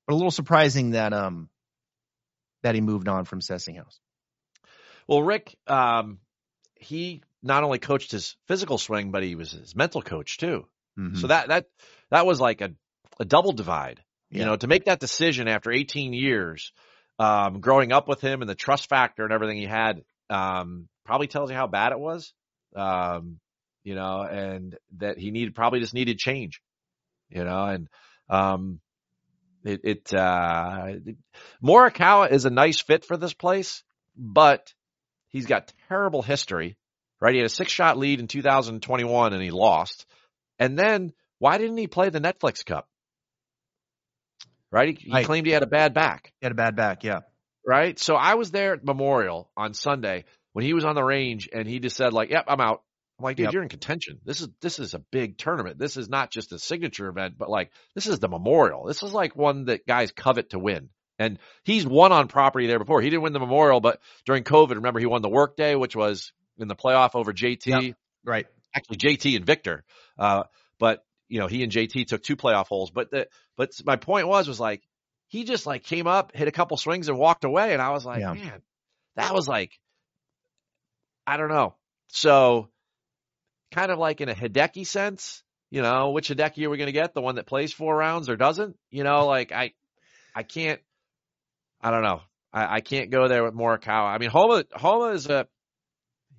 But 0.06 0.14
a 0.14 0.16
little 0.16 0.30
surprising 0.30 0.90
that 0.90 1.12
um 1.12 1.48
that 2.62 2.74
he 2.74 2.80
moved 2.80 3.08
on 3.08 3.24
from 3.24 3.40
Sessinghaus. 3.40 3.98
Well, 5.06 5.22
Rick, 5.22 5.56
um, 5.66 6.18
he 6.76 7.22
not 7.42 7.64
only 7.64 7.78
coached 7.78 8.12
his 8.12 8.36
physical 8.46 8.78
swing, 8.78 9.10
but 9.10 9.22
he 9.22 9.34
was 9.34 9.52
his 9.52 9.74
mental 9.74 10.02
coach 10.02 10.38
too. 10.38 10.66
Mm-hmm. 10.98 11.16
So 11.16 11.26
that 11.28 11.48
that 11.48 11.66
that 12.10 12.26
was 12.26 12.40
like 12.40 12.60
a 12.60 12.72
a 13.18 13.24
double 13.24 13.52
divide. 13.52 14.00
Yeah. 14.30 14.38
You 14.38 14.44
know, 14.46 14.56
to 14.56 14.66
make 14.66 14.84
that 14.84 15.00
decision 15.00 15.48
after 15.48 15.70
18 15.70 16.12
years, 16.12 16.72
um, 17.18 17.60
growing 17.60 17.92
up 17.92 18.08
with 18.08 18.20
him 18.20 18.40
and 18.40 18.48
the 18.48 18.54
trust 18.54 18.88
factor 18.88 19.24
and 19.24 19.32
everything 19.32 19.58
he 19.58 19.66
had, 19.66 20.02
um, 20.30 20.88
probably 21.04 21.26
tells 21.26 21.50
you 21.50 21.56
how 21.56 21.66
bad 21.66 21.92
it 21.92 21.98
was. 21.98 22.32
Um, 22.74 23.40
you 23.82 23.94
know, 23.94 24.22
and 24.22 24.76
that 24.98 25.18
he 25.18 25.30
needed 25.30 25.54
probably 25.54 25.80
just 25.80 25.94
needed 25.94 26.18
change. 26.18 26.60
You 27.28 27.44
know, 27.44 27.64
and 27.64 27.88
um, 28.28 28.80
it, 29.64 29.80
it 29.84 30.14
uh, 30.14 30.92
Morikawa 31.62 32.30
is 32.30 32.44
a 32.44 32.50
nice 32.50 32.80
fit 32.80 33.04
for 33.04 33.16
this 33.16 33.34
place, 33.34 33.82
but 34.16 34.72
he's 35.28 35.46
got 35.46 35.72
terrible 35.88 36.22
history. 36.22 36.76
Right, 37.20 37.34
he 37.34 37.40
had 37.40 37.46
a 37.46 37.50
six 37.50 37.70
shot 37.70 37.98
lead 37.98 38.18
in 38.18 38.28
2021 38.28 39.34
and 39.34 39.42
he 39.42 39.50
lost. 39.50 40.06
And 40.58 40.78
then 40.78 41.12
why 41.40 41.58
didn't 41.58 41.78
he 41.78 41.88
play 41.88 42.10
the 42.10 42.20
Netflix 42.20 42.64
Cup? 42.64 42.88
Right, 44.70 44.96
he, 44.96 45.10
he 45.10 45.24
claimed 45.24 45.48
he 45.48 45.52
had 45.52 45.64
a 45.64 45.66
bad 45.66 45.94
back. 45.94 46.32
He 46.40 46.44
had 46.44 46.52
a 46.52 46.54
bad 46.54 46.76
back, 46.76 47.02
yeah. 47.02 47.20
Right, 47.66 47.98
so 47.98 48.14
I 48.14 48.34
was 48.34 48.52
there 48.52 48.74
at 48.74 48.84
Memorial 48.84 49.50
on 49.56 49.74
Sunday 49.74 50.24
when 50.52 50.64
he 50.64 50.74
was 50.74 50.84
on 50.84 50.94
the 50.94 51.02
range 51.02 51.48
and 51.52 51.66
he 51.66 51.80
just 51.80 51.96
said 51.96 52.12
like, 52.12 52.30
"Yep, 52.30 52.44
I'm 52.46 52.60
out." 52.60 52.82
I'm 53.18 53.24
like, 53.24 53.36
dude, 53.36 53.44
yep. 53.44 53.52
you're 53.52 53.62
in 53.62 53.68
contention. 53.68 54.20
This 54.24 54.40
is 54.40 54.48
this 54.62 54.78
is 54.78 54.94
a 54.94 54.98
big 54.98 55.36
tournament. 55.36 55.78
This 55.78 55.96
is 55.96 56.08
not 56.08 56.30
just 56.30 56.52
a 56.52 56.58
signature 56.58 57.08
event, 57.08 57.34
but 57.36 57.50
like 57.50 57.70
this 57.94 58.06
is 58.06 58.18
the 58.18 58.28
memorial. 58.28 58.84
This 58.86 59.02
is 59.02 59.12
like 59.12 59.36
one 59.36 59.66
that 59.66 59.86
guys 59.86 60.12
covet 60.12 60.50
to 60.50 60.58
win. 60.58 60.88
And 61.18 61.38
he's 61.64 61.86
won 61.86 62.12
on 62.12 62.28
property 62.28 62.66
there 62.66 62.78
before. 62.78 63.02
He 63.02 63.10
didn't 63.10 63.22
win 63.22 63.34
the 63.34 63.40
memorial, 63.40 63.80
but 63.80 64.00
during 64.24 64.42
COVID, 64.42 64.76
remember 64.76 65.00
he 65.00 65.06
won 65.06 65.20
the 65.20 65.28
workday, 65.28 65.74
which 65.74 65.94
was 65.94 66.32
in 66.56 66.66
the 66.66 66.74
playoff 66.74 67.10
over 67.14 67.34
JT. 67.34 67.66
Yep. 67.66 67.96
Right. 68.24 68.46
Actually, 68.74 68.96
JT 68.96 69.36
and 69.36 69.44
Viktor. 69.44 69.84
Uh, 70.18 70.44
but 70.78 71.04
you 71.30 71.38
know, 71.38 71.46
he 71.46 71.62
and 71.62 71.72
JT 71.72 72.08
took 72.08 72.22
two 72.22 72.36
playoff 72.36 72.66
holes. 72.66 72.90
But 72.90 73.10
the 73.10 73.28
but 73.56 73.70
my 73.86 73.96
point 73.96 74.28
was 74.28 74.48
was 74.48 74.60
like 74.60 74.82
he 75.28 75.44
just 75.44 75.64
like 75.64 75.84
came 75.84 76.06
up, 76.06 76.34
hit 76.34 76.48
a 76.48 76.52
couple 76.52 76.76
swings, 76.76 77.08
and 77.08 77.16
walked 77.16 77.44
away. 77.44 77.72
And 77.72 77.80
I 77.80 77.90
was 77.90 78.04
like, 78.04 78.20
yeah. 78.20 78.34
man, 78.34 78.62
that 79.16 79.32
was 79.32 79.46
like, 79.46 79.72
I 81.26 81.36
don't 81.36 81.48
know. 81.48 81.76
So 82.08 82.68
kind 83.70 83.92
of 83.92 83.98
like 83.98 84.20
in 84.20 84.28
a 84.28 84.34
Hideki 84.34 84.84
sense, 84.84 85.44
you 85.70 85.82
know, 85.82 86.10
which 86.10 86.28
Hideki 86.28 86.66
are 86.66 86.70
we 86.70 86.78
going 86.78 86.88
to 86.88 86.92
get? 86.92 87.14
The 87.14 87.20
one 87.20 87.36
that 87.36 87.46
plays 87.46 87.72
four 87.72 87.96
rounds 87.96 88.28
or 88.28 88.36
doesn't? 88.36 88.76
You 88.90 89.04
know, 89.04 89.26
like 89.26 89.52
I, 89.52 89.72
I 90.34 90.42
can't, 90.42 90.80
I 91.80 91.92
don't 91.92 92.02
know. 92.02 92.22
I, 92.52 92.76
I 92.76 92.80
can't 92.80 93.10
go 93.10 93.28
there 93.28 93.44
with 93.44 93.54
Morikawa. 93.54 94.12
I 94.12 94.18
mean, 94.18 94.30
Homa, 94.30 94.64
Homa 94.72 95.12
is 95.14 95.28
a, 95.28 95.46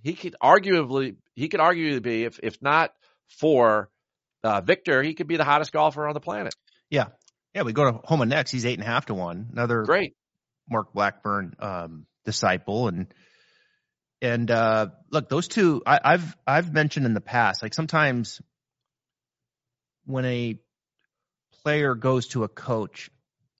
he 0.04 0.16
could 0.16 0.36
arguably, 0.44 1.16
he 1.34 1.48
could 1.48 1.62
arguably 1.62 2.02
be, 2.02 2.24
if, 2.26 2.40
if 2.44 2.62
not 2.62 2.92
for 3.40 3.90
uh, 4.44 4.62
Viktor, 4.62 5.04
he 5.04 5.14
could 5.14 5.28
be 5.28 5.38
the 5.38 5.44
hottest 5.44 5.72
golfer 5.72 6.08
on 6.08 6.14
the 6.14 6.20
planet. 6.20 6.54
Yeah. 6.90 7.08
Yeah. 7.54 7.64
We 7.64 7.74
go 7.74 7.92
to 7.92 8.00
Homa 8.04 8.26
next. 8.26 8.52
He's 8.52 8.66
eight 8.66 8.80
and 8.80 8.84
a 8.84 8.90
half 8.90 9.08
to 9.08 9.14
one. 9.14 9.50
Another 9.52 9.84
great 9.84 10.16
Mark 10.70 10.94
Blackburn, 10.94 11.56
um, 11.60 12.06
disciple. 12.26 12.88
And, 12.88 13.14
and 14.22 14.50
uh, 14.50 14.88
look, 15.10 15.30
those 15.30 15.48
two 15.48 15.82
I, 15.86 16.00
I've 16.04 16.36
I've 16.46 16.74
mentioned 16.74 17.06
in 17.06 17.14
the 17.14 17.22
past. 17.22 17.64
Like 17.64 17.74
sometimes 17.74 18.42
when 20.06 20.26
a 20.26 20.60
player 21.64 21.96
goes 21.96 22.28
to 22.30 22.44
a 22.44 22.48
coach, 22.48 23.10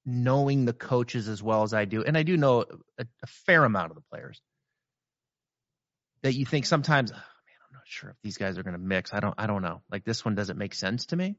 knowing 0.06 0.66
the 0.66 0.74
coaches 0.74 1.28
as 1.28 1.42
well 1.42 1.64
as 1.64 1.74
I 1.74 1.86
do, 1.86 2.04
and 2.04 2.18
I 2.18 2.24
do 2.24 2.38
know 2.38 2.66
a, 2.98 3.06
a 3.24 3.28
fair 3.46 3.64
amount 3.64 3.92
of 3.92 3.96
the 3.96 4.04
players, 4.12 4.42
that 6.24 6.34
you 6.34 6.46
think 6.46 6.66
sometimes, 6.66 7.12
sure 7.92 8.12
if 8.12 8.16
these 8.24 8.38
guys 8.38 8.58
are 8.58 8.64
going 8.64 8.74
to 8.74 8.80
mix. 8.80 9.14
I 9.14 9.20
don't 9.20 9.36
I 9.38 9.48
don't 9.48 9.62
know. 9.62 9.82
Like 9.92 10.04
this 10.04 10.24
one 10.24 10.36
doesn't 10.36 10.58
make 10.58 10.74
sense 10.74 11.08
to 11.08 11.16
me. 11.16 11.36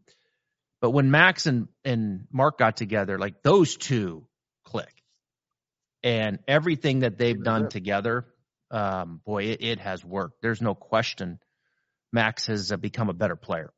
But 0.81 0.91
when 0.91 1.11
Max 1.11 1.47
and 1.47 1.69
and 1.85 2.27
Mark 2.33 2.59
got 2.59 2.77
together, 2.77 3.19
like 3.19 3.43
those 3.43 3.77
two 3.77 4.27
click, 4.65 4.93
and 6.03 6.38
everything 6.49 7.01
that 7.01 7.19
they've 7.19 7.43
done 7.43 7.69
together 7.69 8.27
um, 8.73 9.21
boy, 9.25 9.45
it, 9.45 9.62
it, 9.62 9.81
has 9.81 10.03
worked. 10.03 10.41
There's 10.41 10.62
no 10.62 10.75
question. 10.75 11.38
Max 12.12 12.47
has 12.47 12.73
uh, 12.73 12.77
become 12.77 13.11
a 13.11 13.15
better 13.15 13.37
player, 13.37 13.71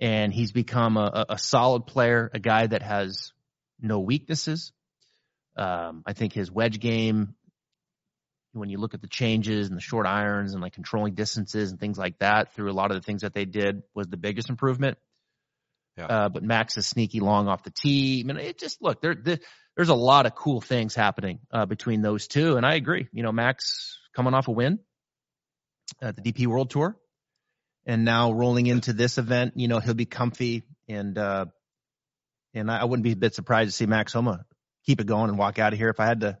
and 0.00 0.32
he's 0.32 0.52
become 0.52 0.98
a, 0.98 1.26
a, 1.30 1.38
solid 1.38 1.86
player, 1.86 2.30
a 2.34 2.38
guy 2.38 2.66
that 2.66 2.82
has 2.82 3.32
no 3.80 4.00
weaknesses. 4.00 4.72
Um, 5.56 6.02
I 6.06 6.12
think 6.12 6.34
his 6.34 6.50
wedge 6.50 6.78
game, 6.78 7.34
when 8.52 8.68
you 8.68 8.78
look 8.78 8.94
at 8.94 9.00
the 9.00 9.08
changes 9.08 9.68
and 9.68 9.76
the 9.76 9.80
short 9.80 10.06
irons 10.06 10.52
and 10.52 10.62
like 10.62 10.72
controlling 10.72 11.14
distances 11.14 11.70
and 11.70 11.78
things 11.78 11.98
like 11.98 12.18
that, 12.18 12.54
through 12.54 12.70
a 12.70 12.72
lot 12.72 12.90
of 12.90 12.96
the 12.96 13.02
things 13.02 13.22
that 13.22 13.34
they 13.34 13.44
did, 13.44 13.82
was 13.94 14.06
the 14.08 14.16
biggest 14.16 14.50
improvement. 14.50 14.98
Yeah. 15.96 16.06
Uh, 16.06 16.28
but 16.28 16.42
Max 16.42 16.76
is 16.76 16.86
sneaky 16.86 17.20
long 17.20 17.48
off 17.48 17.64
the 17.64 17.70
tee. 17.70 18.22
I 18.22 18.26
mean, 18.26 18.36
it 18.36 18.58
just 18.58 18.80
look 18.80 19.00
there. 19.00 19.14
there 19.14 19.38
there's 19.76 19.88
a 19.90 19.94
lot 19.94 20.26
of 20.26 20.34
cool 20.34 20.60
things 20.60 20.94
happening 20.94 21.38
uh, 21.52 21.64
between 21.64 22.02
those 22.02 22.26
two, 22.26 22.56
and 22.56 22.66
I 22.66 22.74
agree. 22.74 23.06
You 23.12 23.22
know, 23.22 23.30
Max 23.30 23.96
coming 24.14 24.34
off 24.34 24.48
a 24.48 24.50
win 24.50 24.80
at 26.02 26.16
the 26.16 26.22
DP 26.22 26.46
World 26.46 26.70
Tour, 26.70 26.96
and 27.86 28.04
now 28.04 28.32
rolling 28.32 28.66
into 28.66 28.92
this 28.92 29.18
event, 29.18 29.52
you 29.56 29.68
know, 29.68 29.78
he'll 29.78 29.94
be 29.94 30.04
comfy 30.04 30.64
and 30.88 31.16
uh, 31.16 31.46
and 32.54 32.70
I 32.70 32.84
wouldn't 32.84 33.04
be 33.04 33.12
a 33.12 33.16
bit 33.16 33.34
surprised 33.34 33.70
to 33.70 33.76
see 33.76 33.86
Max 33.86 34.12
Homa 34.12 34.44
keep 34.84 35.00
it 35.00 35.06
going 35.06 35.28
and 35.28 35.38
walk 35.38 35.58
out 35.58 35.72
of 35.72 35.78
here. 35.78 35.90
If 35.90 36.00
I 36.00 36.06
had 36.06 36.20
to 36.20 36.38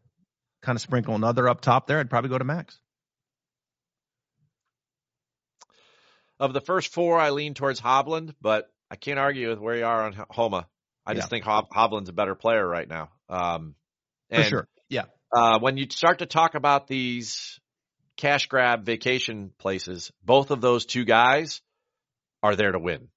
kind 0.62 0.76
of 0.76 0.82
sprinkle 0.82 1.14
another 1.14 1.48
up 1.48 1.60
top 1.60 1.86
there, 1.86 1.98
I'd 1.98 2.10
probably 2.10 2.30
go 2.30 2.38
to 2.38 2.44
Max. 2.44 2.78
Of 6.40 6.52
the 6.52 6.60
first 6.60 6.92
four, 6.92 7.18
I 7.18 7.30
lean 7.30 7.54
towards 7.54 7.80
Hovland, 7.80 8.34
but 8.40 8.70
I 8.90 8.96
can't 8.96 9.18
argue 9.18 9.48
with 9.48 9.58
where 9.58 9.76
you 9.76 9.84
are 9.84 10.04
on 10.04 10.26
Homa. 10.30 10.68
I 11.04 11.14
just 11.14 11.26
yeah. 11.26 11.30
think 11.30 11.44
Hob- 11.44 11.70
Hovland's 11.70 12.10
a 12.10 12.12
better 12.12 12.34
player 12.34 12.66
right 12.66 12.88
now. 12.88 13.10
Um, 13.28 13.74
For 14.32 14.42
sure. 14.44 14.68
Yeah. 14.88 15.04
Uh, 15.32 15.58
when 15.58 15.76
you 15.76 15.86
start 15.90 16.18
to 16.20 16.26
talk 16.26 16.54
about 16.54 16.86
these 16.86 17.58
cash 18.16 18.46
grab 18.46 18.84
vacation 18.84 19.52
places, 19.58 20.12
both 20.22 20.50
of 20.50 20.60
those 20.60 20.86
two 20.86 21.04
guys 21.04 21.60
are 22.42 22.56
there 22.56 22.72
to 22.72 22.78
win. 22.78 23.08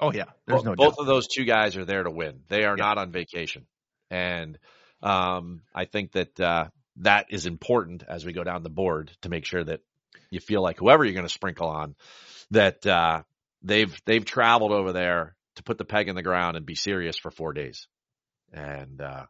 Oh 0.00 0.12
yeah, 0.12 0.26
there's 0.46 0.62
no 0.62 0.74
both 0.76 0.96
doubt. 0.96 1.00
of 1.00 1.06
those 1.06 1.26
two 1.26 1.44
guys 1.44 1.76
are 1.76 1.84
there 1.84 2.04
to 2.04 2.10
win. 2.10 2.40
They 2.48 2.64
are 2.64 2.76
yeah. 2.76 2.84
not 2.84 2.98
on 2.98 3.10
vacation, 3.10 3.66
and 4.10 4.56
um, 5.02 5.62
I 5.74 5.84
think 5.84 6.12
that 6.12 6.38
uh, 6.40 6.68
that 6.96 7.26
is 7.30 7.46
important 7.46 8.02
as 8.06 8.24
we 8.24 8.32
go 8.32 8.44
down 8.44 8.62
the 8.62 8.70
board 8.70 9.10
to 9.22 9.28
make 9.28 9.44
sure 9.44 9.64
that 9.64 9.80
you 10.30 10.40
feel 10.40 10.62
like 10.62 10.78
whoever 10.78 11.04
you're 11.04 11.14
going 11.14 11.26
to 11.26 11.32
sprinkle 11.32 11.68
on, 11.68 11.94
that 12.50 12.86
uh, 12.86 13.22
they've 13.62 13.96
they've 14.04 14.24
traveled 14.24 14.72
over 14.72 14.92
there 14.92 15.36
to 15.56 15.62
put 15.62 15.78
the 15.78 15.84
peg 15.84 16.08
in 16.08 16.16
the 16.16 16.22
ground 16.22 16.56
and 16.56 16.66
be 16.66 16.74
serious 16.74 17.18
for 17.18 17.30
four 17.30 17.52
days, 17.52 17.86
and 18.52 19.00
uh, 19.00 19.24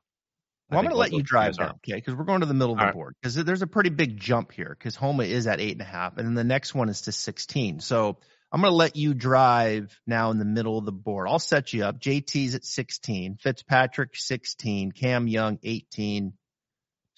well, 0.70 0.80
I'm 0.80 0.84
going 0.84 0.94
to 0.94 1.00
let 1.00 1.12
you 1.12 1.22
drive 1.22 1.58
now, 1.58 1.76
okay? 1.76 1.94
Because 1.94 2.14
we're 2.14 2.24
going 2.24 2.40
to 2.40 2.46
the 2.46 2.54
middle 2.54 2.74
of 2.74 2.78
the 2.78 2.92
board 2.92 3.14
because 3.20 3.34
there's 3.36 3.62
a 3.62 3.66
pretty 3.66 3.90
big 3.90 4.18
jump 4.18 4.52
here 4.52 4.76
because 4.78 4.96
Homa 4.96 5.24
is 5.24 5.46
at 5.46 5.60
eight 5.60 5.72
and 5.72 5.80
a 5.80 5.84
half, 5.84 6.18
and 6.18 6.26
then 6.26 6.34
the 6.34 6.44
next 6.44 6.74
one 6.74 6.90
is 6.90 7.02
to 7.02 7.12
16. 7.12 7.80
So 7.80 8.18
I'm 8.50 8.62
going 8.62 8.72
to 8.72 8.76
let 8.76 8.96
you 8.96 9.12
drive 9.12 9.98
now 10.06 10.30
in 10.30 10.38
the 10.38 10.44
middle 10.44 10.78
of 10.78 10.86
the 10.86 10.92
board. 10.92 11.28
I'll 11.28 11.38
set 11.38 11.72
you 11.74 11.84
up. 11.84 12.00
JT's 12.00 12.54
at 12.54 12.64
16, 12.64 13.36
Fitzpatrick 13.36 14.10
16, 14.14 14.92
Cam 14.92 15.28
Young 15.28 15.58
18, 15.62 16.32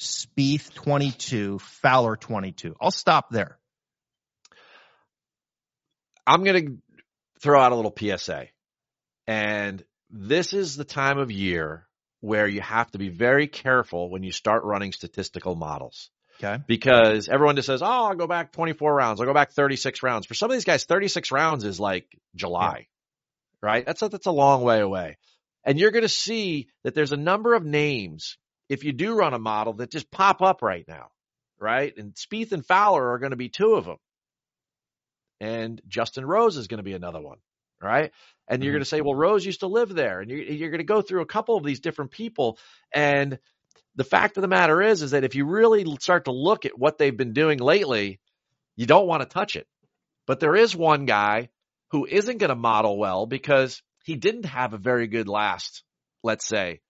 Spieth 0.01 0.75
22, 0.75 1.61
Fowler 1.61 2.17
22. 2.17 2.75
I'll 2.81 2.91
stop 2.91 3.31
there. 3.31 3.59
I'm 6.27 6.43
going 6.43 6.67
to 6.67 6.77
throw 7.41 7.61
out 7.61 7.73
a 7.73 7.77
little 7.77 7.95
PSA, 7.97 8.47
and 9.27 9.85
this 10.11 10.53
is 10.53 10.77
the 10.77 10.85
time 10.85 11.19
of 11.19 11.31
year 11.31 11.87
where 12.21 12.47
you 12.49 12.61
have 12.61 12.91
to 12.91 12.99
be 12.99 13.09
very 13.09 13.47
careful 13.47 14.11
when 14.11 14.23
you 14.23 14.33
start 14.33 14.65
running 14.65 14.93
statistical 14.93 15.55
models. 15.55 16.11
Okay. 16.43 16.63
Because 16.67 17.29
everyone 17.29 17.57
just 17.57 17.67
says, 17.67 17.83
"Oh, 17.83 17.87
I'll 17.87 18.15
go 18.15 18.27
back 18.27 18.53
24 18.53 18.95
rounds. 18.95 19.21
I'll 19.21 19.27
go 19.27 19.35
back 19.35 19.53
36 19.53 20.03
rounds." 20.03 20.27
For 20.27 20.35
some 20.35 20.51
of 20.51 20.57
these 20.57 20.65
guys, 20.65 20.85
36 20.85 21.31
rounds 21.31 21.65
is 21.65 21.79
like 21.79 22.07
July, 22.35 22.79
yeah. 22.79 22.85
right? 23.61 23.87
That's 23.87 24.03
a, 24.03 24.09
that's 24.09 24.27
a 24.27 24.33
long 24.33 24.63
way 24.63 24.81
away. 24.81 25.19
And 25.65 25.79
you're 25.79 25.91
going 25.91 26.03
to 26.03 26.09
see 26.09 26.69
that 26.85 26.95
there's 26.95 27.13
a 27.13 27.19
number 27.19 27.55
of 27.55 27.65
names 27.65 28.39
if 28.71 28.85
you 28.85 28.93
do 28.93 29.15
run 29.15 29.35
a 29.35 29.39
model 29.39 29.75
that 29.75 29.91
just 29.91 30.11
pop 30.11 30.41
up 30.41 30.63
right 30.63 30.85
now, 30.89 31.09
right? 31.59 31.93
And 31.97 32.15
Spieth 32.15 32.53
and 32.53 32.65
Fowler 32.65 33.11
are 33.11 33.19
going 33.19 33.33
to 33.33 33.37
be 33.37 33.51
two 33.51 33.75
of 33.75 33.85
them, 33.85 33.99
and 35.41 35.81
Justin 35.89 36.25
Rose 36.25 36.57
is 36.57 36.69
going 36.69 36.79
to 36.79 36.85
be 36.85 36.93
another 36.93 37.21
one, 37.21 37.39
right? 37.83 38.13
And 38.47 38.63
you're 38.63 38.71
mm-hmm. 38.71 38.77
going 38.77 38.83
to 38.83 38.89
say, 38.89 39.01
well, 39.01 39.15
Rose 39.15 39.45
used 39.45 39.61
to 39.61 39.69
live 39.69 39.95
there. 39.95 40.21
And 40.21 40.31
you're, 40.31 40.41
you're 40.41 40.71
going 40.71 40.79
to 40.79 40.85
go 40.85 41.03
through 41.03 41.23
a 41.23 41.27
couple 41.27 41.57
of 41.57 41.65
these 41.65 41.81
different 41.81 42.11
people. 42.11 42.59
And 42.93 43.39
the 43.97 44.05
fact 44.05 44.37
of 44.37 44.43
the 44.43 44.49
matter 44.49 44.81
is, 44.83 45.03
is 45.03 45.11
that 45.11 45.25
if 45.25 45.35
you 45.35 45.47
really 45.47 45.85
start 46.01 46.25
to 46.27 46.33
look 46.33 46.65
at 46.65 46.79
what 46.79 46.99
they've 46.99 47.17
been 47.17 47.33
doing 47.33 47.59
lately, 47.59 48.21
you 48.77 48.87
don't 48.87 49.07
want 49.07 49.23
to 49.23 49.29
touch 49.29 49.57
it. 49.57 49.67
But 50.27 50.41
there 50.41 50.57
is 50.57 50.75
one 50.77 51.07
guy 51.07 51.51
who 51.91 52.07
isn't 52.07 52.39
going 52.39 52.51
to 52.51 52.55
model 52.55 52.97
well 52.99 53.27
because 53.27 53.83
he 54.05 54.17
didn't 54.17 54.47
have 54.47 54.73
a 54.73 54.79
very 54.79 55.07
good 55.07 55.29
last, 55.29 55.83
let's 56.23 56.47
say, 56.47 56.81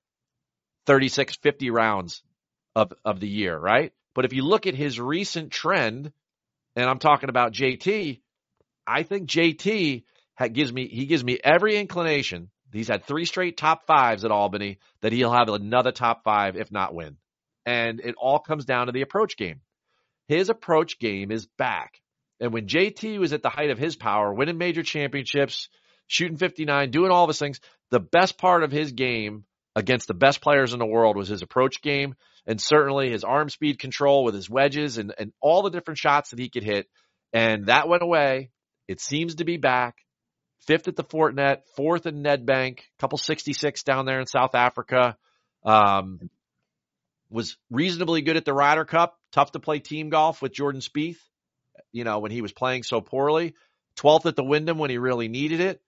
36, 0.87 1.37
50 1.37 1.71
rounds 1.71 2.23
of, 2.77 2.93
of 3.05 3.21
the 3.21 3.29
year, 3.29 3.59
right? 3.59 3.93
But 4.15 4.25
if 4.25 4.33
you 4.33 4.43
look 4.43 4.67
at 4.67 4.75
his 4.75 5.01
recent 5.01 5.53
trend, 5.53 6.13
and 6.77 6.89
I'm 6.89 6.99
talking 6.99 7.29
about 7.29 7.53
JT, 7.53 8.21
I 8.87 9.03
think 9.03 9.29
JT 9.29 10.05
gives 10.53 10.73
me, 10.73 10.89
he 10.89 11.07
gives 11.07 11.25
me 11.25 11.39
every 11.43 11.77
inclination. 11.77 12.51
He's 12.73 12.89
had 12.89 13.05
three 13.05 13.25
straight 13.25 13.57
top 13.57 13.87
fives 13.87 14.25
at 14.25 14.31
Albany 14.31 14.79
that 15.03 15.13
he'll 15.13 15.33
have 15.33 15.49
another 15.49 15.93
top 15.93 16.23
five, 16.25 16.57
if 16.57 16.71
not 16.71 16.95
win. 16.95 17.17
And 17.67 18.01
it 18.01 18.15
all 18.19 18.39
comes 18.39 18.65
down 18.65 18.87
to 18.87 18.93
the 18.93 19.03
approach 19.03 19.37
game. 19.37 19.61
His 20.29 20.49
approach 20.49 20.99
game 20.99 21.31
is 21.31 21.47
back. 21.59 22.01
And 22.41 22.53
when 22.53 22.67
JT 22.67 23.19
was 23.19 23.33
at 23.33 23.43
the 23.43 23.51
height 23.51 23.71
of 23.71 23.79
his 23.79 23.97
power, 23.97 24.33
winning 24.33 24.59
major 24.59 24.83
championships, 24.83 25.69
shooting 26.07 26.39
59, 26.39 26.91
doing 26.91 27.11
all 27.11 27.27
those 27.27 27.39
things, 27.39 27.61
the 27.91 28.01
best 28.01 28.39
part 28.39 28.63
of 28.63 28.71
his 28.71 28.93
game 28.93 29.45
against 29.77 30.09
the 30.09 30.15
best 30.15 30.41
players 30.41 30.73
in 30.73 30.79
the 30.79 30.87
world 30.87 31.17
was 31.17 31.29
his 31.29 31.43
approach 31.43 31.83
game 31.83 32.15
and 32.47 32.61
certainly 32.61 33.11
his 33.11 33.25
arm 33.25 33.49
speed 33.49 33.79
control 33.79 34.25
with 34.25 34.35
his 34.35 34.49
wedges 34.49 34.99
and, 34.99 35.15
and 35.19 35.33
all 35.41 35.63
the 35.63 35.71
different 35.71 35.99
shots 35.99 36.31
that 36.31 36.39
he 36.39 36.49
could 36.49 36.65
hit. 36.65 36.87
And 37.33 37.67
that 37.67 37.89
went 37.89 38.03
away. 38.03 38.51
It 38.89 39.01
seems 39.01 39.37
to 39.37 39.45
be 39.45 39.57
back. 39.57 39.97
Fifth 40.67 40.89
at 40.89 40.97
the 40.97 41.05
Fortinet, 41.05 41.63
fourth 41.77 42.07
in 42.07 42.23
Nedbank, 42.23 42.81
couple 42.99 43.19
66 43.19 43.83
down 43.83 44.07
there 44.07 44.21
in 44.21 44.27
South 44.27 44.55
Africa. 44.55 45.17
Um, 45.65 46.31
was 47.31 47.57
reasonably 47.71 48.23
good 48.23 48.37
at 48.37 48.45
the 48.45 48.53
Ryder 48.53 48.85
Cup. 48.85 49.19
Tough 49.33 49.53
to 49.53 49.61
play 49.61 49.79
team 49.79 50.11
golf 50.11 50.43
with 50.43 50.53
Jordan 50.53 50.81
Spieth, 50.81 51.21
you 51.93 52.05
know, 52.05 52.19
when 52.19 52.33
he 52.33 52.43
was 52.43 52.53
playing 52.53 52.83
so 52.83 53.01
poorly. 53.01 53.55
12th 53.97 54.27
at 54.27 54.37
the 54.37 54.45
Wyndham 54.45 54.79
when 54.79 54.91
he 54.91 54.99
really 54.99 55.29
needed 55.29 55.61
it. 55.61 55.81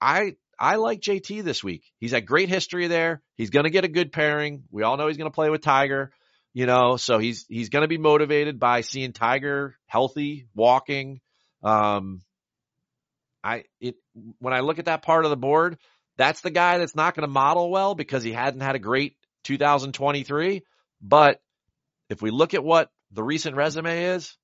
I 0.00 0.36
I 0.58 0.76
like 0.76 1.00
JT 1.00 1.44
this 1.44 1.62
week. 1.62 1.84
He's 1.98 2.12
had 2.12 2.26
great 2.26 2.48
history 2.48 2.88
there. 2.88 3.22
He's 3.36 3.50
going 3.50 3.64
to 3.64 3.70
get 3.70 3.84
a 3.84 3.88
good 3.88 4.12
pairing. 4.12 4.64
We 4.70 4.82
all 4.82 4.96
know 4.96 5.06
he's 5.06 5.16
going 5.16 5.30
to 5.30 5.34
play 5.34 5.50
with 5.50 5.62
Tiger, 5.62 6.10
you 6.52 6.66
know, 6.66 6.96
so 6.96 7.18
he's 7.18 7.46
he's 7.48 7.68
going 7.68 7.82
to 7.82 7.88
be 7.88 7.98
motivated 7.98 8.58
by 8.58 8.80
seeing 8.80 9.12
Tiger 9.12 9.76
healthy, 9.86 10.46
walking. 10.54 11.20
Um 11.62 12.22
I 13.42 13.64
it 13.80 13.96
when 14.38 14.52
I 14.52 14.60
look 14.60 14.78
at 14.78 14.86
that 14.86 15.02
part 15.02 15.24
of 15.24 15.30
the 15.30 15.36
board, 15.36 15.78
that's 16.16 16.40
the 16.40 16.50
guy 16.50 16.78
that's 16.78 16.94
not 16.94 17.14
going 17.14 17.26
to 17.26 17.32
model 17.32 17.70
well 17.70 17.94
because 17.94 18.22
he 18.22 18.32
hadn't 18.32 18.60
had 18.60 18.74
a 18.74 18.80
great 18.80 19.16
2023, 19.44 20.62
but 21.00 21.40
if 22.10 22.20
we 22.20 22.30
look 22.30 22.54
at 22.54 22.64
what 22.64 22.90
the 23.12 23.22
recent 23.22 23.56
resume 23.56 24.04
is, 24.04 24.36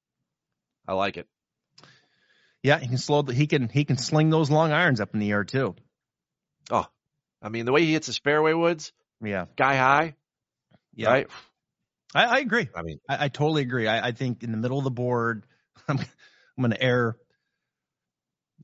I 0.87 0.95
like 0.95 1.17
it. 1.17 1.27
Yeah, 2.63 2.79
he 2.79 2.89
can 2.89 2.99
slow. 2.99 3.23
He 3.23 3.47
can 3.47 3.69
he 3.69 3.85
can 3.85 3.99
sling 3.99 4.31
those 4.31 4.51
long 4.51 4.73
irons 4.73 5.01
up 5.01 5.13
in 5.13 5.21
the 5.21 5.31
air 5.31 5.45
too. 5.45 5.75
Oh, 6.71 6.87
I 7.43 7.51
mean, 7.51 7.67
the 7.67 7.73
way 7.73 7.85
he 7.85 7.93
hits 7.93 8.07
his 8.07 8.19
fairway 8.19 8.55
woods, 8.55 8.93
yeah, 9.23 9.47
guy 9.57 9.77
high, 9.77 10.15
yeah. 10.95 11.11
right? 11.11 11.27
I, 12.15 12.25
I 12.25 12.39
agree. 12.39 12.69
I 12.75 12.83
mean, 12.83 13.01
I, 13.09 13.27
I 13.27 13.29
totally 13.29 13.63
agree. 13.63 13.87
I, 13.87 14.09
I, 14.09 14.13
think 14.13 14.43
in 14.43 14.53
the 14.53 14.57
middle 14.57 14.79
of 14.79 14.85
the 14.85 14.91
board, 14.91 15.45
I'm, 15.89 15.99
I'm 15.99 16.07
going 16.59 16.71
to 16.71 16.83
err, 16.83 17.17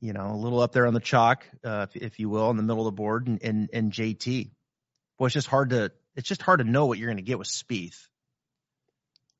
you 0.01 0.13
know, 0.13 0.31
a 0.31 0.35
little 0.35 0.59
up 0.59 0.71
there 0.71 0.87
on 0.87 0.93
the 0.93 0.99
chalk, 0.99 1.45
uh, 1.63 1.85
if, 1.89 1.95
if, 1.95 2.19
you 2.19 2.27
will, 2.27 2.49
in 2.49 2.57
the 2.57 2.63
middle 2.63 2.87
of 2.87 2.93
the 2.93 2.97
board, 2.97 3.27
and 3.27 3.41
and, 3.43 3.69
and 3.71 3.91
JT. 3.91 4.49
Well, 5.17 5.27
it's 5.27 5.33
just 5.33 5.47
hard 5.47 5.69
to 5.69 5.91
it's 6.15 6.27
just 6.27 6.41
hard 6.41 6.59
to 6.59 6.65
know 6.65 6.87
what 6.87 6.97
you're 6.97 7.07
going 7.07 7.17
to 7.17 7.23
get 7.23 7.39
with 7.39 7.47
Spieth. 7.47 8.07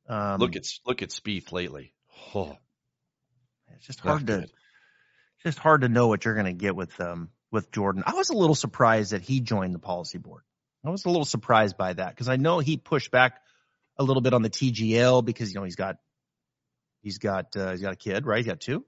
Um, 0.08 0.40
look 0.40 0.56
at 0.56 0.68
look 0.86 1.02
at 1.02 1.10
Spieth 1.10 1.52
lately. 1.52 1.94
Oh, 2.36 2.56
it's 3.76 3.88
just 3.88 4.00
hard 4.00 4.28
to 4.28 4.48
just 5.44 5.58
hard 5.58 5.82
to 5.82 5.90
know 5.90 6.08
what 6.08 6.24
you're 6.24 6.36
going 6.36 6.46
to 6.46 6.54
get 6.54 6.76
with 6.76 7.00
um 7.02 7.30
with 7.52 7.72
Jordan. 7.72 8.04
I 8.06 8.14
was 8.14 8.30
a 8.30 8.38
little 8.38 8.56
surprised 8.56 9.12
that 9.12 9.22
he 9.22 9.42
joined 9.42 9.74
the 9.74 9.80
policy 9.80 10.20
board. 10.20 10.44
I 10.86 10.90
was 10.90 11.06
a 11.06 11.10
little 11.10 11.26
surprised 11.26 11.78
by 11.78 11.94
that 11.94 12.10
because 12.10 12.30
I 12.30 12.38
know 12.38 12.60
he 12.60 12.78
pushed 12.78 13.12
back 13.12 13.40
a 13.98 14.04
little 14.04 14.22
bit 14.22 14.34
on 14.34 14.42
the 14.42 14.50
TGL 14.50 15.24
because 15.26 15.54
you 15.54 15.60
know 15.60 15.64
he's 15.64 15.76
got 15.76 15.98
he's 17.02 17.18
got 17.18 17.56
uh, 17.56 17.72
he's 17.72 17.82
got 17.82 17.94
a 17.94 17.98
kid, 17.98 18.26
right? 18.26 18.38
He's 18.38 18.48
got 18.48 18.60
two. 18.60 18.86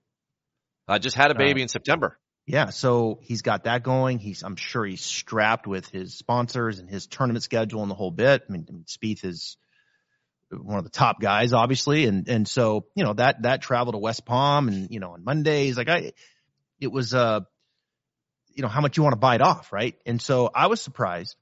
I 0.88 1.00
just 1.00 1.16
had 1.16 1.32
a 1.32 1.36
baby 1.36 1.62
uh, 1.62 1.64
in 1.64 1.68
September. 1.68 2.18
Yeah, 2.46 2.72
so 2.72 3.20
he's 3.22 3.42
got 3.42 3.64
that 3.64 3.84
going. 3.84 4.20
He's 4.20 4.44
I'm 4.44 4.58
sure 4.58 4.86
he's 4.86 5.02
strapped 5.02 5.66
with 5.66 5.88
his 5.90 6.14
sponsors 6.16 6.80
and 6.80 6.90
his 6.90 7.08
tournament 7.08 7.44
schedule 7.44 7.82
and 7.82 7.90
the 7.90 7.96
whole 7.96 8.12
bit. 8.12 8.44
I 8.48 8.52
mean, 8.52 8.66
I 8.68 8.72
mean 8.72 8.86
Spieth 8.86 9.24
is 9.24 9.58
one 10.52 10.78
of 10.78 10.84
the 10.84 10.90
top 10.90 11.22
guys, 11.22 11.54
obviously, 11.54 12.06
and 12.06 12.28
and 12.28 12.48
so 12.48 12.86
you 12.96 13.06
know 13.06 13.14
that 13.14 13.44
that 13.44 13.62
travel 13.62 13.94
to 13.94 13.98
West 13.98 14.26
Palm 14.26 14.68
and 14.68 14.92
you 14.92 15.00
know 15.00 15.12
on 15.12 15.24
Mondays, 15.24 15.78
like 15.78 15.90
I, 15.90 16.12
it 16.82 16.92
was 16.92 17.14
uh 17.14 17.42
you 18.54 18.62
know, 18.62 18.68
how 18.68 18.82
much 18.82 18.98
you 18.98 19.04
want 19.04 19.14
to 19.14 19.20
bite 19.20 19.42
off, 19.42 19.74
right? 19.74 19.96
And 20.06 20.22
so 20.22 20.50
I 20.54 20.68
was 20.68 20.82
surprised 20.82 21.36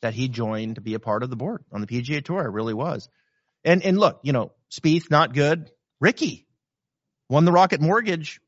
that 0.00 0.14
he 0.14 0.28
joined 0.28 0.76
to 0.76 0.80
be 0.80 0.94
a 0.94 1.00
part 1.00 1.22
of 1.22 1.30
the 1.30 1.36
board 1.36 1.64
on 1.72 1.80
the 1.80 1.86
PGA 1.86 2.24
Tour. 2.24 2.40
I 2.40 2.46
really 2.46 2.74
was. 2.74 3.08
And 3.64 3.84
and 3.84 3.98
look, 3.98 4.20
you 4.22 4.32
know, 4.32 4.52
Spieth 4.70 5.10
not 5.10 5.34
good. 5.34 5.70
Rickie 6.00 6.46
won 7.28 7.44
the 7.44 7.52
Rocket 7.52 7.80
Mortgage. 7.80 8.40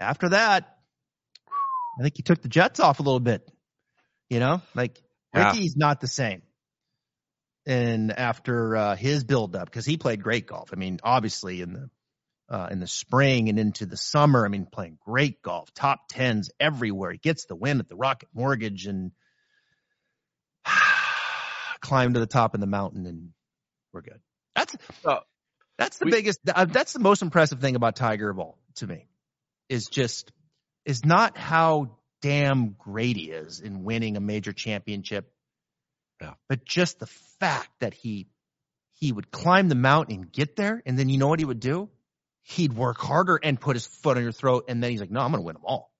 After 0.00 0.30
that, 0.30 0.78
I 1.98 2.02
think 2.02 2.16
he 2.16 2.22
took 2.22 2.42
the 2.42 2.48
Jets 2.48 2.80
off 2.80 3.00
a 3.00 3.02
little 3.02 3.20
bit. 3.20 3.48
You 4.30 4.40
know, 4.40 4.62
like 4.74 5.00
yeah. 5.34 5.52
Rickie's 5.52 5.76
not 5.76 6.00
the 6.00 6.06
same. 6.06 6.42
And 7.66 8.12
after 8.12 8.76
uh, 8.76 8.96
his 8.96 9.24
build 9.24 9.56
up, 9.56 9.66
because 9.66 9.84
he 9.84 9.96
played 9.96 10.22
great 10.22 10.46
golf. 10.46 10.70
I 10.72 10.76
mean, 10.76 11.00
obviously 11.02 11.60
in 11.60 11.72
the 11.72 11.90
uh, 12.50 12.68
in 12.70 12.80
the 12.80 12.86
spring 12.86 13.48
and 13.48 13.58
into 13.58 13.86
the 13.86 13.96
summer. 13.96 14.44
I 14.44 14.48
mean, 14.48 14.66
playing 14.66 14.98
great 15.04 15.42
golf, 15.42 15.72
top 15.74 16.08
tens 16.08 16.50
everywhere. 16.58 17.12
He 17.12 17.18
gets 17.18 17.44
the 17.44 17.56
win 17.56 17.80
at 17.80 17.88
the 17.88 17.96
Rocket 17.96 18.28
Mortgage 18.34 18.86
and 18.86 19.12
climb 21.80 22.14
to 22.14 22.20
the 22.20 22.26
top 22.26 22.54
of 22.54 22.60
the 22.60 22.66
mountain, 22.66 23.06
and 23.06 23.30
we're 23.92 24.02
good. 24.02 24.20
That's 24.54 24.76
uh, 25.04 25.20
that's 25.76 25.98
the 25.98 26.06
we, 26.06 26.10
biggest. 26.10 26.40
Uh, 26.48 26.64
that's 26.64 26.92
the 26.92 27.00
most 27.00 27.22
impressive 27.22 27.60
thing 27.60 27.76
about 27.76 27.96
Tiger 27.96 28.30
of 28.30 28.38
all 28.38 28.58
to 28.76 28.86
me 28.86 29.06
is 29.68 29.86
just 29.86 30.32
is 30.84 31.04
not 31.04 31.36
how 31.36 31.98
damn 32.22 32.74
great 32.78 33.16
he 33.16 33.30
is 33.30 33.60
in 33.60 33.84
winning 33.84 34.16
a 34.16 34.20
major 34.20 34.52
championship, 34.52 35.30
yeah. 36.20 36.34
but 36.48 36.64
just 36.64 36.98
the 36.98 37.06
fact 37.38 37.70
that 37.80 37.94
he 37.94 38.26
he 38.94 39.12
would 39.12 39.30
climb 39.30 39.68
the 39.68 39.74
mountain 39.74 40.16
and 40.16 40.32
get 40.32 40.56
there, 40.56 40.82
and 40.84 40.98
then 40.98 41.08
you 41.08 41.18
know 41.18 41.28
what 41.28 41.38
he 41.38 41.44
would 41.44 41.60
do? 41.60 41.88
he'd 42.48 42.72
work 42.72 42.98
harder 42.98 43.38
and 43.42 43.60
put 43.60 43.76
his 43.76 43.86
foot 43.86 44.16
on 44.16 44.22
your 44.22 44.32
throat. 44.32 44.64
And 44.68 44.82
then 44.82 44.90
he's 44.90 45.00
like, 45.00 45.10
no, 45.10 45.20
I'm 45.20 45.30
going 45.30 45.42
to 45.42 45.46
win 45.46 45.54
them 45.54 45.64
all. 45.66 45.92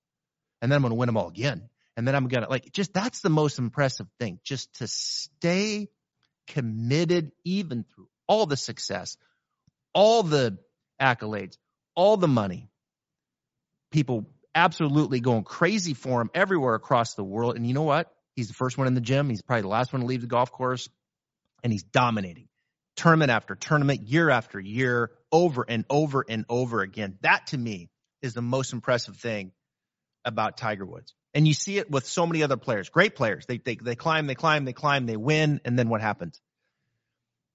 And 0.63 0.73
then 0.73 0.77
I'm 0.77 0.83
going 0.83 0.93
to 0.93 0.97
win 0.97 1.07
them 1.07 1.17
all 1.17 1.29
again. 1.29 1.69
And 1.97 2.09
then 2.09 2.15
I'm 2.15 2.27
going 2.27 2.43
to 2.43 2.49
like, 2.49 2.73
just 2.73 2.95
that's 2.95 3.21
the 3.21 3.29
most 3.29 3.59
impressive 3.59 4.07
thing, 4.19 4.41
just 4.45 4.73
to 4.79 4.87
stay 4.87 5.89
committed 6.47 7.33
even 7.45 7.85
through 7.85 8.09
all 8.27 8.47
the 8.47 8.57
success, 8.57 9.19
all 9.93 10.23
the 10.23 10.59
accolades, 11.01 11.59
all 11.95 12.17
the 12.17 12.29
money. 12.29 12.71
People 13.91 14.29
absolutely 14.55 15.21
going 15.21 15.45
crazy 15.45 15.95
for 15.95 16.21
him 16.21 16.31
everywhere 16.35 16.75
across 16.75 17.15
the 17.15 17.25
world. 17.25 17.57
And 17.57 17.67
you 17.67 17.75
know 17.75 17.83
what? 17.83 18.13
He's 18.35 18.49
the 18.49 18.55
first 18.55 18.79
one 18.79 18.87
in 18.87 18.95
the 18.95 19.01
gym. 19.01 19.29
He's 19.29 19.43
probably 19.43 19.63
the 19.63 19.69
last 19.69 19.93
one 19.93 20.01
to 20.01 20.07
leave 20.07 20.21
the 20.21 20.27
golf 20.27 20.53
course 20.53 20.89
and 21.63 21.73
he's 21.73 21.83
dominating 21.83 22.49
tournament 22.99 23.31
after 23.31 23.55
tournament, 23.55 24.03
year 24.03 24.29
after 24.29 24.59
year, 24.59 25.13
over 25.31 25.65
and 25.67 25.85
over 25.89 26.25
and 26.29 26.45
over 26.49 26.83
again. 26.83 27.17
That 27.23 27.47
to 27.49 27.59
me 27.59 27.91
is 28.23 28.35
the 28.35 28.43
most 28.43 28.73
impressive 28.73 29.17
thing 29.17 29.53
about 30.25 30.57
Tiger 30.57 30.85
Woods. 30.85 31.15
And 31.33 31.47
you 31.47 31.55
see 31.55 31.79
it 31.79 31.91
with 31.91 32.07
so 32.07 32.27
many 32.27 32.43
other 32.43 32.57
players, 32.57 32.89
great 32.89 33.15
players. 33.15 33.47
They, 33.47 33.59
they, 33.59 33.77
they 33.77 33.95
climb, 33.95 34.27
they 34.27 34.35
climb, 34.35 34.65
they 34.65 34.73
climb, 34.73 35.07
they 35.07 35.17
win. 35.17 35.61
And 35.65 35.79
then 35.79 35.89
what 35.89 36.01
happens? 36.01 36.41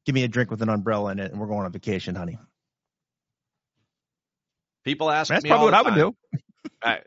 Give 0.05 0.15
me 0.15 0.23
a 0.23 0.27
drink 0.29 0.49
with 0.49 0.61
an 0.61 0.69
umbrella 0.69 1.11
in 1.11 1.19
it 1.19 1.31
and 1.31 1.39
we're 1.39 1.47
going 1.47 1.65
on 1.65 1.71
vacation, 1.71 2.15
honey. 2.15 2.38
People 4.84 5.09
ask 5.09 5.29
That's 5.29 5.43
me. 5.43 5.49
That's 5.49 5.57
probably 5.57 5.71
what 5.71 5.73
I 5.73 5.81
would 5.81 5.95
do. 5.95 6.15
I, 6.84 6.99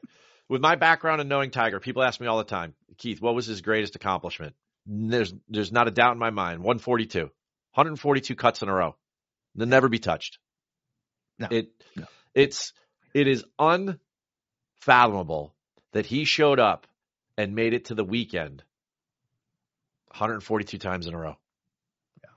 with 0.48 0.60
my 0.60 0.76
background 0.76 1.20
and 1.20 1.28
knowing 1.28 1.50
Tiger, 1.50 1.80
people 1.80 2.02
ask 2.02 2.20
me 2.20 2.26
all 2.26 2.38
the 2.38 2.44
time, 2.44 2.74
Keith, 2.98 3.20
what 3.20 3.34
was 3.34 3.46
his 3.46 3.60
greatest 3.60 3.96
accomplishment? 3.96 4.54
There's, 4.86 5.34
there's 5.48 5.72
not 5.72 5.88
a 5.88 5.90
doubt 5.90 6.12
in 6.12 6.18
my 6.18 6.30
mind. 6.30 6.60
142. 6.60 7.20
142 7.20 8.34
cuts 8.36 8.62
in 8.62 8.68
a 8.68 8.74
row. 8.74 8.96
They'll 9.54 9.66
never 9.66 9.88
be 9.88 9.98
touched. 9.98 10.38
No, 11.38 11.48
it 11.50 11.70
no. 11.96 12.04
it's 12.34 12.72
it 13.12 13.28
is 13.28 13.44
unfathomable 13.58 15.54
that 15.92 16.06
he 16.06 16.24
showed 16.24 16.58
up 16.58 16.86
and 17.36 17.54
made 17.54 17.74
it 17.74 17.86
to 17.86 17.94
the 17.94 18.04
weekend 18.04 18.62
142 20.08 20.78
times 20.78 21.06
in 21.06 21.14
a 21.14 21.18
row. 21.18 21.36
Yeah. 22.22 22.30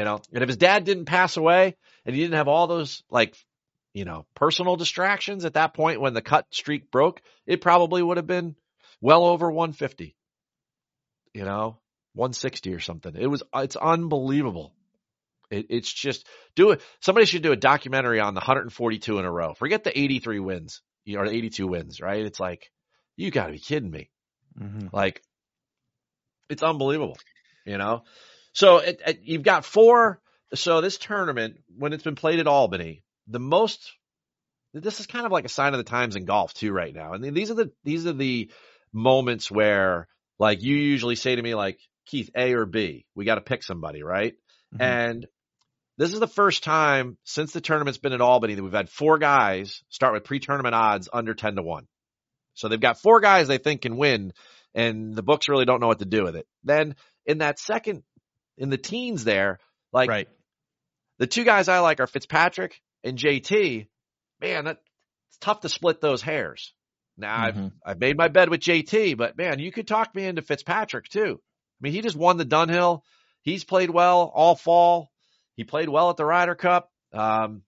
You 0.00 0.04
know, 0.04 0.20
and 0.32 0.42
if 0.42 0.48
his 0.48 0.56
dad 0.56 0.84
didn't 0.84 1.06
pass 1.06 1.36
away 1.36 1.76
and 2.04 2.14
he 2.14 2.22
didn't 2.22 2.36
have 2.36 2.48
all 2.48 2.66
those 2.66 3.02
like, 3.10 3.36
you 3.94 4.04
know, 4.04 4.26
personal 4.34 4.76
distractions 4.76 5.44
at 5.44 5.54
that 5.54 5.72
point 5.72 6.00
when 6.00 6.12
the 6.12 6.20
cut 6.20 6.46
streak 6.50 6.90
broke, 6.90 7.22
it 7.46 7.60
probably 7.60 8.02
would 8.02 8.16
have 8.16 8.26
been 8.26 8.56
well 9.00 9.24
over 9.24 9.50
150. 9.50 10.16
You 11.32 11.44
know, 11.44 11.78
160 12.14 12.74
or 12.74 12.80
something. 12.80 13.14
It 13.16 13.28
was 13.28 13.42
it's 13.54 13.76
unbelievable. 13.76 14.74
It, 15.50 15.66
it's 15.70 15.92
just 15.92 16.26
do 16.56 16.72
it. 16.72 16.82
Somebody 17.00 17.26
should 17.26 17.42
do 17.42 17.52
a 17.52 17.56
documentary 17.56 18.20
on 18.20 18.34
the 18.34 18.40
142 18.40 19.18
in 19.18 19.24
a 19.24 19.30
row. 19.30 19.54
Forget 19.54 19.84
the 19.84 19.96
83 19.96 20.40
wins, 20.40 20.82
you 21.04 21.16
know, 21.16 21.22
or 21.22 21.28
the 21.28 21.36
82 21.36 21.66
wins, 21.66 22.00
right? 22.00 22.24
It's 22.26 22.40
like 22.40 22.70
you 23.16 23.30
got 23.30 23.46
to 23.46 23.52
be 23.52 23.58
kidding 23.58 23.90
me. 23.90 24.10
Mm-hmm. 24.60 24.88
Like 24.92 25.22
it's 26.48 26.62
unbelievable, 26.62 27.16
you 27.64 27.78
know. 27.78 28.02
So 28.52 28.78
it, 28.78 29.00
it, 29.06 29.20
you've 29.22 29.42
got 29.42 29.64
four. 29.64 30.20
So 30.54 30.80
this 30.80 30.98
tournament, 30.98 31.58
when 31.76 31.92
it's 31.92 32.04
been 32.04 32.14
played 32.14 32.40
at 32.40 32.46
Albany, 32.46 33.03
the 33.26 33.40
most. 33.40 33.92
This 34.72 35.00
is 35.00 35.06
kind 35.06 35.24
of 35.24 35.32
like 35.32 35.44
a 35.44 35.50
sign 35.50 35.72
of 35.72 35.78
the 35.78 35.84
times 35.84 36.16
in 36.16 36.24
golf 36.24 36.52
too, 36.52 36.72
right 36.72 36.94
now. 36.94 37.12
And 37.12 37.24
these 37.36 37.50
are 37.50 37.54
the 37.54 37.72
these 37.84 38.06
are 38.06 38.12
the 38.12 38.50
moments 38.92 39.50
where, 39.50 40.08
like, 40.38 40.62
you 40.62 40.76
usually 40.76 41.16
say 41.16 41.34
to 41.34 41.42
me, 41.42 41.54
like, 41.54 41.78
Keith, 42.06 42.30
A 42.36 42.54
or 42.54 42.66
B, 42.66 43.06
we 43.14 43.24
got 43.24 43.36
to 43.36 43.40
pick 43.40 43.62
somebody, 43.62 44.02
right? 44.02 44.34
Mhm. 44.74 44.80
And 44.80 45.26
this 45.96 46.12
is 46.12 46.20
the 46.20 46.26
first 46.26 46.64
time 46.64 47.16
since 47.24 47.52
the 47.52 47.60
tournament's 47.60 47.98
been 47.98 48.12
at 48.12 48.20
Albany 48.20 48.54
that 48.54 48.62
we've 48.62 48.72
had 48.72 48.90
four 48.90 49.18
guys 49.18 49.82
start 49.88 50.12
with 50.12 50.24
pre-tournament 50.24 50.74
odds 50.74 51.08
under 51.12 51.34
10 51.34 51.56
to 51.56 51.62
1. 51.62 51.86
So 52.54 52.68
they've 52.68 52.80
got 52.80 53.00
four 53.00 53.20
guys 53.20 53.48
they 53.48 53.58
think 53.58 53.82
can 53.82 53.96
win 53.96 54.32
and 54.74 55.14
the 55.14 55.22
books 55.22 55.48
really 55.48 55.64
don't 55.64 55.80
know 55.80 55.86
what 55.86 56.00
to 56.00 56.04
do 56.04 56.24
with 56.24 56.36
it. 56.36 56.46
Then 56.64 56.96
in 57.26 57.38
that 57.38 57.58
second, 57.58 58.02
in 58.58 58.70
the 58.70 58.78
teens 58.78 59.24
there, 59.24 59.60
like 59.92 60.08
right. 60.08 60.28
the 61.18 61.26
two 61.26 61.44
guys 61.44 61.68
I 61.68 61.78
like 61.78 62.00
are 62.00 62.06
Fitzpatrick 62.06 62.80
and 63.04 63.16
JT. 63.18 63.86
Man, 64.40 64.64
that, 64.64 64.78
it's 65.30 65.38
tough 65.38 65.60
to 65.60 65.68
split 65.68 66.00
those 66.00 66.22
hairs. 66.22 66.72
Now 67.16 67.36
I've, 67.44 67.54
Mhm. 67.54 67.72
I've 67.86 68.00
made 68.00 68.16
my 68.16 68.26
bed 68.28 68.48
with 68.48 68.60
JT, 68.60 69.16
but 69.16 69.36
man, 69.38 69.60
you 69.60 69.70
could 69.70 69.86
talk 69.86 70.12
me 70.14 70.24
into 70.26 70.42
Fitzpatrick 70.42 71.08
too. 71.08 71.40
I 71.40 71.78
mean, 71.80 71.92
he 71.92 72.00
just 72.00 72.16
won 72.16 72.36
the 72.38 72.44
Dunhill. 72.46 73.02
He's 73.42 73.62
played 73.64 73.90
well 73.90 74.32
all 74.34 74.56
fall. 74.56 75.10
He 75.54 75.62
played 75.64 75.88
well 75.88 76.10
at 76.10 76.16
the 76.16 76.24
Ryder 76.24 76.56
Cup. 76.56 76.90
Um, 77.12 77.62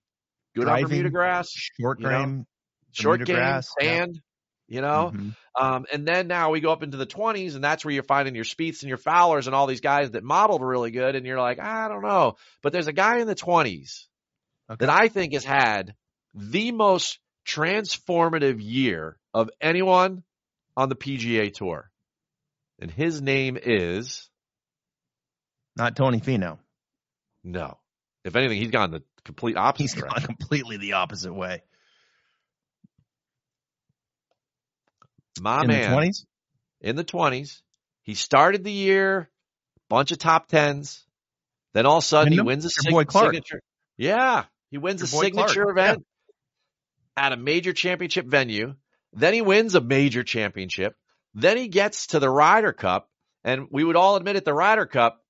good 0.55 0.63
on 0.67 0.79
Driving, 0.79 0.87
Bermuda 0.89 1.09
grass, 1.11 1.49
Short 1.51 1.99
you 2.01 2.07
know, 2.09 2.19
game. 2.19 2.47
short 2.91 3.23
game, 3.23 3.35
grass, 3.37 3.69
yeah. 3.79 3.85
sand, 3.87 4.21
you 4.67 4.81
know. 4.81 5.11
Mhm. 5.15 5.35
Um, 5.59 5.85
and 5.93 6.05
then 6.05 6.27
now 6.27 6.51
we 6.51 6.59
go 6.59 6.71
up 6.73 6.83
into 6.83 6.97
the 6.97 7.05
20s, 7.05 7.55
and 7.55 7.63
that's 7.63 7.85
where 7.85 7.93
you're 7.93 8.03
finding 8.03 8.35
your 8.35 8.43
Spieths 8.43 8.81
and 8.81 8.89
your 8.89 8.97
Fowlers 8.97 9.47
and 9.47 9.55
all 9.55 9.67
these 9.67 9.81
guys 9.81 10.11
that 10.11 10.23
modeled 10.23 10.61
really 10.61 10.91
good. 10.91 11.15
And 11.15 11.25
you're 11.25 11.39
like, 11.39 11.59
I 11.59 11.87
don't 11.87 12.01
know. 12.03 12.35
But 12.61 12.73
there's 12.73 12.87
a 12.87 12.93
guy 12.93 13.19
in 13.19 13.27
the 13.27 13.35
20s 13.35 14.07
Okay. 14.69 14.85
that 14.85 14.89
I 14.89 15.07
think 15.07 15.33
has 15.33 15.43
had 15.45 15.95
the 16.33 16.71
most 16.71 17.19
transformative 17.47 18.57
year 18.59 19.17
of 19.33 19.49
anyone 19.61 20.23
on 20.75 20.89
the 20.89 20.95
PGA 20.95 21.53
Tour. 21.53 21.89
And 22.79 22.91
his 22.91 23.21
name 23.21 23.57
is 23.61 24.29
Not 25.75 25.95
Tony 25.95 26.19
Finau. 26.19 26.57
no. 27.43 27.77
If 28.25 28.35
anything, 28.35 28.57
he's 28.57 28.71
gone 28.71 28.91
the 28.91 29.03
complete 29.23 29.55
opposite 29.55 29.83
He's 29.83 29.93
gone 29.93 30.09
direction. 30.09 30.35
completely 30.35 30.75
the 30.77 30.93
opposite 30.93 31.33
way. 31.33 31.63
My 35.39 35.61
In 35.61 35.67
man. 35.67 35.81
the 35.89 35.95
twenties. 35.95 36.25
in 36.81 36.95
the 36.95 37.03
20s. 37.05 37.61
He 38.03 38.15
started 38.15 38.63
the 38.63 38.71
year, 38.71 39.29
bunch 39.89 40.11
of 40.11 40.17
top 40.17 40.47
tens. 40.47 41.05
Then 41.73 41.85
all 41.85 41.97
of 41.97 42.03
a 42.03 42.07
sudden 42.07 42.33
he 42.33 42.41
wins 42.41 42.65
a 42.65 42.69
sig- 42.69 43.11
signature. 43.11 43.61
Yeah, 43.97 44.45
he 44.71 44.77
wins 44.77 45.01
Your 45.01 45.05
a 45.05 45.23
signature 45.23 45.63
Clark, 45.63 45.77
event 45.77 46.05
at 47.15 47.33
a 47.33 47.37
major 47.37 47.73
championship 47.73 48.25
venue. 48.25 48.75
Then 49.13 49.33
he 49.33 49.41
wins 49.41 49.75
a 49.75 49.81
major 49.81 50.23
championship. 50.23 50.95
Then 51.33 51.57
he 51.57 51.67
gets 51.67 52.07
to 52.07 52.19
the 52.19 52.29
Ryder 52.29 52.73
Cup, 52.73 53.09
and 53.43 53.67
we 53.71 53.83
would 53.83 53.95
all 53.95 54.15
admit 54.15 54.35
at 54.35 54.45
the 54.45 54.53
Ryder 54.53 54.85
Cup, 54.85 55.23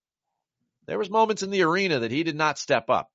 there 0.86 0.98
was 0.98 1.10
moments 1.10 1.44
in 1.44 1.50
the 1.50 1.64
arena 1.64 2.00
that 2.00 2.12
he 2.12 2.24
did 2.24 2.36
not 2.36 2.58
step 2.58 2.90
up, 2.90 3.10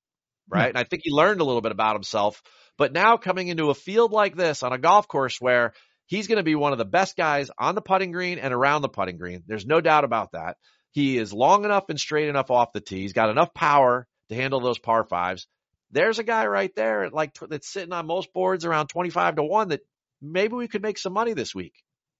hmm. 0.49 0.57
right? 0.57 0.69
And 0.69 0.77
I 0.77 0.83
think 0.83 1.01
he 1.03 1.11
learned 1.11 1.41
a 1.41 1.43
little 1.43 1.61
bit 1.61 1.71
about 1.71 1.95
himself. 1.95 2.41
But 2.77 2.93
now 2.93 3.17
coming 3.17 3.47
into 3.49 3.69
a 3.69 3.75
field 3.75 4.11
like 4.11 4.35
this 4.35 4.63
on 4.63 4.73
a 4.73 4.79
golf 4.79 5.07
course 5.07 5.37
where 5.39 5.73
he's 6.07 6.27
going 6.27 6.37
to 6.37 6.43
be 6.43 6.55
one 6.55 6.71
of 6.71 6.79
the 6.79 6.85
best 6.85 7.15
guys 7.15 7.51
on 7.59 7.75
the 7.75 7.81
putting 7.81 8.11
green 8.11 8.39
and 8.39 8.53
around 8.53 8.81
the 8.81 8.89
putting 8.89 9.17
green. 9.17 9.43
There's 9.45 9.65
no 9.65 9.79
doubt 9.79 10.03
about 10.03 10.31
that. 10.31 10.57
He 10.91 11.17
is 11.17 11.33
long 11.33 11.65
enough 11.65 11.85
and 11.89 11.99
straight 11.99 12.29
enough 12.29 12.51
off 12.51 12.73
the 12.73 12.81
tee. 12.81 13.01
He's 13.01 13.13
got 13.13 13.29
enough 13.29 13.53
power 13.53 14.07
to 14.29 14.35
handle 14.35 14.59
those 14.59 14.79
par 14.79 15.03
fives. 15.03 15.47
There's 15.93 16.19
a 16.19 16.23
guy 16.23 16.45
right 16.47 16.73
there 16.75 17.05
at 17.05 17.13
like 17.13 17.37
that's 17.49 17.71
sitting 17.71 17.93
on 17.93 18.07
most 18.07 18.33
boards 18.33 18.65
around 18.65 18.87
25 18.87 19.37
to 19.37 19.43
1 19.43 19.69
that 19.69 19.81
maybe 20.21 20.55
we 20.55 20.67
could 20.67 20.81
make 20.81 20.97
some 20.97 21.13
money 21.13 21.33
this 21.33 21.53
week. 21.55 21.73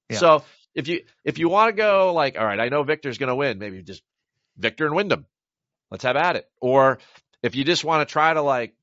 Yeah. 0.10 0.20
So 0.20 0.44
if 0.76 0.88
you 0.88 1.02
if 1.24 1.40
you 1.40 1.50
want 1.50 1.70
to 1.70 1.82
go 1.82 2.14
like, 2.14 2.38
all 2.38 2.46
right, 2.46 2.60
I 2.60 2.70
know 2.70 2.84
Viktor's 2.84 3.18
going 3.18 3.30
to 3.30 3.36
win, 3.36 3.60
maybe 3.60 3.82
just 3.82 4.04
Victor 4.58 4.86
and 4.86 4.96
Wyndham. 4.96 5.26
Let's 5.92 6.04
have 6.04 6.16
at 6.16 6.36
it. 6.36 6.50
Or 6.62 7.00
if 7.42 7.56
you 7.56 7.64
just 7.64 7.84
want 7.84 8.08
to 8.08 8.12
try 8.12 8.34
to 8.34 8.42
like 8.42 8.74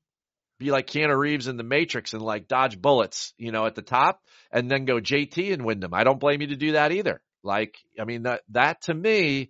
be 0.59 0.71
like 0.71 0.87
Keanu 0.87 1.17
Reeves 1.17 1.47
in 1.47 1.57
the 1.57 1.63
Matrix 1.63 2.13
and 2.13 2.21
like 2.21 2.47
dodge 2.47 2.79
bullets, 2.81 3.33
you 3.37 3.51
know, 3.51 3.65
at 3.65 3.75
the 3.75 3.81
top 3.81 4.21
and 4.51 4.69
then 4.69 4.85
go 4.85 5.01
JT 5.01 5.53
and 5.53 5.65
Wyndham. 5.65 5.93
I 5.93 6.03
don't 6.03 6.19
blame 6.19 6.41
you 6.41 6.47
to 6.47 6.55
do 6.55 6.73
that 6.73 6.91
either. 6.91 7.21
Like, 7.43 7.75
I 7.99 8.05
mean, 8.05 8.23
that, 8.23 8.41
that 8.49 8.83
to 8.83 8.93
me 8.93 9.49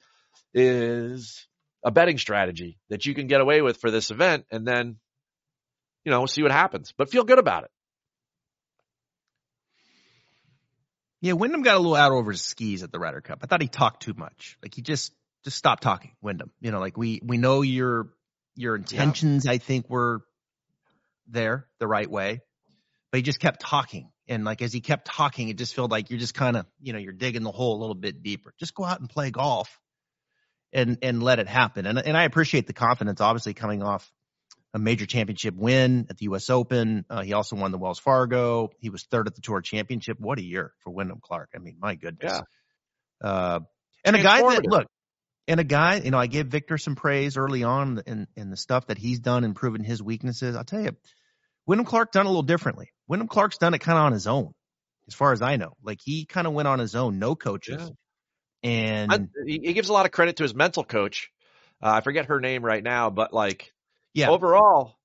is 0.53 1.45
a 1.83 1.91
betting 1.91 2.17
strategy 2.17 2.79
that 2.89 3.05
you 3.05 3.13
can 3.13 3.27
get 3.27 3.41
away 3.41 3.61
with 3.61 3.77
for 3.77 3.91
this 3.91 4.11
event 4.11 4.45
and 4.51 4.65
then, 4.65 4.97
you 6.03 6.11
know, 6.11 6.25
see 6.25 6.41
what 6.43 6.51
happens, 6.51 6.93
but 6.97 7.09
feel 7.09 7.23
good 7.23 7.39
about 7.39 7.63
it. 7.63 7.71
Yeah, 11.21 11.33
Wyndham 11.33 11.61
got 11.61 11.75
a 11.75 11.79
little 11.79 11.95
out 11.95 12.11
over 12.11 12.31
his 12.31 12.41
skis 12.41 12.81
at 12.81 12.91
the 12.91 12.99
Ryder 12.99 13.21
Cup. 13.21 13.39
I 13.43 13.45
thought 13.45 13.61
he 13.61 13.67
talked 13.67 14.01
too 14.01 14.15
much. 14.17 14.57
Like 14.63 14.73
he 14.73 14.81
just 14.81 15.13
just 15.43 15.57
stopped 15.57 15.83
talking, 15.83 16.11
Wyndham. 16.21 16.51
You 16.59 16.71
know, 16.71 16.79
like 16.79 16.97
we 16.97 17.21
we 17.23 17.37
know 17.37 17.61
your 17.61 18.09
your 18.55 18.75
intentions. 18.75 19.47
I 19.47 19.59
think 19.59 19.87
were 19.87 20.21
there 21.27 21.67
the 21.79 21.87
right 21.87 22.09
way, 22.09 22.41
but 23.11 23.17
he 23.17 23.21
just 23.21 23.39
kept 23.39 23.61
talking. 23.61 24.09
And 24.27 24.43
like 24.43 24.63
as 24.63 24.73
he 24.73 24.81
kept 24.81 25.05
talking, 25.05 25.49
it 25.49 25.57
just 25.57 25.75
felt 25.75 25.91
like 25.91 26.09
you're 26.09 26.19
just 26.19 26.33
kind 26.33 26.57
of 26.57 26.65
you 26.79 26.91
know 26.93 26.99
you're 26.99 27.13
digging 27.13 27.43
the 27.43 27.51
hole 27.51 27.77
a 27.77 27.79
little 27.79 27.95
bit 27.95 28.23
deeper. 28.23 28.53
Just 28.59 28.73
go 28.73 28.83
out 28.83 28.99
and 28.99 29.07
play 29.07 29.29
golf, 29.29 29.79
and 30.73 30.97
and 31.03 31.21
let 31.21 31.37
it 31.37 31.47
happen. 31.47 31.85
And 31.85 31.99
and 31.99 32.17
I 32.17 32.23
appreciate 32.23 32.65
the 32.65 32.73
confidence, 32.73 33.21
obviously 33.21 33.53
coming 33.53 33.83
off 33.83 34.11
a 34.73 34.79
major 34.79 35.05
championship 35.05 35.55
win 35.55 36.07
at 36.09 36.17
the 36.17 36.25
U.S. 36.25 36.49
Open. 36.49 37.05
Uh, 37.09 37.21
he 37.21 37.33
also 37.33 37.55
won 37.55 37.71
the 37.71 37.77
Wells 37.77 37.99
Fargo. 37.99 38.69
He 38.79 38.89
was 38.89 39.03
third 39.03 39.27
at 39.27 39.35
the 39.35 39.41
Tour 39.41 39.61
Championship. 39.61 40.17
What 40.19 40.39
a 40.39 40.43
year 40.43 40.73
for 40.79 40.91
Wyndham 40.91 41.19
Clark. 41.21 41.49
I 41.55 41.59
mean, 41.59 41.77
my 41.79 41.95
goodness. 41.95 42.41
Yeah. 43.21 43.29
Uh, 43.29 43.59
and 44.03 44.15
a 44.15 44.21
guy 44.21 44.41
that 44.41 44.65
look, 44.65 44.87
and 45.47 45.59
a 45.59 45.63
guy, 45.63 45.97
you 45.97 46.11
know, 46.11 46.17
I 46.17 46.27
gave 46.27 46.47
Viktor 46.47 46.77
some 46.77 46.95
praise 46.95 47.37
early 47.37 47.63
on 47.63 48.01
in, 48.05 48.27
in 48.35 48.49
the 48.49 48.57
stuff 48.57 48.87
that 48.87 48.97
he's 48.97 49.19
done 49.19 49.43
and 49.43 49.55
proven 49.55 49.83
his 49.83 50.01
weaknesses. 50.01 50.55
I'll 50.55 50.63
tell 50.63 50.81
you, 50.81 50.95
Wyndham 51.65 51.85
Clark 51.85 52.11
done 52.11 52.25
it 52.25 52.29
a 52.29 52.29
little 52.29 52.41
differently. 52.41 52.91
Wyndham 53.07 53.27
Clark's 53.27 53.57
done 53.57 53.73
it 53.73 53.79
kind 53.79 53.97
of 53.97 54.05
on 54.05 54.13
his 54.13 54.27
own, 54.27 54.53
as 55.07 55.13
far 55.13 55.33
as 55.33 55.41
I 55.41 55.57
know. 55.57 55.73
Like 55.83 55.99
he 56.01 56.25
kind 56.25 56.47
of 56.47 56.53
went 56.53 56.67
on 56.67 56.79
his 56.79 56.95
own, 56.95 57.19
no 57.19 57.35
coaches. 57.35 57.91
And 58.63 59.11
I, 59.11 59.19
he, 59.45 59.59
he 59.63 59.73
gives 59.73 59.89
a 59.89 59.93
lot 59.93 60.05
of 60.05 60.11
credit 60.11 60.37
to 60.37 60.43
his 60.43 60.55
mental 60.55 60.83
coach. 60.83 61.29
Uh, 61.83 61.89
I 61.89 62.01
forget 62.01 62.27
her 62.27 62.39
name 62.39 62.63
right 62.63 62.83
now, 62.83 63.09
but 63.09 63.33
like 63.33 63.73
yeah, 64.13 64.29
overall, 64.29 64.95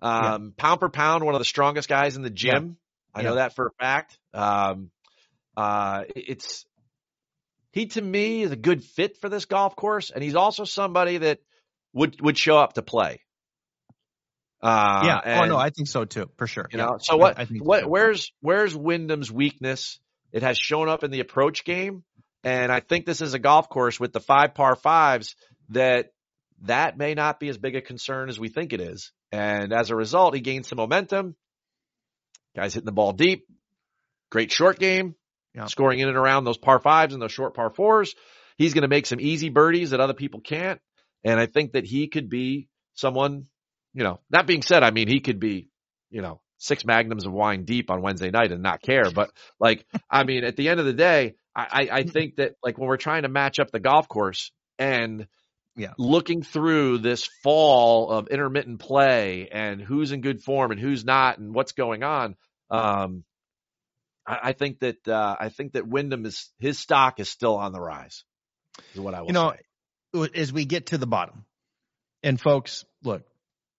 um, 0.00 0.54
pound 0.56 0.80
for 0.80 0.88
pound, 0.88 1.24
one 1.24 1.34
of 1.34 1.40
the 1.40 1.44
strongest 1.44 1.88
guys 1.88 2.16
in 2.16 2.22
the 2.22 2.30
gym. 2.30 2.76
I 3.14 3.22
know 3.22 3.34
that 3.34 3.54
for 3.54 3.66
a 3.66 3.70
fact. 3.78 4.18
Um, 4.32 4.90
uh, 5.56 6.04
it's 6.16 6.64
he 7.72 7.86
to 7.86 8.00
me 8.00 8.42
is 8.42 8.52
a 8.52 8.56
good 8.56 8.82
fit 8.84 9.18
for 9.18 9.28
this 9.28 9.44
golf 9.44 9.76
course, 9.76 10.10
and 10.10 10.22
he's 10.22 10.34
also 10.34 10.64
somebody 10.64 11.18
that 11.18 11.40
would 11.92 12.20
would 12.20 12.38
show 12.38 12.56
up 12.56 12.74
to 12.74 12.82
play. 12.82 13.20
Uh, 14.62 15.02
yeah. 15.04 15.42
oh 15.42 15.46
no, 15.46 15.56
I 15.56 15.70
think 15.70 15.88
so 15.88 16.04
too, 16.04 16.30
for 16.36 16.46
sure. 16.46 16.68
you 16.70 16.78
Yeah. 16.78 16.86
know, 16.86 16.98
so 17.00 17.16
what? 17.16 17.38
I 17.38 17.44
think 17.44 17.58
so, 17.60 17.64
what? 17.64 17.80
too. 17.80 17.88
Where's 17.88 18.32
where's 18.40 18.76
Wyndham's 18.76 19.30
weakness? 19.30 19.98
It 20.30 20.42
has 20.42 20.56
shown 20.56 20.88
up 20.88 21.02
in 21.04 21.10
the 21.10 21.20
approach 21.20 21.64
game, 21.64 22.04
and 22.44 22.70
I 22.70 22.80
think 22.80 23.04
this 23.04 23.20
is 23.20 23.34
a 23.34 23.38
golf 23.38 23.68
course 23.68 23.98
with 23.98 24.12
the 24.12 24.20
five 24.20 24.54
par 24.54 24.76
fives 24.76 25.34
that 25.70 26.11
that 26.62 26.96
may 26.96 27.14
not 27.14 27.40
be 27.40 27.48
as 27.48 27.58
big 27.58 27.76
a 27.76 27.80
concern 27.80 28.28
as 28.28 28.38
we 28.38 28.48
think 28.48 28.72
it 28.72 28.80
is. 28.80 29.12
And 29.30 29.72
as 29.72 29.90
a 29.90 29.96
result, 29.96 30.34
he 30.34 30.40
gained 30.40 30.66
some 30.66 30.76
momentum. 30.76 31.34
Guys 32.54 32.74
hitting 32.74 32.86
the 32.86 32.92
ball 32.92 33.12
deep. 33.12 33.46
Great 34.30 34.52
short 34.52 34.78
game. 34.78 35.14
Yeah. 35.54 35.66
Scoring 35.66 35.98
in 35.98 36.08
and 36.08 36.16
around 36.16 36.44
those 36.44 36.58
par 36.58 36.80
fives 36.80 37.14
and 37.14 37.22
those 37.22 37.32
short 37.32 37.54
par 37.54 37.70
fours. 37.70 38.14
He's 38.56 38.74
going 38.74 38.82
to 38.82 38.88
make 38.88 39.06
some 39.06 39.20
easy 39.20 39.48
birdies 39.48 39.90
that 39.90 40.00
other 40.00 40.14
people 40.14 40.40
can't. 40.40 40.80
And 41.24 41.38
I 41.38 41.46
think 41.46 41.72
that 41.72 41.84
he 41.84 42.08
could 42.08 42.28
be 42.28 42.68
someone, 42.94 43.46
you 43.94 44.04
know, 44.04 44.20
that 44.30 44.46
being 44.46 44.62
said, 44.62 44.82
I 44.82 44.90
mean, 44.90 45.08
he 45.08 45.20
could 45.20 45.40
be, 45.40 45.68
you 46.10 46.22
know, 46.22 46.40
six 46.58 46.84
magnums 46.84 47.26
of 47.26 47.32
wine 47.32 47.64
deep 47.64 47.90
on 47.90 48.02
Wednesday 48.02 48.30
night 48.30 48.52
and 48.52 48.62
not 48.62 48.82
care. 48.82 49.10
But 49.10 49.30
like, 49.58 49.84
I 50.10 50.24
mean, 50.24 50.44
at 50.44 50.56
the 50.56 50.68
end 50.68 50.80
of 50.80 50.86
the 50.86 50.92
day, 50.92 51.34
I, 51.54 51.66
I, 51.70 51.88
I 51.98 52.02
think 52.04 52.36
that 52.36 52.54
like 52.62 52.78
when 52.78 52.88
we're 52.88 52.96
trying 52.96 53.22
to 53.22 53.28
match 53.28 53.58
up 53.58 53.70
the 53.70 53.80
golf 53.80 54.08
course 54.08 54.52
and 54.78 55.26
Yeah. 55.74 55.94
looking 55.98 56.42
through 56.42 56.98
this 56.98 57.28
fall 57.42 58.10
of 58.10 58.28
intermittent 58.28 58.78
play 58.80 59.48
and 59.50 59.80
who's 59.80 60.12
in 60.12 60.20
good 60.20 60.42
form 60.42 60.70
and 60.70 60.78
who's 60.80 61.04
not 61.04 61.38
and 61.38 61.54
what's 61.54 61.72
going 61.72 62.02
on, 62.02 62.36
um, 62.70 63.24
I, 64.26 64.38
I 64.42 64.52
think 64.52 64.80
that 64.80 65.06
uh, 65.08 65.36
I 65.38 65.48
think 65.48 65.72
that 65.72 65.86
Wyndham 65.86 66.26
is 66.26 66.50
his 66.58 66.78
stock 66.78 67.20
is 67.20 67.28
still 67.28 67.56
on 67.56 67.72
the 67.72 67.80
rise. 67.80 68.24
Is 68.94 69.00
what 69.00 69.14
I 69.14 69.20
will 69.20 69.28
You 69.28 69.32
know, 69.32 69.54
say. 70.14 70.28
as 70.34 70.52
we 70.52 70.64
get 70.64 70.86
to 70.86 70.98
the 70.98 71.06
bottom, 71.06 71.44
and 72.22 72.40
folks, 72.40 72.84
look, 73.02 73.22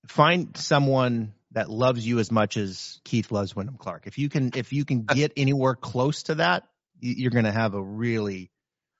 find 0.07 0.55
someone 0.57 1.33
that 1.51 1.69
loves 1.69 2.05
you 2.05 2.19
as 2.19 2.31
much 2.31 2.57
as 2.57 2.99
Keith 3.03 3.31
loves 3.31 3.55
Wyndham 3.55 3.77
Clark. 3.77 4.07
If 4.07 4.17
you 4.17 4.29
can, 4.29 4.51
if 4.55 4.73
you 4.73 4.85
can 4.85 5.03
get 5.05 5.33
anywhere 5.37 5.75
close 5.75 6.23
to 6.23 6.35
that, 6.35 6.63
you're 6.99 7.31
going 7.31 7.45
to 7.45 7.51
have 7.51 7.73
a 7.75 7.81
really 7.81 8.49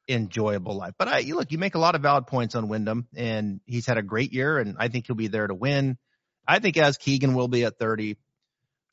enjoyable 0.08 0.76
life. 0.76 0.94
But 0.98 1.08
I 1.08 1.22
look, 1.22 1.52
you 1.52 1.58
make 1.58 1.76
a 1.76 1.80
lot 1.80 1.96
of 1.96 2.02
valid 2.02 2.28
points 2.28 2.56
on 2.56 2.68
Wyndham, 2.68 3.08
and 3.16 3.62
he's 3.66 3.86
had 3.86 3.98
a 3.98 4.04
great 4.04 4.34
year, 4.34 4.58
and 4.58 4.76
I 4.80 4.88
think 4.88 5.08
he'll 5.08 5.16
be 5.16 5.28
there 5.28 5.48
to 5.48 5.56
win. 5.56 5.98
I 6.48 6.60
think 6.60 6.78
as 6.78 6.98
Keegan 6.98 7.34
will 7.34 7.48
be 7.48 7.64
at 7.64 7.78
30. 7.78 8.18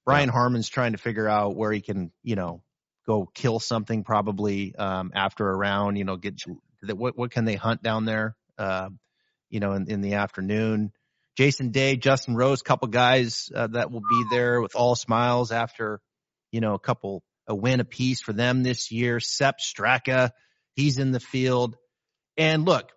Brian 0.05 0.29
yeah. 0.29 0.33
Harman's 0.33 0.69
trying 0.69 0.93
to 0.93 0.99
figure 0.99 1.29
out 1.29 1.57
where 1.57 1.73
he 1.73 1.81
can, 1.81 2.11
you 2.23 2.37
know, 2.37 2.63
go 3.07 3.27
kill 3.35 3.59
something 3.59 4.05
probably 4.05 4.75
um, 4.77 5.13
after 5.15 5.49
a 5.49 5.57
round. 5.57 5.99
You 5.99 6.05
know, 6.05 6.17
get 6.17 6.41
what 6.83 7.17
what 7.17 7.31
can 7.31 7.45
they 7.45 7.57
hunt 7.57 7.83
down 7.83 8.05
there? 8.05 8.37
Uh, 8.57 8.91
you 9.49 9.61
know, 9.61 9.73
in, 9.73 9.91
in 9.91 10.01
the 10.01 10.15
afternoon. 10.15 10.93
Jason 11.37 11.71
Day, 11.71 11.97
Justin 11.97 12.35
Rose, 12.35 12.63
couple 12.63 12.89
guys 12.89 13.51
uh, 13.55 13.69
that 13.69 13.91
will 13.91 14.01
be 14.01 14.25
there 14.31 14.61
with 14.61 14.75
all 14.75 14.95
smiles 14.95 15.53
after, 15.53 16.01
you 16.51 16.61
know, 16.61 16.75
a 16.75 16.79
couple 16.79 17.23
a 17.47 17.55
win 17.55 17.81
apiece 17.81 18.21
for 18.21 18.33
them 18.33 18.63
this 18.63 18.91
year. 18.91 19.21
Sepp 19.21 19.57
Straka, 19.59 20.31
he's 20.81 20.99
in 20.99 21.13
the 21.13 21.21
field. 21.21 21.77
And 22.37 22.65
look, 22.65 22.91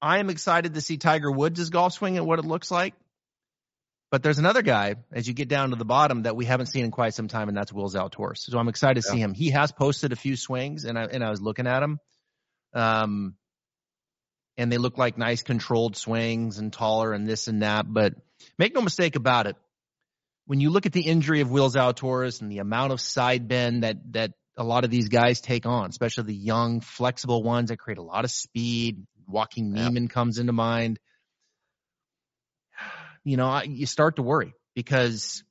I 0.00 0.18
am 0.18 0.30
excited 0.30 0.74
to 0.74 0.80
see 0.80 0.98
Tiger 0.98 1.30
Woods' 1.30 1.70
golf 1.70 1.94
swing 1.94 2.16
and 2.18 2.26
what 2.26 2.38
it 2.38 2.44
looks 2.44 2.70
like. 2.70 2.94
But 4.10 4.22
there's 4.22 4.38
another 4.38 4.62
guy 4.62 4.94
as 5.12 5.26
you 5.26 5.34
get 5.34 5.48
down 5.48 5.70
to 5.70 5.76
the 5.76 5.84
bottom 5.84 6.22
that 6.22 6.36
we 6.36 6.44
haven't 6.44 6.66
seen 6.66 6.84
in 6.84 6.90
quite 6.92 7.14
some 7.14 7.26
time, 7.26 7.48
and 7.48 7.56
that's 7.56 7.72
Will 7.72 7.88
Zalatoris. 7.88 8.38
So 8.38 8.56
I'm 8.56 8.68
excited 8.68 9.02
to 9.02 9.08
yeah. 9.08 9.12
see 9.12 9.20
him. 9.20 9.34
He 9.34 9.50
has 9.50 9.72
posted 9.72 10.12
a 10.12 10.16
few 10.16 10.36
swings, 10.36 10.84
and 10.84 10.96
I 10.96 11.04
and 11.04 11.24
I 11.24 11.30
was 11.30 11.42
looking 11.42 11.66
at 11.66 11.82
him, 11.82 11.98
um, 12.72 13.34
and 14.56 14.70
they 14.70 14.78
look 14.78 14.96
like 14.96 15.18
nice 15.18 15.42
controlled 15.42 15.96
swings 15.96 16.58
and 16.58 16.72
taller 16.72 17.12
and 17.12 17.26
this 17.26 17.48
and 17.48 17.62
that. 17.62 17.92
But 17.92 18.14
make 18.58 18.74
no 18.74 18.80
mistake 18.80 19.16
about 19.16 19.48
it, 19.48 19.56
when 20.46 20.60
you 20.60 20.70
look 20.70 20.86
at 20.86 20.92
the 20.92 21.02
injury 21.02 21.40
of 21.40 21.50
Will 21.50 21.68
Zalatoris 21.68 22.40
and 22.40 22.50
the 22.50 22.58
amount 22.58 22.92
of 22.92 23.00
side 23.00 23.48
bend 23.48 23.82
that 23.82 23.96
that 24.12 24.32
a 24.56 24.64
lot 24.64 24.84
of 24.84 24.90
these 24.90 25.08
guys 25.08 25.40
take 25.40 25.66
on, 25.66 25.90
especially 25.90 26.24
the 26.24 26.34
young, 26.34 26.80
flexible 26.80 27.42
ones 27.42 27.68
that 27.68 27.78
create 27.78 27.98
a 27.98 28.02
lot 28.02 28.24
of 28.24 28.30
speed. 28.30 29.06
Joaquin 29.26 29.72
Niemann 29.72 30.04
yeah. 30.04 30.08
comes 30.08 30.38
into 30.38 30.52
mind 30.52 30.98
you 33.26 33.36
know, 33.36 33.48
I, 33.48 33.64
you 33.64 33.86
start 33.86 34.16
to 34.16 34.22
worry 34.22 34.54
because 34.76 35.42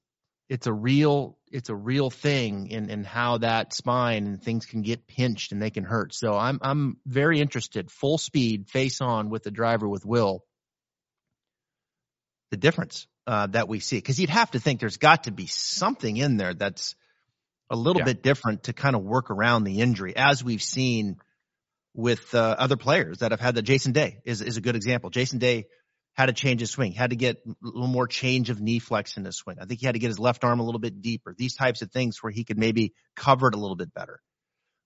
it's 0.47 0.65
a 0.65 0.71
real 0.71 1.37
it's 1.51 1.69
a 1.69 1.75
real 1.75 2.09
thing 2.09 2.67
in 2.67 2.89
in 2.89 3.03
how 3.03 3.39
that 3.39 3.73
spine 3.73 4.27
and 4.27 4.41
things 4.41 4.65
can 4.65 4.81
get 4.81 5.07
pinched 5.07 5.51
and 5.51 5.61
they 5.61 5.71
can 5.71 5.83
hurt. 5.83 6.13
So 6.13 6.33
I'm 6.33 6.59
I'm 6.61 6.97
very 7.05 7.41
interested, 7.41 7.91
full 7.91 8.17
speed, 8.17 8.69
face 8.69 9.01
on 9.01 9.29
with 9.29 9.43
the 9.43 9.51
driver 9.51 9.89
with 9.89 10.05
Will. 10.05 10.45
The 12.51 12.57
difference 12.57 13.07
uh, 13.27 13.47
that 13.47 13.67
we 13.67 13.81
see 13.81 13.97
because 13.97 14.21
you'd 14.21 14.29
have 14.29 14.51
to 14.51 14.59
think 14.59 14.79
there's 14.79 14.97
got 14.97 15.25
to 15.25 15.31
be 15.31 15.47
something 15.47 16.15
in 16.15 16.37
there 16.37 16.53
that's 16.53 16.95
a 17.69 17.75
little 17.75 18.01
yeah. 18.01 18.05
bit 18.05 18.23
different 18.23 18.63
to 18.63 18.73
kind 18.73 18.95
of 18.95 19.03
work 19.03 19.31
around 19.31 19.63
the 19.63 19.81
injury, 19.81 20.15
as 20.15 20.43
we've 20.43 20.61
seen 20.61 21.17
with 21.93 22.35
uh, 22.35 22.55
other 22.57 22.75
players 22.75 23.19
that 23.19 23.31
have 23.31 23.39
had 23.39 23.55
that. 23.55 23.63
Jason 23.63 23.91
Day 23.91 24.19
is 24.25 24.41
is 24.41 24.57
a 24.57 24.61
good 24.61 24.75
example. 24.75 25.09
Jason 25.09 25.39
Day 25.39 25.67
had 26.13 26.27
to 26.27 26.33
change 26.33 26.61
his 26.61 26.71
swing, 26.71 26.93
had 26.93 27.09
to 27.09 27.15
get 27.15 27.37
a 27.45 27.53
little 27.61 27.87
more 27.87 28.07
change 28.07 28.49
of 28.49 28.61
knee 28.61 28.79
flex 28.79 29.17
in 29.17 29.25
his 29.25 29.35
swing. 29.35 29.57
I 29.59 29.65
think 29.65 29.81
he 29.81 29.85
had 29.85 29.93
to 29.93 29.99
get 29.99 30.07
his 30.07 30.19
left 30.19 30.43
arm 30.43 30.59
a 30.59 30.63
little 30.63 30.79
bit 30.79 31.01
deeper. 31.01 31.35
These 31.37 31.55
types 31.55 31.81
of 31.81 31.91
things 31.91 32.23
where 32.23 32.31
he 32.31 32.45
could 32.45 32.57
maybe 32.57 32.93
cover 33.15 33.49
it 33.49 33.55
a 33.55 33.59
little 33.59 33.75
bit 33.75 33.93
better. 33.93 34.21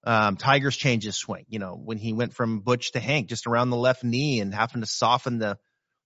Um, 0.04 0.38
Tigers 0.38 0.76
changed 0.78 1.06
his 1.06 1.18
swing, 1.18 1.46
you 1.50 1.60
know, 1.60 1.76
when 1.76 1.98
he 1.98 2.14
went 2.14 2.34
from 2.34 2.62
Butch 2.62 2.94
to 2.94 3.00
Hank, 3.00 3.28
just 3.28 3.48
around 3.48 3.70
the 3.70 3.78
left 3.78 4.04
knee 4.04 4.40
and 4.40 4.54
having 4.54 4.82
to 4.82 4.88
soften 4.88 5.40
the, 5.40 5.58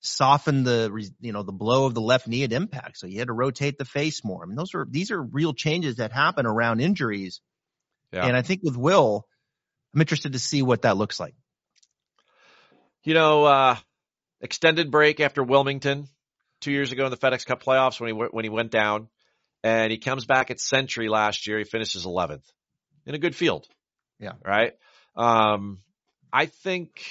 soften 0.03 0.63
the, 0.63 1.09
you 1.21 1.31
know, 1.31 1.43
the 1.43 1.51
blow 1.51 1.85
of 1.85 1.93
the 1.93 2.01
left 2.01 2.27
knee 2.27 2.43
at 2.43 2.51
impact. 2.51 2.97
So 2.97 3.07
he 3.07 3.15
had 3.15 3.27
to 3.27 3.33
rotate 3.33 3.77
the 3.77 3.85
face 3.85 4.23
more. 4.23 4.43
I 4.43 4.45
mean, 4.45 4.55
those 4.55 4.75
are, 4.75 4.85
these 4.87 5.11
are 5.11 5.21
real 5.21 5.53
changes 5.53 5.95
that 5.95 6.11
happen 6.11 6.45
around 6.45 6.81
injuries. 6.81 7.41
Yeah. 8.11 8.25
And 8.25 8.35
I 8.35 8.41
think 8.41 8.61
with 8.63 8.77
Will, 8.77 9.25
I'm 9.93 10.01
interested 10.01 10.33
to 10.33 10.39
see 10.39 10.61
what 10.61 10.83
that 10.83 10.97
looks 10.97 11.19
like. 11.19 11.35
You 13.03 13.13
know, 13.13 13.45
uh, 13.45 13.75
extended 14.41 14.91
break 14.91 15.19
after 15.19 15.43
Wilmington 15.43 16.07
two 16.61 16.71
years 16.71 16.91
ago 16.91 17.05
in 17.05 17.11
the 17.11 17.17
FedEx 17.17 17.45
Cup 17.45 17.63
playoffs 17.63 17.99
when 17.99 18.09
he 18.09 18.13
when 18.13 18.45
he 18.45 18.49
went 18.49 18.71
down, 18.71 19.09
and 19.63 19.91
he 19.91 19.97
comes 19.97 20.25
back 20.25 20.51
at 20.51 20.59
Sentry 20.59 21.09
last 21.09 21.47
year. 21.47 21.57
He 21.57 21.63
finishes 21.65 22.05
11th 22.05 22.43
in 23.05 23.15
a 23.15 23.19
good 23.19 23.35
field. 23.35 23.67
Yeah. 24.19 24.33
Right. 24.45 24.73
Um, 25.15 25.79
I 26.31 26.45
think 26.45 27.05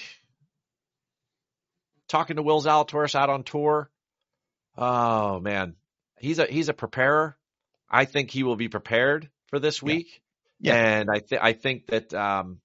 talking 2.13 2.37
to 2.37 2.43
Will 2.43 2.63
Zalatoris 2.63 3.15
out 3.15 3.31
on 3.31 3.43
tour. 3.43 3.91
Oh 4.77 5.41
man, 5.41 5.75
he's 6.21 6.39
a 6.39 6.47
he's 6.47 6.69
a 6.69 6.75
preparer. 6.75 7.37
I 7.91 8.05
think 8.05 8.31
he 8.31 8.43
will 8.43 8.57
be 8.57 8.69
prepared 8.69 9.29
for 9.49 9.59
this 9.59 9.83
week. 9.83 10.23
Yeah. 10.61 10.75
yeah. 10.75 10.99
And 10.99 11.09
I 11.13 11.19
think 11.19 11.43
I 11.43 11.53
think 11.53 11.87
that 11.89 12.15
um, 12.15 12.61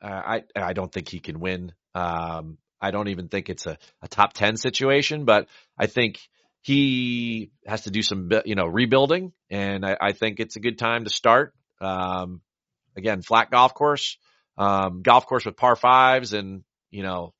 uh, 0.00 0.08
I 0.08 0.42
I 0.56 0.72
don't 0.72 0.90
think 0.90 1.08
he 1.08 1.20
can 1.20 1.40
win. 1.40 1.72
Um, 1.94 2.58
I 2.82 2.90
don't 2.90 3.08
even 3.08 3.28
think 3.28 3.48
it's 3.48 3.66
a, 3.66 3.78
a 4.02 4.08
top 4.08 4.32
10 4.32 4.56
situation, 4.56 5.24
but 5.24 5.46
I 5.78 5.86
think 5.86 6.18
he 6.62 7.52
has 7.64 7.82
to 7.82 7.90
do 7.90 8.02
some, 8.02 8.28
you 8.44 8.56
know, 8.56 8.66
rebuilding 8.66 9.32
and 9.48 9.86
I, 9.86 9.96
I 10.00 10.12
think 10.12 10.40
it's 10.40 10.56
a 10.56 10.60
good 10.60 10.78
time 10.78 11.04
to 11.04 11.10
start. 11.10 11.54
Um, 11.80 12.40
again, 12.96 13.22
flat 13.22 13.52
golf 13.52 13.74
course, 13.74 14.18
um, 14.58 15.02
golf 15.02 15.26
course 15.26 15.44
with 15.44 15.56
par 15.56 15.76
fives 15.76 16.32
and, 16.32 16.64
you 16.90 17.04
know, 17.04 17.34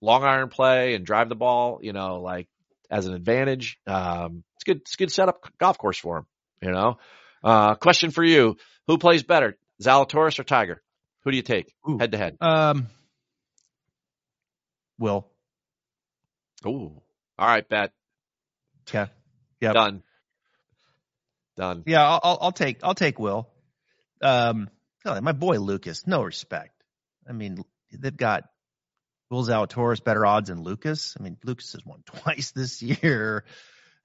long 0.00 0.24
iron 0.24 0.48
play 0.48 0.94
and 0.94 1.04
drive 1.04 1.28
the 1.28 1.34
ball, 1.34 1.80
you 1.82 1.92
know, 1.92 2.20
like 2.20 2.48
as 2.90 3.06
an 3.06 3.14
advantage. 3.14 3.78
Um, 3.86 4.44
it's 4.56 4.64
good, 4.64 4.78
it's 4.78 4.96
good 4.96 5.12
setup 5.12 5.48
golf 5.58 5.78
course 5.78 5.98
for 5.98 6.18
him, 6.18 6.26
you 6.62 6.70
know. 6.70 6.98
Uh, 7.42 7.74
question 7.74 8.10
for 8.10 8.24
you. 8.24 8.56
Who 8.86 8.98
plays 8.98 9.22
better, 9.22 9.56
Zalatoris 9.82 10.38
or 10.38 10.44
Tiger? 10.44 10.82
Who 11.24 11.30
do 11.30 11.36
you 11.36 11.42
take 11.42 11.72
head 11.98 12.12
to 12.12 12.18
head? 12.18 12.36
Um, 12.40 12.86
Will. 14.98 15.26
Ooh. 16.66 17.02
All 17.38 17.46
right, 17.46 17.68
bet. 17.68 17.92
Yeah. 18.92 19.06
Yeah. 19.60 19.72
Done. 19.72 20.02
Done. 21.56 21.82
Yeah, 21.86 22.06
I'll, 22.06 22.38
I'll 22.40 22.52
take 22.52 22.78
I'll 22.82 22.94
take 22.94 23.18
Will. 23.18 23.48
Um, 24.22 24.68
my 25.04 25.32
boy 25.32 25.58
Lucas, 25.58 26.06
no 26.06 26.22
respect. 26.22 26.72
I 27.28 27.32
mean, 27.32 27.64
they've 27.92 28.16
got 28.16 28.44
Will 29.30 29.44
Zalatoris 29.44 30.02
better 30.02 30.24
odds 30.24 30.48
than 30.48 30.62
Lucas. 30.62 31.16
I 31.18 31.22
mean, 31.22 31.36
Lucas 31.44 31.72
has 31.72 31.84
won 31.84 32.02
twice 32.06 32.52
this 32.52 32.82
year. 32.82 33.44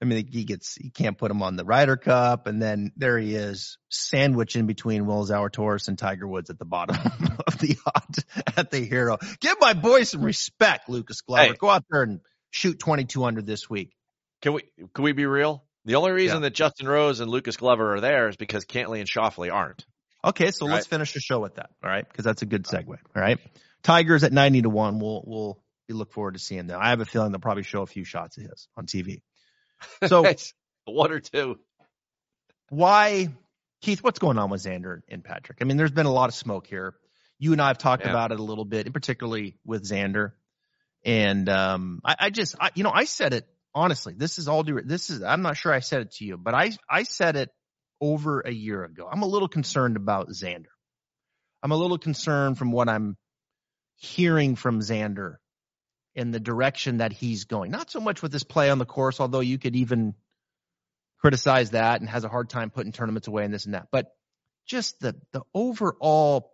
I 0.00 0.04
mean, 0.04 0.26
he 0.26 0.42
gets 0.42 0.74
he 0.74 0.90
can't 0.90 1.16
put 1.16 1.30
him 1.30 1.42
on 1.42 1.54
the 1.54 1.64
Ryder 1.64 1.96
Cup, 1.96 2.48
and 2.48 2.60
then 2.60 2.90
there 2.96 3.18
he 3.18 3.36
is, 3.36 3.78
sandwiched 3.88 4.56
in 4.56 4.66
between 4.66 5.06
Will 5.06 5.24
Zalatoris 5.24 5.86
and 5.86 5.96
Tiger 5.96 6.26
Woods 6.26 6.50
at 6.50 6.58
the 6.58 6.64
bottom 6.64 6.96
of 7.46 7.58
the 7.58 7.76
odds 7.86 8.24
at 8.56 8.72
the 8.72 8.80
hero. 8.80 9.18
Give 9.38 9.56
my 9.60 9.74
boy 9.74 10.02
some 10.02 10.22
respect, 10.22 10.88
Lucas 10.88 11.20
Glover. 11.20 11.44
Hey. 11.44 11.54
Go 11.56 11.70
out 11.70 11.84
there 11.88 12.02
and 12.02 12.20
shoot 12.50 12.80
twenty 12.80 13.04
two 13.04 13.22
under 13.24 13.42
this 13.42 13.70
week. 13.70 13.94
Can 14.40 14.54
we 14.54 14.62
can 14.92 15.04
we 15.04 15.12
be 15.12 15.24
real? 15.24 15.62
The 15.84 15.94
only 15.94 16.10
reason 16.10 16.38
yeah. 16.38 16.48
that 16.48 16.54
Justin 16.54 16.88
Rose 16.88 17.20
and 17.20 17.30
Lucas 17.30 17.56
Glover 17.56 17.94
are 17.94 18.00
there 18.00 18.28
is 18.28 18.36
because 18.36 18.64
Cantlay 18.64 18.98
and 18.98 19.08
Schauffele 19.08 19.52
aren't. 19.52 19.84
Okay, 20.24 20.50
so 20.50 20.66
right? 20.66 20.74
let's 20.74 20.86
finish 20.86 21.12
the 21.12 21.20
show 21.20 21.38
with 21.38 21.56
that. 21.56 21.70
All 21.82 21.90
right, 21.90 22.08
because 22.08 22.24
that's 22.24 22.42
a 22.42 22.46
good 22.46 22.64
segue. 22.64 22.88
All 22.88 22.96
right, 23.14 23.38
Tigers 23.82 24.24
at 24.24 24.32
ninety 24.32 24.62
to 24.62 24.70
one. 24.70 24.98
We'll 24.98 25.22
we'll 25.26 25.62
we 25.88 25.94
look 25.94 26.12
forward 26.12 26.34
to 26.34 26.40
seeing 26.40 26.66
them. 26.66 26.80
I 26.80 26.90
have 26.90 27.00
a 27.00 27.04
feeling 27.04 27.32
they'll 27.32 27.40
probably 27.40 27.64
show 27.64 27.82
a 27.82 27.86
few 27.86 28.04
shots 28.04 28.38
of 28.38 28.44
his 28.44 28.68
on 28.76 28.86
TV. 28.86 29.22
So 30.06 30.24
one 30.84 31.10
or 31.10 31.18
two. 31.18 31.58
Why, 32.68 33.30
Keith? 33.80 34.02
What's 34.02 34.20
going 34.20 34.38
on 34.38 34.48
with 34.48 34.62
Xander 34.62 35.00
and 35.08 35.24
Patrick? 35.24 35.58
I 35.60 35.64
mean, 35.64 35.76
there's 35.76 35.90
been 35.90 36.06
a 36.06 36.12
lot 36.12 36.28
of 36.28 36.36
smoke 36.36 36.68
here. 36.68 36.94
You 37.40 37.50
and 37.50 37.60
I 37.60 37.66
have 37.66 37.78
talked 37.78 38.04
yeah. 38.04 38.10
about 38.10 38.30
it 38.30 38.38
a 38.38 38.42
little 38.42 38.64
bit, 38.64 38.86
and 38.86 38.94
particularly 38.94 39.56
with 39.64 39.82
Xander. 39.82 40.32
And 41.04 41.48
um, 41.48 42.00
I, 42.04 42.14
I 42.20 42.30
just, 42.30 42.54
I, 42.60 42.70
you 42.76 42.84
know, 42.84 42.92
I 42.94 43.04
said 43.04 43.34
it 43.34 43.48
honestly. 43.74 44.14
This 44.16 44.38
is 44.38 44.48
all 44.48 44.62
due. 44.62 44.80
This 44.84 45.10
is. 45.10 45.22
I'm 45.22 45.42
not 45.42 45.56
sure 45.56 45.72
I 45.72 45.80
said 45.80 46.02
it 46.02 46.12
to 46.12 46.24
you, 46.24 46.36
but 46.36 46.54
I, 46.54 46.72
I 46.88 47.02
said 47.02 47.36
it 47.36 47.50
over 48.00 48.40
a 48.40 48.52
year 48.52 48.84
ago. 48.84 49.08
I'm 49.10 49.22
a 49.22 49.26
little 49.26 49.48
concerned 49.48 49.96
about 49.96 50.28
Xander. 50.28 50.66
I'm 51.62 51.72
a 51.72 51.76
little 51.76 51.98
concerned 51.98 52.58
from 52.58 52.72
what 52.72 52.88
I'm 52.88 53.16
hearing 53.96 54.56
from 54.56 54.80
Xander 54.80 55.36
in 56.14 56.30
the 56.30 56.40
direction 56.40 56.98
that 56.98 57.12
he's 57.12 57.44
going. 57.44 57.70
Not 57.70 57.90
so 57.90 58.00
much 58.00 58.22
with 58.22 58.32
his 58.32 58.44
play 58.44 58.70
on 58.70 58.78
the 58.78 58.84
course, 58.84 59.20
although 59.20 59.40
you 59.40 59.58
could 59.58 59.76
even 59.76 60.14
criticize 61.20 61.70
that 61.70 62.00
and 62.00 62.10
has 62.10 62.24
a 62.24 62.28
hard 62.28 62.50
time 62.50 62.70
putting 62.70 62.92
tournaments 62.92 63.28
away 63.28 63.44
and 63.44 63.54
this 63.54 63.64
and 63.64 63.74
that. 63.74 63.88
But 63.90 64.08
just 64.66 65.00
the 65.00 65.16
the 65.32 65.42
overall 65.54 66.52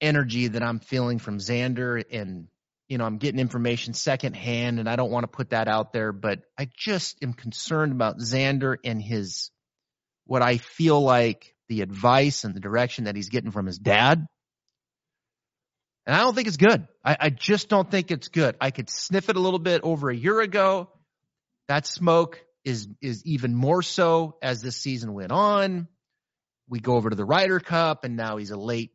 energy 0.00 0.48
that 0.48 0.62
I'm 0.62 0.80
feeling 0.80 1.18
from 1.18 1.38
Xander 1.38 2.02
and 2.10 2.48
you 2.88 2.98
know, 2.98 3.04
I'm 3.04 3.18
getting 3.18 3.40
information 3.40 3.94
secondhand 3.94 4.78
and 4.78 4.88
I 4.88 4.94
don't 4.94 5.10
want 5.10 5.24
to 5.24 5.28
put 5.28 5.50
that 5.50 5.66
out 5.66 5.92
there, 5.92 6.12
but 6.12 6.42
I 6.56 6.68
just 6.76 7.20
am 7.20 7.32
concerned 7.32 7.90
about 7.90 8.18
Xander 8.18 8.76
and 8.84 9.02
his 9.02 9.50
what 10.26 10.42
I 10.42 10.58
feel 10.58 11.00
like 11.00 11.54
the 11.68 11.82
advice 11.82 12.44
and 12.44 12.54
the 12.54 12.60
direction 12.60 13.04
that 13.04 13.16
he's 13.16 13.28
getting 13.28 13.50
from 13.50 13.66
his 13.66 13.78
dad 13.78 14.26
And 16.06 16.14
I 16.14 16.20
don't 16.20 16.34
think 16.34 16.46
it's 16.46 16.56
good. 16.56 16.86
I, 17.04 17.16
I 17.18 17.30
just 17.30 17.68
don't 17.68 17.90
think 17.90 18.10
it's 18.10 18.28
good. 18.28 18.56
I 18.60 18.70
could 18.70 18.88
sniff 18.88 19.28
it 19.28 19.36
a 19.36 19.40
little 19.40 19.58
bit 19.58 19.82
over 19.82 20.08
a 20.08 20.16
year 20.16 20.40
ago. 20.40 20.88
That 21.68 21.86
smoke 21.86 22.40
is 22.64 22.88
is 23.02 23.24
even 23.26 23.54
more 23.54 23.82
so 23.82 24.36
as 24.40 24.62
this 24.62 24.76
season 24.76 25.14
went 25.14 25.32
on. 25.32 25.88
We 26.68 26.80
go 26.80 26.94
over 26.94 27.10
to 27.10 27.16
the 27.16 27.24
Ryder 27.24 27.60
Cup, 27.60 28.04
and 28.04 28.16
now 28.16 28.36
he's 28.36 28.50
a 28.50 28.56
late. 28.56 28.92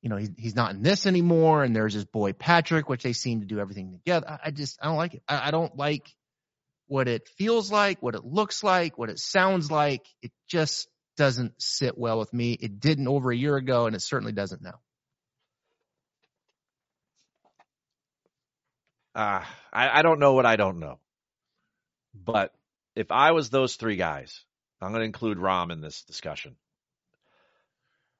You 0.00 0.10
know, 0.10 0.16
he's 0.16 0.30
he's 0.36 0.54
not 0.54 0.72
in 0.72 0.82
this 0.82 1.06
anymore. 1.06 1.64
And 1.64 1.74
there's 1.74 1.94
his 1.94 2.04
boy 2.04 2.32
Patrick, 2.32 2.88
which 2.88 3.02
they 3.02 3.12
seem 3.12 3.40
to 3.40 3.46
do 3.46 3.58
everything 3.58 3.92
together. 3.92 4.28
I, 4.28 4.38
I 4.46 4.50
just 4.52 4.78
I 4.80 4.86
don't 4.86 4.96
like 4.96 5.14
it. 5.14 5.22
I, 5.28 5.48
I 5.48 5.50
don't 5.50 5.76
like 5.76 6.14
what 6.86 7.08
it 7.08 7.28
feels 7.36 7.72
like, 7.72 8.00
what 8.00 8.14
it 8.14 8.24
looks 8.24 8.62
like, 8.62 8.96
what 8.96 9.10
it 9.10 9.18
sounds 9.18 9.72
like. 9.72 10.06
It 10.22 10.30
just 10.48 10.88
doesn't 11.16 11.60
sit 11.60 11.98
well 11.98 12.20
with 12.20 12.32
me. 12.32 12.52
It 12.52 12.78
didn't 12.78 13.08
over 13.08 13.32
a 13.32 13.36
year 13.36 13.56
ago, 13.56 13.86
and 13.86 13.96
it 13.96 14.02
certainly 14.02 14.32
doesn't 14.32 14.62
now. 14.62 14.80
Uh, 19.16 19.42
I, 19.72 20.00
I 20.00 20.02
don't 20.02 20.20
know 20.20 20.34
what 20.34 20.44
I 20.44 20.56
don't 20.56 20.78
know. 20.78 20.98
But 22.14 22.52
if 22.94 23.10
I 23.10 23.32
was 23.32 23.48
those 23.48 23.76
three 23.76 23.96
guys, 23.96 24.44
I'm 24.80 24.90
going 24.90 25.00
to 25.00 25.06
include 25.06 25.38
Rahm 25.38 25.72
in 25.72 25.80
this 25.80 26.02
discussion. 26.02 26.56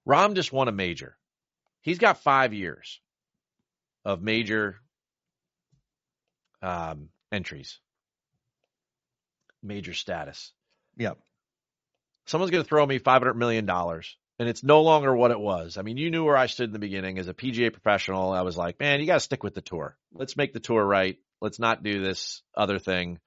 Rahm 0.08 0.34
just 0.34 0.54
won 0.54 0.68
a 0.68 0.72
major. 0.72 1.18
He's 1.82 1.98
got 1.98 2.22
five 2.22 2.54
years 2.54 3.00
of 4.06 4.22
major 4.22 4.76
um, 6.62 7.10
entries, 7.30 7.78
major 9.62 9.92
status. 9.92 10.52
Yep. 10.96 11.18
Someone's 12.24 12.50
going 12.50 12.64
to 12.64 12.68
throw 12.68 12.86
me 12.86 12.98
$500 12.98 13.36
million, 13.36 13.66
and 14.38 14.48
it's 14.48 14.62
no 14.62 14.82
longer 14.82 15.14
what 15.14 15.30
it 15.30 15.40
was. 15.40 15.78
I 15.78 15.82
mean, 15.82 15.96
you 15.96 16.10
knew 16.10 16.24
where 16.24 16.36
I 16.36 16.46
stood 16.46 16.68
in 16.68 16.72
the 16.72 16.78
beginning 16.78 17.18
as 17.18 17.28
a 17.28 17.34
PGA 17.34 17.72
professional. 17.72 18.32
I 18.32 18.42
was 18.42 18.56
like, 18.56 18.78
man, 18.80 19.00
you 19.00 19.06
got 19.06 19.14
to 19.14 19.20
stick 19.20 19.42
with 19.42 19.54
the 19.54 19.62
tour. 19.62 19.96
Let's 20.12 20.36
make 20.36 20.52
the 20.52 20.60
tour 20.60 20.84
right. 20.84 21.18
Let's 21.40 21.58
not 21.58 21.82
do 21.82 22.02
this 22.02 22.42
other 22.56 22.78
thing, 22.78 23.18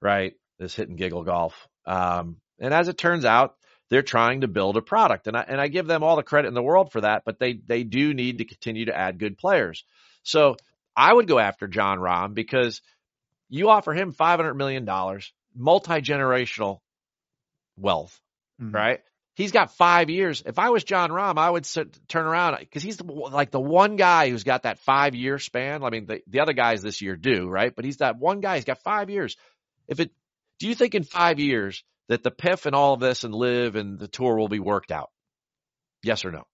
right? 0.00 0.34
This 0.58 0.74
hit 0.74 0.88
and 0.88 0.98
giggle 0.98 1.24
golf. 1.24 1.68
Um, 1.86 2.36
and 2.58 2.74
as 2.74 2.88
it 2.88 2.98
turns 2.98 3.24
out, 3.24 3.56
they're 3.88 4.02
trying 4.02 4.42
to 4.42 4.48
build 4.48 4.76
a 4.76 4.82
product, 4.82 5.26
and 5.26 5.36
I 5.36 5.44
and 5.48 5.60
I 5.60 5.66
give 5.66 5.86
them 5.88 6.04
all 6.04 6.14
the 6.14 6.22
credit 6.22 6.46
in 6.48 6.54
the 6.54 6.62
world 6.62 6.92
for 6.92 7.00
that. 7.00 7.22
But 7.24 7.40
they 7.40 7.54
they 7.54 7.82
do 7.82 8.14
need 8.14 8.38
to 8.38 8.44
continue 8.44 8.84
to 8.84 8.96
add 8.96 9.18
good 9.18 9.36
players. 9.36 9.84
So 10.22 10.56
I 10.94 11.12
would 11.12 11.26
go 11.26 11.40
after 11.40 11.66
Jon 11.66 11.98
Rahm 11.98 12.32
because 12.34 12.82
you 13.48 13.68
offer 13.68 13.92
him 13.92 14.12
five 14.12 14.38
hundred 14.38 14.54
million 14.54 14.84
dollars, 14.84 15.32
multi 15.56 15.94
generational 16.02 16.78
wealth, 17.76 18.20
Mhm. 18.60 18.72
right? 18.74 19.00
He's 19.40 19.52
got 19.52 19.74
five 19.74 20.10
years. 20.10 20.42
If 20.44 20.58
I 20.58 20.68
was 20.68 20.84
Jon 20.84 21.08
Rahm, 21.08 21.38
I 21.38 21.48
would 21.48 21.64
sit, 21.64 21.98
turn 22.08 22.26
around 22.26 22.58
because 22.58 22.82
he's 22.82 22.98
the, 22.98 23.04
like 23.04 23.50
the 23.50 23.58
one 23.58 23.96
guy 23.96 24.28
who's 24.28 24.44
got 24.44 24.64
that 24.64 24.78
five 24.80 25.14
year 25.14 25.38
span. 25.38 25.82
I 25.82 25.88
mean, 25.88 26.04
the, 26.04 26.20
the 26.26 26.40
other 26.40 26.52
guys 26.52 26.82
this 26.82 27.00
year 27.00 27.16
do, 27.16 27.48
right? 27.48 27.74
But 27.74 27.86
he's 27.86 27.96
that 27.98 28.18
one 28.18 28.40
guy. 28.40 28.56
He's 28.56 28.66
got 28.66 28.82
five 28.82 29.08
years. 29.08 29.38
If 29.88 29.98
it, 29.98 30.10
do 30.58 30.68
you 30.68 30.74
think 30.74 30.94
in 30.94 31.04
five 31.04 31.38
years 31.38 31.82
that 32.08 32.22
the 32.22 32.30
PIF 32.30 32.66
and 32.66 32.74
all 32.74 32.92
of 32.92 33.00
this 33.00 33.24
and 33.24 33.34
LIV 33.34 33.76
and 33.76 33.98
the 33.98 34.08
tour 34.08 34.36
will 34.36 34.48
be 34.48 34.60
worked 34.60 34.92
out? 34.92 35.08
Yes 36.02 36.26
or 36.26 36.32
no? 36.32 36.44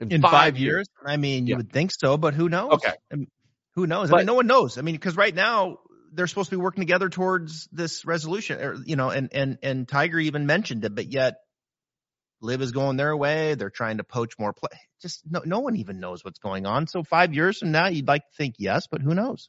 in 0.00 0.22
five, 0.22 0.56
years. 0.56 0.88
I 1.04 1.18
mean, 1.18 1.46
you 1.46 1.52
Yeah. 1.52 1.56
would 1.58 1.72
think 1.72 1.92
so, 1.92 2.16
but 2.16 2.32
who 2.32 2.48
knows? 2.48 2.72
Okay. 2.72 2.92
I 3.12 3.16
mean, 3.16 3.28
who 3.74 3.86
knows? 3.86 4.10
I 4.10 4.16
mean, 4.16 4.26
no 4.26 4.34
one 4.34 4.46
knows. 4.46 4.78
I 4.78 4.80
mean, 4.80 4.94
because 4.94 5.14
right 5.14 5.34
now 5.34 5.78
they're 6.14 6.26
supposed 6.26 6.50
to 6.50 6.56
be 6.56 6.62
working 6.62 6.82
together 6.82 7.08
towards 7.08 7.68
this 7.72 8.04
resolution, 8.04 8.60
or 8.60 8.76
you 8.84 8.96
know, 8.96 9.10
and 9.10 9.30
and 9.32 9.58
and 9.62 9.88
Tiger 9.88 10.18
even 10.18 10.46
mentioned 10.46 10.84
it, 10.84 10.94
but 10.94 11.06
yet 11.06 11.36
LIV 12.40 12.62
is 12.62 12.72
going 12.72 12.96
their 12.96 13.16
way. 13.16 13.54
They're 13.54 13.70
trying 13.70 13.98
to 13.98 14.04
poach 14.04 14.38
more 14.38 14.52
play. 14.52 14.78
Just 15.00 15.22
no, 15.28 15.42
no 15.44 15.60
one 15.60 15.76
even 15.76 16.00
knows 16.00 16.24
what's 16.24 16.38
going 16.38 16.66
on. 16.66 16.86
So 16.86 17.02
five 17.02 17.34
years 17.34 17.58
from 17.58 17.72
now, 17.72 17.88
you'd 17.88 18.08
like 18.08 18.22
to 18.22 18.36
think 18.36 18.56
yes, 18.58 18.86
but 18.90 19.02
who 19.02 19.14
knows? 19.14 19.48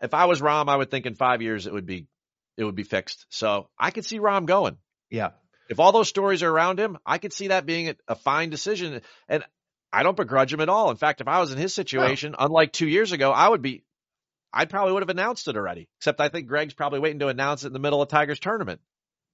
If 0.00 0.14
I 0.14 0.26
was 0.26 0.40
Rahm, 0.40 0.68
I 0.68 0.76
would 0.76 0.90
think 0.90 1.06
in 1.06 1.14
five 1.14 1.42
years 1.42 1.66
it 1.66 1.72
would 1.72 1.86
be, 1.86 2.06
it 2.56 2.64
would 2.64 2.74
be 2.74 2.82
fixed. 2.82 3.26
So 3.30 3.68
I 3.78 3.90
could 3.90 4.04
see 4.04 4.18
Rahm 4.18 4.46
going. 4.46 4.76
Yeah. 5.10 5.30
If 5.68 5.78
all 5.78 5.92
those 5.92 6.08
stories 6.08 6.42
are 6.42 6.50
around 6.50 6.80
him, 6.80 6.98
I 7.06 7.18
could 7.18 7.32
see 7.32 7.48
that 7.48 7.66
being 7.66 7.88
a, 7.88 7.94
a 8.08 8.14
fine 8.14 8.50
decision. 8.50 9.00
And 9.28 9.44
I 9.92 10.02
don't 10.02 10.16
begrudge 10.16 10.52
him 10.52 10.60
at 10.60 10.68
all. 10.68 10.90
In 10.90 10.96
fact, 10.96 11.20
if 11.20 11.28
I 11.28 11.40
was 11.40 11.52
in 11.52 11.58
his 11.58 11.72
situation, 11.72 12.34
unlike 12.38 12.72
two 12.72 12.88
years 12.88 13.12
ago, 13.12 13.30
I 13.30 13.48
would 13.48 13.62
be, 13.62 13.84
I 14.52 14.64
probably 14.66 14.92
would 14.92 15.02
have 15.02 15.08
announced 15.10 15.48
it 15.48 15.56
already. 15.56 15.88
Except 15.98 16.20
I 16.20 16.28
think 16.28 16.46
Greg's 16.46 16.74
probably 16.74 17.00
waiting 17.00 17.20
to 17.20 17.28
announce 17.28 17.64
it 17.64 17.68
in 17.68 17.72
the 17.72 17.78
middle 17.78 18.02
of 18.02 18.08
Tiger's 18.08 18.40
tournament, 18.40 18.80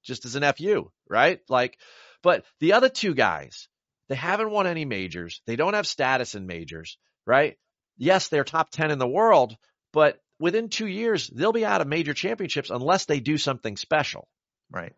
just 0.04 0.24
as 0.24 0.36
an 0.36 0.44
FU, 0.52 0.90
right? 1.08 1.40
Like, 1.48 1.78
but 2.22 2.44
the 2.60 2.74
other 2.74 2.88
two 2.88 3.14
guys, 3.14 3.68
they 4.08 4.14
haven't 4.14 4.50
won 4.50 4.66
any 4.66 4.84
majors. 4.84 5.40
They 5.46 5.56
don't 5.56 5.74
have 5.74 5.86
status 5.86 6.34
in 6.34 6.46
majors, 6.46 6.98
right? 7.26 7.56
Yes, 7.96 8.28
they're 8.28 8.44
top 8.44 8.70
10 8.70 8.90
in 8.90 8.98
the 8.98 9.08
world, 9.08 9.56
but 9.92 10.20
within 10.38 10.68
two 10.68 10.86
years, 10.86 11.28
they'll 11.28 11.52
be 11.52 11.66
out 11.66 11.80
of 11.80 11.88
major 11.88 12.14
championships 12.14 12.70
unless 12.70 13.06
they 13.06 13.18
do 13.20 13.38
something 13.38 13.76
special. 13.76 14.28
Right. 14.70 14.92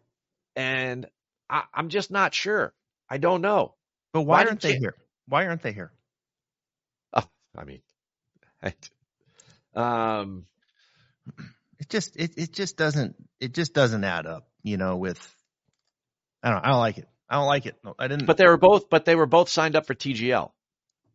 And 0.54 1.06
I, 1.48 1.62
I'm 1.72 1.88
just 1.88 2.10
not 2.10 2.34
sure. 2.34 2.74
I 3.08 3.16
don't 3.18 3.40
know. 3.40 3.74
But 4.12 4.22
why, 4.22 4.42
Why 4.42 4.48
aren't 4.48 4.60
they 4.60 4.74
you- 4.74 4.80
here? 4.80 4.94
Why 5.26 5.46
aren't 5.46 5.62
they 5.62 5.72
here? 5.72 5.92
Oh, 7.14 7.24
I 7.56 7.64
mean, 7.64 7.80
um, 9.74 10.46
It 11.78 11.88
just 11.88 12.16
it 12.16 12.32
it 12.36 12.52
just 12.52 12.76
doesn't 12.76 13.16
it 13.40 13.54
just 13.54 13.72
doesn't 13.74 14.04
add 14.04 14.26
up. 14.26 14.48
You 14.62 14.76
know, 14.76 14.96
with 14.96 15.18
I 16.42 16.50
don't 16.50 16.64
I 16.64 16.68
don't 16.68 16.80
like 16.80 16.98
it. 16.98 17.08
I 17.28 17.36
don't 17.36 17.46
like 17.46 17.66
it. 17.66 17.76
No, 17.84 17.94
I 17.98 18.08
didn't. 18.08 18.26
but 18.26 18.36
they 18.36 18.46
were 18.46 18.56
both, 18.56 18.90
but 18.90 19.04
they 19.04 19.14
were 19.14 19.26
both 19.26 19.48
signed 19.48 19.76
up 19.76 19.86
for 19.86 19.94
TGL. 19.94 20.50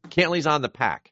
Cantlay's 0.08 0.48
on 0.48 0.62
the 0.62 0.70
pack, 0.70 1.12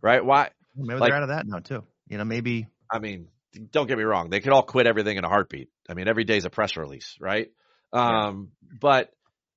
right? 0.00 0.24
Why? 0.24 0.50
maybe 0.76 0.98
like- 0.98 1.10
they're 1.10 1.16
out 1.16 1.22
of 1.24 1.28
that 1.30 1.46
now 1.46 1.58
too. 1.58 1.84
You 2.08 2.18
know, 2.18 2.24
maybe 2.24 2.66
I 2.90 2.98
mean, 2.98 3.28
don't 3.70 3.86
get 3.86 3.98
me 3.98 4.04
wrong. 4.04 4.30
They 4.30 4.40
could 4.40 4.52
all 4.52 4.62
quit 4.62 4.86
everything 4.86 5.16
in 5.16 5.24
a 5.24 5.28
heartbeat. 5.28 5.68
I 5.88 5.94
mean, 5.94 6.08
every 6.08 6.24
day's 6.24 6.44
a 6.44 6.50
press 6.50 6.76
release, 6.76 7.16
right? 7.20 7.50
Um, 7.92 8.52
but 8.80 9.10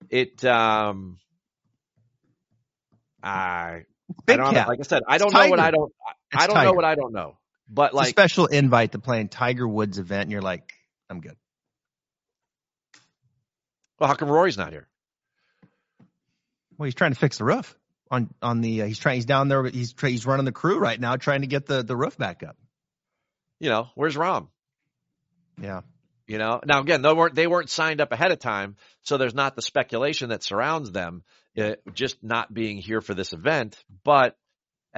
it, 0.10 0.43
um, 0.45 1.18
I, 3.22 3.84
I 4.28 4.36
don't, 4.36 4.53
cap. 4.53 4.68
like 4.68 4.80
I 4.80 4.84
said, 4.84 5.03
I 5.08 5.18
don't 5.18 5.34
know 5.34 5.47
what 5.49 5.60
I 5.60 5.72
don't, 5.72 5.91
It's 6.38 6.43
I 6.43 6.47
don't 6.47 6.63
know 6.63 6.73
what 6.73 6.85
I 6.85 6.95
don't 6.95 7.13
know. 7.13 7.38
But 7.69 7.93
like, 7.93 8.07
special 8.07 8.45
invite 8.45 8.93
to 8.93 8.99
playing 8.99 9.29
Tiger 9.29 9.67
Woods 9.67 9.97
event, 9.97 10.23
and 10.23 10.31
you're 10.31 10.41
like, 10.41 10.73
I'm 11.09 11.19
good. 11.19 11.35
well, 13.99 14.07
how 14.07 14.15
come 14.15 14.29
Rory's 14.29 14.57
not 14.57 14.71
here? 14.71 14.88
Well, 16.77 16.85
he's 16.85 16.95
trying 16.95 17.11
to 17.11 17.19
fix 17.19 17.39
the 17.39 17.43
roof 17.45 17.75
on 18.11 18.33
on 18.41 18.61
the. 18.61 18.83
Uh, 18.83 18.85
he's 18.85 18.99
trying. 18.99 19.15
He's 19.15 19.25
down 19.25 19.47
there. 19.47 19.65
He's 19.65 19.93
try, 19.93 20.09
he's 20.09 20.25
running 20.25 20.45
the 20.45 20.51
crew 20.51 20.79
right 20.79 20.99
now, 20.99 21.15
trying 21.15 21.41
to 21.41 21.47
get 21.47 21.65
the 21.65 21.83
the 21.83 21.95
roof 21.95 22.17
back 22.17 22.43
up. 22.43 22.55
You 23.59 23.69
know, 23.69 23.89
where's 23.95 24.15
Rahm? 24.15 24.47
Yeah. 25.59 25.81
You 26.27 26.38
know, 26.38 26.59
now 26.65 26.81
again, 26.81 27.01
they 27.01 27.13
weren't 27.13 27.35
they 27.35 27.47
weren't 27.47 27.69
signed 27.69 28.01
up 28.01 28.11
ahead 28.11 28.31
of 28.31 28.39
time, 28.39 28.75
so 29.01 29.17
there's 29.17 29.33
not 29.33 29.55
the 29.55 29.61
speculation 29.61 30.29
that 30.29 30.43
surrounds 30.43 30.91
them, 30.91 31.23
uh, 31.57 31.75
just 31.93 32.21
not 32.21 32.53
being 32.53 32.77
here 32.77 32.99
for 32.99 33.13
this 33.13 33.31
event. 33.31 33.81
But 34.03 34.38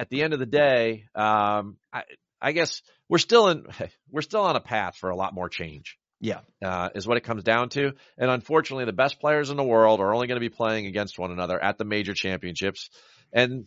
at 0.00 0.08
the 0.08 0.22
end 0.22 0.32
of 0.32 0.38
the 0.38 0.46
day, 0.46 1.04
um, 1.14 1.76
I, 1.92 2.04
I 2.40 2.52
guess 2.52 2.80
we're 3.06 3.18
still 3.18 3.48
in 3.48 3.66
we're 4.10 4.22
still 4.22 4.40
on 4.40 4.56
a 4.56 4.60
path 4.60 4.96
for 4.96 5.10
a 5.10 5.16
lot 5.16 5.34
more 5.34 5.48
change. 5.48 5.98
Yeah. 6.22 6.40
uh, 6.62 6.90
is 6.94 7.06
what 7.06 7.16
it 7.16 7.24
comes 7.24 7.44
down 7.44 7.70
to. 7.70 7.92
And 8.18 8.30
unfortunately, 8.30 8.84
the 8.84 8.92
best 8.92 9.20
players 9.20 9.48
in 9.48 9.56
the 9.56 9.64
world 9.64 10.00
are 10.00 10.14
only 10.14 10.26
going 10.26 10.36
to 10.36 10.46
be 10.46 10.54
playing 10.54 10.86
against 10.86 11.18
one 11.18 11.30
another 11.30 11.62
at 11.62 11.78
the 11.78 11.84
major 11.84 12.12
championships. 12.12 12.90
And 13.32 13.66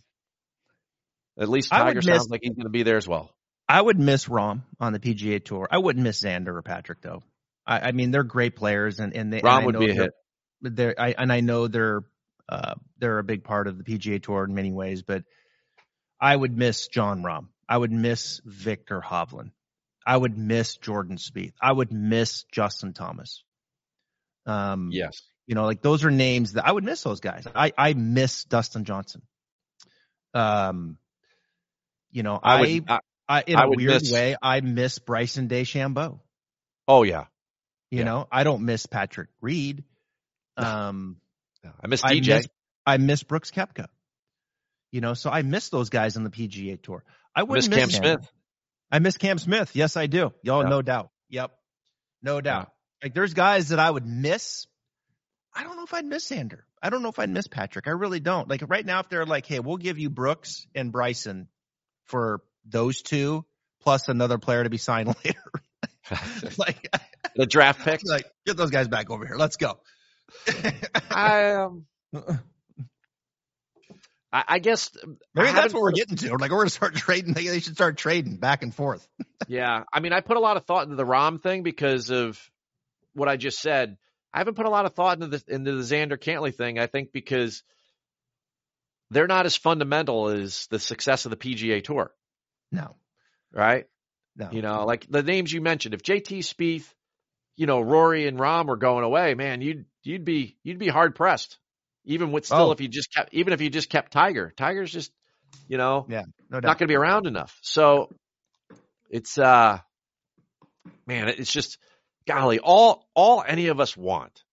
at 1.40 1.50
least 1.50 1.72
Tiger 1.72 1.96
miss- 1.96 2.06
sounds 2.06 2.30
like 2.30 2.42
he's 2.44 2.54
going 2.54 2.66
to 2.66 2.70
be 2.70 2.84
there 2.84 2.98
as 2.98 3.08
well. 3.08 3.32
I 3.68 3.82
would 3.82 4.00
miss 4.00 4.26
Rahm 4.26 4.62
on 4.80 4.94
the 4.94 5.00
PGA 5.00 5.44
Tour. 5.44 5.68
I 5.72 5.80
wouldn't 5.80 6.04
miss 6.04 6.22
Xander 6.22 6.50
or 6.50 6.62
Patrick 6.62 7.02
though. 7.02 7.24
I, 7.66 7.80
I 7.80 7.92
mean, 7.92 8.12
they're 8.12 8.24
great 8.24 8.56
players, 8.56 9.00
and 9.00 9.16
and 9.16 9.34
they 9.34 9.40
Rahm 9.40 9.62
I 9.62 9.66
would 9.66 9.74
know 9.74 9.80
be 9.80 9.90
a 9.90 9.94
hit. 9.96 10.12
They're 10.62 10.94
I 11.00 11.16
and 11.18 11.32
I 11.32 11.40
know 11.40 11.68
they're 11.68 12.04
uh 12.50 12.76
they're 13.00 13.20
a 13.20 13.24
big 13.24 13.44
part 13.44 13.68
of 13.68 13.78
the 13.78 13.84
PGA 13.84 14.22
Tour 14.22 14.44
in 14.44 14.54
many 14.54 14.72
ways, 14.72 15.02
but 15.02 15.24
I 16.24 16.36
would 16.36 16.56
miss 16.58 16.88
Jon 16.88 17.22
Rahm. 17.24 17.48
I 17.68 17.78
would 17.78 17.92
miss 17.92 18.40
Viktor 18.46 19.02
Hovland. 19.02 19.52
I 20.06 20.16
would 20.18 20.38
miss 20.38 20.78
Jordan 20.78 21.18
Spieth. 21.18 21.54
I 21.62 21.72
would 21.72 21.92
miss 21.92 22.44
Justin 22.52 22.94
Thomas. 22.94 23.44
Um, 24.46 24.90
Yes. 24.92 25.22
you 25.48 25.56
know, 25.56 25.66
like 25.66 25.82
those 25.82 26.04
are 26.06 26.12
names 26.12 26.54
that 26.54 26.66
I 26.68 26.72
would 26.72 26.84
miss 26.84 27.04
those 27.04 27.20
guys. 27.20 27.46
I 27.56 27.72
I 27.78 27.94
miss 27.94 28.44
Dustin 28.46 28.86
Johnson. 28.86 29.22
Um, 30.34 30.98
you 32.12 32.24
know, 32.24 32.40
I 32.42 32.56
I, 32.58 32.60
would. 32.62 32.84
I, 32.90 33.00
I 33.30 33.44
in 33.48 33.56
I 33.58 33.64
a 33.66 33.70
weird 33.70 34.02
miss- 34.02 34.12
way, 34.12 34.36
I 34.42 34.62
miss 34.62 35.00
Bryson 35.00 35.48
DeChambeau. 35.48 36.20
oh 36.88 37.04
yeah. 37.04 37.26
You 37.92 38.00
Yeah. 38.00 38.06
know, 38.06 38.28
I 38.32 38.44
don't 38.44 38.64
miss 38.66 38.86
Patrick 38.86 39.30
Reed. 39.42 39.84
Um, 40.58 41.18
I 41.82 41.88
miss 41.88 42.04
I 42.04 42.16
DJ. 42.16 42.28
miss 42.38 42.48
I 42.86 42.98
miss 42.98 43.24
Brooks 43.24 43.52
Koepka. 43.52 43.88
You 44.94 45.02
know, 45.02 45.14
so 45.16 45.30
I 45.30 45.42
miss 45.42 45.68
those 45.70 45.90
guys 45.90 46.16
on 46.18 46.24
the 46.24 46.30
PGA 46.30 46.82
Tour. 46.82 47.04
I 47.36 47.42
I 47.42 47.44
miss 47.44 47.50
wouldn't 47.68 47.74
Cam 47.74 47.88
miss 47.88 47.96
Xander. 47.98 47.98
Smith. 48.20 48.32
I 48.92 49.00
miss 49.00 49.18
Cam 49.18 49.38
Smith. 49.40 49.76
Yes, 49.76 49.98
I 49.98 50.06
do. 50.06 50.32
Y'all, 50.44 50.64
Yeah. 50.64 50.70
no 50.70 50.82
doubt. 50.84 51.10
Yep, 51.30 51.52
no 52.22 52.40
doubt. 52.42 52.72
Like 53.02 53.16
there's 53.16 53.34
guys 53.34 53.70
that 53.70 53.80
I 53.80 53.90
would 53.90 54.06
miss. 54.06 54.68
I 55.54 55.64
don't 55.64 55.76
know 55.78 55.84
if 55.84 55.94
I'd 55.96 56.06
miss 56.06 56.30
Xander. 56.30 56.60
I 56.82 56.90
don't 56.92 57.02
know 57.02 57.10
if 57.10 57.18
I'd 57.18 57.30
miss 57.30 57.48
Patrick. 57.48 57.88
I 57.88 57.92
really 57.92 58.20
don't. 58.20 58.48
Like 58.48 58.62
right 58.70 58.86
now, 58.86 59.00
if 59.00 59.10
they're 59.10 59.26
like, 59.26 59.46
hey, 59.48 59.60
we'll 59.60 59.78
give 59.78 59.98
you 59.98 60.10
Brooks 60.12 60.68
and 60.76 60.92
Bryson 60.92 61.48
for 62.06 62.42
those 62.66 63.02
two 63.02 63.46
plus 63.82 64.10
another 64.10 64.38
player 64.38 64.64
to 64.64 64.70
be 64.70 64.78
signed 64.78 65.08
later. 65.26 65.52
like 66.58 66.88
the 67.36 67.48
draft 67.48 67.80
pick. 67.86 68.02
Like 68.06 68.26
get 68.46 68.58
those 68.58 68.70
guys 68.70 68.88
back 68.88 69.10
over 69.10 69.26
here. 69.26 69.38
Let's 69.38 69.58
go. 69.58 69.80
I 71.10 71.54
um. 71.54 71.86
I, 74.34 74.44
I 74.48 74.60
guess 74.60 74.90
uh, 74.98 75.08
maybe 75.36 75.50
I 75.50 75.52
that's 75.54 75.74
what 75.74 75.84
we're 75.84 75.92
getting 75.92 76.18
to. 76.18 76.32
Like 76.38 76.52
we're 76.52 76.58
gonna 76.58 76.70
start 76.72 76.96
trading. 76.96 77.34
They, 77.34 77.48
they 77.48 77.60
should 77.60 77.76
start 77.76 77.98
trading 77.98 78.38
back 78.38 78.64
and 78.64 78.74
forth. 78.74 79.08
yeah, 79.48 79.84
I 79.94 80.00
mean, 80.00 80.12
I 80.12 80.22
put 80.22 80.38
a 80.38 80.42
lot 80.42 80.58
of 80.58 80.66
thought 80.66 80.84
into 80.84 80.96
the 80.96 81.06
Rahm 81.06 81.42
thing 81.42 81.62
because 81.62 82.10
of 82.10 82.40
what 83.14 83.30
I 83.30 83.38
just 83.38 83.62
said. 83.62 83.98
I 84.34 84.40
haven't 84.40 84.56
put 84.56 84.66
a 84.66 84.72
lot 84.72 84.86
of 84.86 84.96
thought 84.96 85.22
into 85.22 85.38
the 85.38 85.44
into 85.48 85.74
the 85.74 85.84
Xander 85.84 86.18
Cantlay 86.18 86.54
thing. 86.54 86.80
I 86.80 86.88
think 86.88 87.14
because 87.14 87.64
they're 89.12 89.28
not 89.28 89.46
as 89.46 89.56
fundamental 89.56 90.30
as 90.30 90.68
the 90.72 90.80
success 90.80 91.26
of 91.26 91.30
the 91.30 91.38
PGA 91.38 91.84
Tour. 91.84 92.12
No. 92.72 92.96
Right? 93.52 93.86
No. 94.36 94.50
You 94.52 94.64
know, 94.64 94.86
like 94.86 95.06
the 95.08 95.22
names 95.22 95.54
you 95.54 95.62
mentioned, 95.62 95.94
if 95.94 96.02
JT 96.02 96.40
Spieth, 96.40 96.92
you 97.56 97.68
know, 97.68 97.82
Rory 97.82 98.28
and 98.28 98.40
Rahm 98.40 98.66
were 98.66 98.78
going 98.78 99.04
away, 99.04 99.36
man, 99.36 99.62
you'd 99.62 99.86
you'd 100.02 100.26
be 100.26 100.58
you'd 100.64 100.80
be 100.80 100.88
hard 100.88 101.14
pressed. 101.14 101.60
Even 102.06 102.32
with 102.32 102.46
still 102.46 102.70
Oh. 102.70 102.72
if 102.72 102.82
you 102.82 102.88
just 102.88 103.14
kept 103.14 103.34
even 103.34 103.54
if 103.54 103.62
you 103.62 103.70
just 103.70 103.90
kept 103.90 104.12
Tiger. 104.12 104.52
Tiger's 104.58 104.92
just, 104.92 105.12
you 105.68 105.78
know, 105.78 106.06
Yeah. 106.10 106.24
No 106.50 106.60
doubt. 106.60 106.68
not 106.70 106.80
going 106.80 106.88
to 106.88 106.92
be 106.92 106.96
around 106.98 107.28
enough. 107.28 107.58
So 107.62 108.10
it's 109.10 109.38
uh 109.38 109.80
man, 111.06 111.30
it's 111.30 111.52
just 111.52 111.78
golly, 112.28 112.60
all 112.60 113.08
all 113.14 113.44
any 113.48 113.68
of 113.68 113.80
us 113.80 113.96
want. 113.96 114.44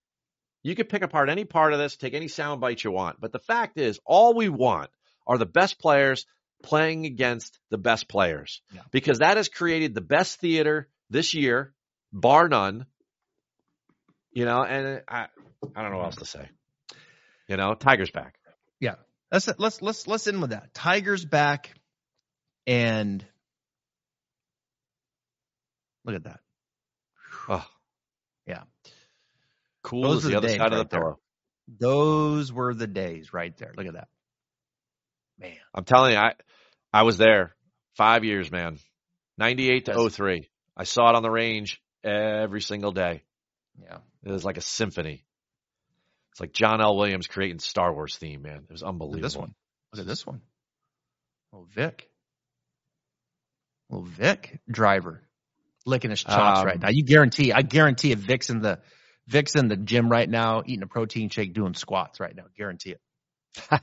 You 0.63 0.75
could 0.75 0.89
pick 0.91 1.03
apart 1.03 1.31
any 1.31 1.45
part 1.45 1.73
of 1.73 1.79
this, 1.79 1.97
take 1.97 2.15
any 2.15 2.29
sound 2.29 2.61
bite 2.61 2.85
you 2.85 2.91
want, 2.93 3.21
but 3.21 3.33
the 3.33 3.39
fact 3.39 3.79
is 3.79 3.99
all 4.05 4.35
we 4.35 4.49
want 4.49 4.91
are 5.27 5.39
the 5.39 5.47
best 5.47 5.79
players 5.81 6.27
playing 6.63 7.07
against 7.07 7.59
the 7.71 7.79
best 7.79 8.09
players. 8.09 8.61
Yeah. 8.75 8.83
Because 8.91 9.21
that 9.21 9.39
has 9.39 9.49
created 9.49 9.95
the 9.95 10.03
best 10.03 10.39
theater 10.39 10.89
this 11.09 11.33
year, 11.33 11.73
bar 12.13 12.49
none. 12.49 12.85
You 14.33 14.45
know, 14.45 14.63
and 14.63 15.03
I 15.09 15.27
I 15.75 15.83
don't 15.83 15.91
know 15.91 15.97
what 15.99 16.05
else 16.07 16.17
to 16.17 16.25
say. 16.27 16.49
You 17.51 17.57
know, 17.57 17.75
Tiger's 17.75 18.13
back. 18.13 18.37
Yeah. 18.79 18.95
Let's 19.33 19.49
let's 19.59 19.83
let's 19.83 20.07
let's 20.07 20.27
end 20.29 20.41
with 20.41 20.51
that. 20.51 20.73
Tigers 20.73 21.25
back, 21.25 21.75
and 22.65 23.25
look 26.05 26.15
at 26.15 26.25
that. 26.25 26.39
Oh. 27.49 27.67
Yeah. 28.47 28.63
Cool 29.83 30.03
Those 30.03 30.27
are 30.27 30.29
the 30.29 30.31
the 30.31 30.37
other 30.39 30.49
side 30.51 30.73
of 30.73 30.79
the 30.79 30.85
there. 30.85 31.01
pillow. 31.01 31.19
Those 31.81 32.53
were 32.53 32.73
the 32.73 32.87
days 32.87 33.33
right 33.33 33.57
there. 33.57 33.73
Look 33.77 33.87
at 33.87 33.95
that. 33.95 34.09
Man. 35.37 35.57
I'm 35.75 35.85
telling 35.85 36.13
you, 36.13 36.19
I 36.19 36.35
I 36.93 37.03
was 37.03 37.19
there 37.19 37.57
five 37.97 38.23
years, 38.25 38.53
man. 38.53 38.79
98 39.39 39.87
to 39.87 39.95
Yes. 39.97 40.15
03. 40.15 40.49
I 40.77 40.85
saw 40.85 41.11
it 41.11 41.17
on 41.17 41.25
the 41.25 41.31
range 41.31 41.83
every 42.05 42.61
single 42.61 42.93
day. 42.93 43.25
Yeah. 43.83 43.99
It 44.23 44.31
was 44.31 44.45
like 44.45 44.57
a 44.57 44.61
symphony. 44.63 45.25
It's 46.33 46.41
like 46.41 46.53
John 46.53 46.81
L. 46.81 46.97
Williams 46.97 47.27
creating 47.27 47.59
Star 47.59 47.93
Wars 47.93 48.17
theme, 48.17 48.43
man. 48.43 48.65
It 48.69 48.73
was 48.73 48.83
Look 48.83 48.89
unbelievable. 48.89 49.19
at 49.19 49.23
this 49.23 49.37
one. 49.37 49.55
Look 49.93 50.01
at 50.01 50.07
this 50.07 50.27
one. 50.27 50.41
Oh, 51.53 51.67
Vic. 51.75 52.09
Little 53.89 54.05
Vic 54.07 54.61
driver 54.71 55.23
licking 55.85 56.11
his 56.11 56.23
chops 56.23 56.61
Um, 56.61 56.67
right 56.67 56.79
now. 56.81 56.91
You 56.91 57.03
guarantee, 57.05 57.53
I 57.53 57.63
guarantee 57.63 58.13
if 58.13 58.19
Vic's 58.21 58.51
in 58.51 58.61
the 58.61 58.79
Vic's 59.27 59.57
in 59.57 59.69
the 59.69 59.77
gym 59.77 60.09
right 60.09 60.29
now 60.29 60.63
eating 60.65 60.83
a 60.83 60.87
protein 60.87 61.29
shake 61.31 61.53
doing 61.55 61.75
squats 61.75 62.21
right 62.21 62.35
now. 62.35 62.45
Guarantee 62.57 62.95
it. 62.95 63.81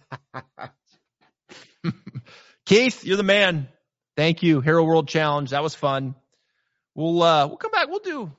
Keith, 2.66 3.04
you're 3.06 3.18
the 3.18 3.24
man. 3.24 3.68
Thank 4.16 4.44
you. 4.44 4.62
Hero 4.62 4.84
World 4.84 5.08
Challenge. 5.08 5.52
That 5.52 5.64
was 5.64 5.76
fun. 5.76 6.16
We'll 6.96 7.22
uh 7.22 7.48
we'll 7.48 7.58
come 7.58 7.72
back. 7.72 7.88
We'll 7.90 8.00
do 8.00 8.32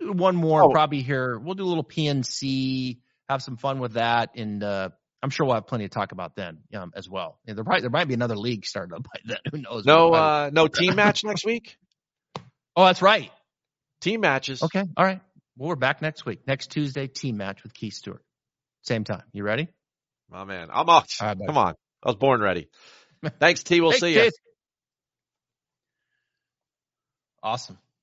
we'll 0.00 0.12
do 0.14 0.18
one 0.18 0.36
more 0.36 0.64
Oh. 0.64 0.70
probably 0.70 1.02
here. 1.02 1.38
We'll 1.38 1.54
do 1.54 1.64
a 1.64 1.66
little 1.66 1.84
PNC, 1.84 2.98
have 3.28 3.42
some 3.42 3.56
fun 3.56 3.78
with 3.80 3.94
that, 3.94 4.30
and 4.36 4.62
uh 4.62 4.90
I'm 5.20 5.30
sure 5.30 5.46
we'll 5.46 5.56
have 5.56 5.66
plenty 5.66 5.84
to 5.84 5.88
talk 5.88 6.12
about 6.12 6.36
then 6.36 6.58
um, 6.74 6.92
as 6.94 7.08
well. 7.08 7.40
And 7.44 7.56
there 7.58 7.64
might 7.64 7.80
there 7.80 7.90
might 7.90 8.06
be 8.06 8.14
another 8.14 8.36
league 8.36 8.64
started 8.64 8.94
up 8.94 9.02
by 9.12 9.20
then. 9.24 9.38
Who 9.50 9.58
knows? 9.58 9.84
No, 9.84 10.12
uh, 10.12 10.50
no 10.52 10.68
team 10.68 10.94
match 10.94 11.24
next 11.24 11.44
week. 11.44 11.76
oh, 12.76 12.84
that's 12.84 13.02
right. 13.02 13.30
Team 14.00 14.20
matches. 14.20 14.62
Okay, 14.62 14.84
all 14.96 15.04
right. 15.04 15.20
Well, 15.56 15.70
we're 15.70 15.74
back 15.76 16.00
next 16.02 16.24
week, 16.24 16.46
next 16.46 16.70
Tuesday, 16.70 17.08
team 17.08 17.36
match 17.36 17.64
with 17.64 17.74
Keith 17.74 17.94
Stewart. 17.94 18.22
Same 18.82 19.02
time. 19.02 19.24
You 19.32 19.42
ready? 19.42 19.66
My 20.30 20.44
man, 20.44 20.68
I'm 20.72 20.88
off. 20.88 21.08
Right. 21.20 21.36
Come 21.44 21.58
on, 21.58 21.74
I 22.04 22.08
was 22.08 22.14
born 22.16 22.40
ready. 22.40 22.68
Thanks, 23.40 23.64
T. 23.64 23.80
We'll 23.80 23.90
Thanks, 23.90 24.00
see 24.02 24.14
you. 24.14 24.30
Awesome. 27.42 27.78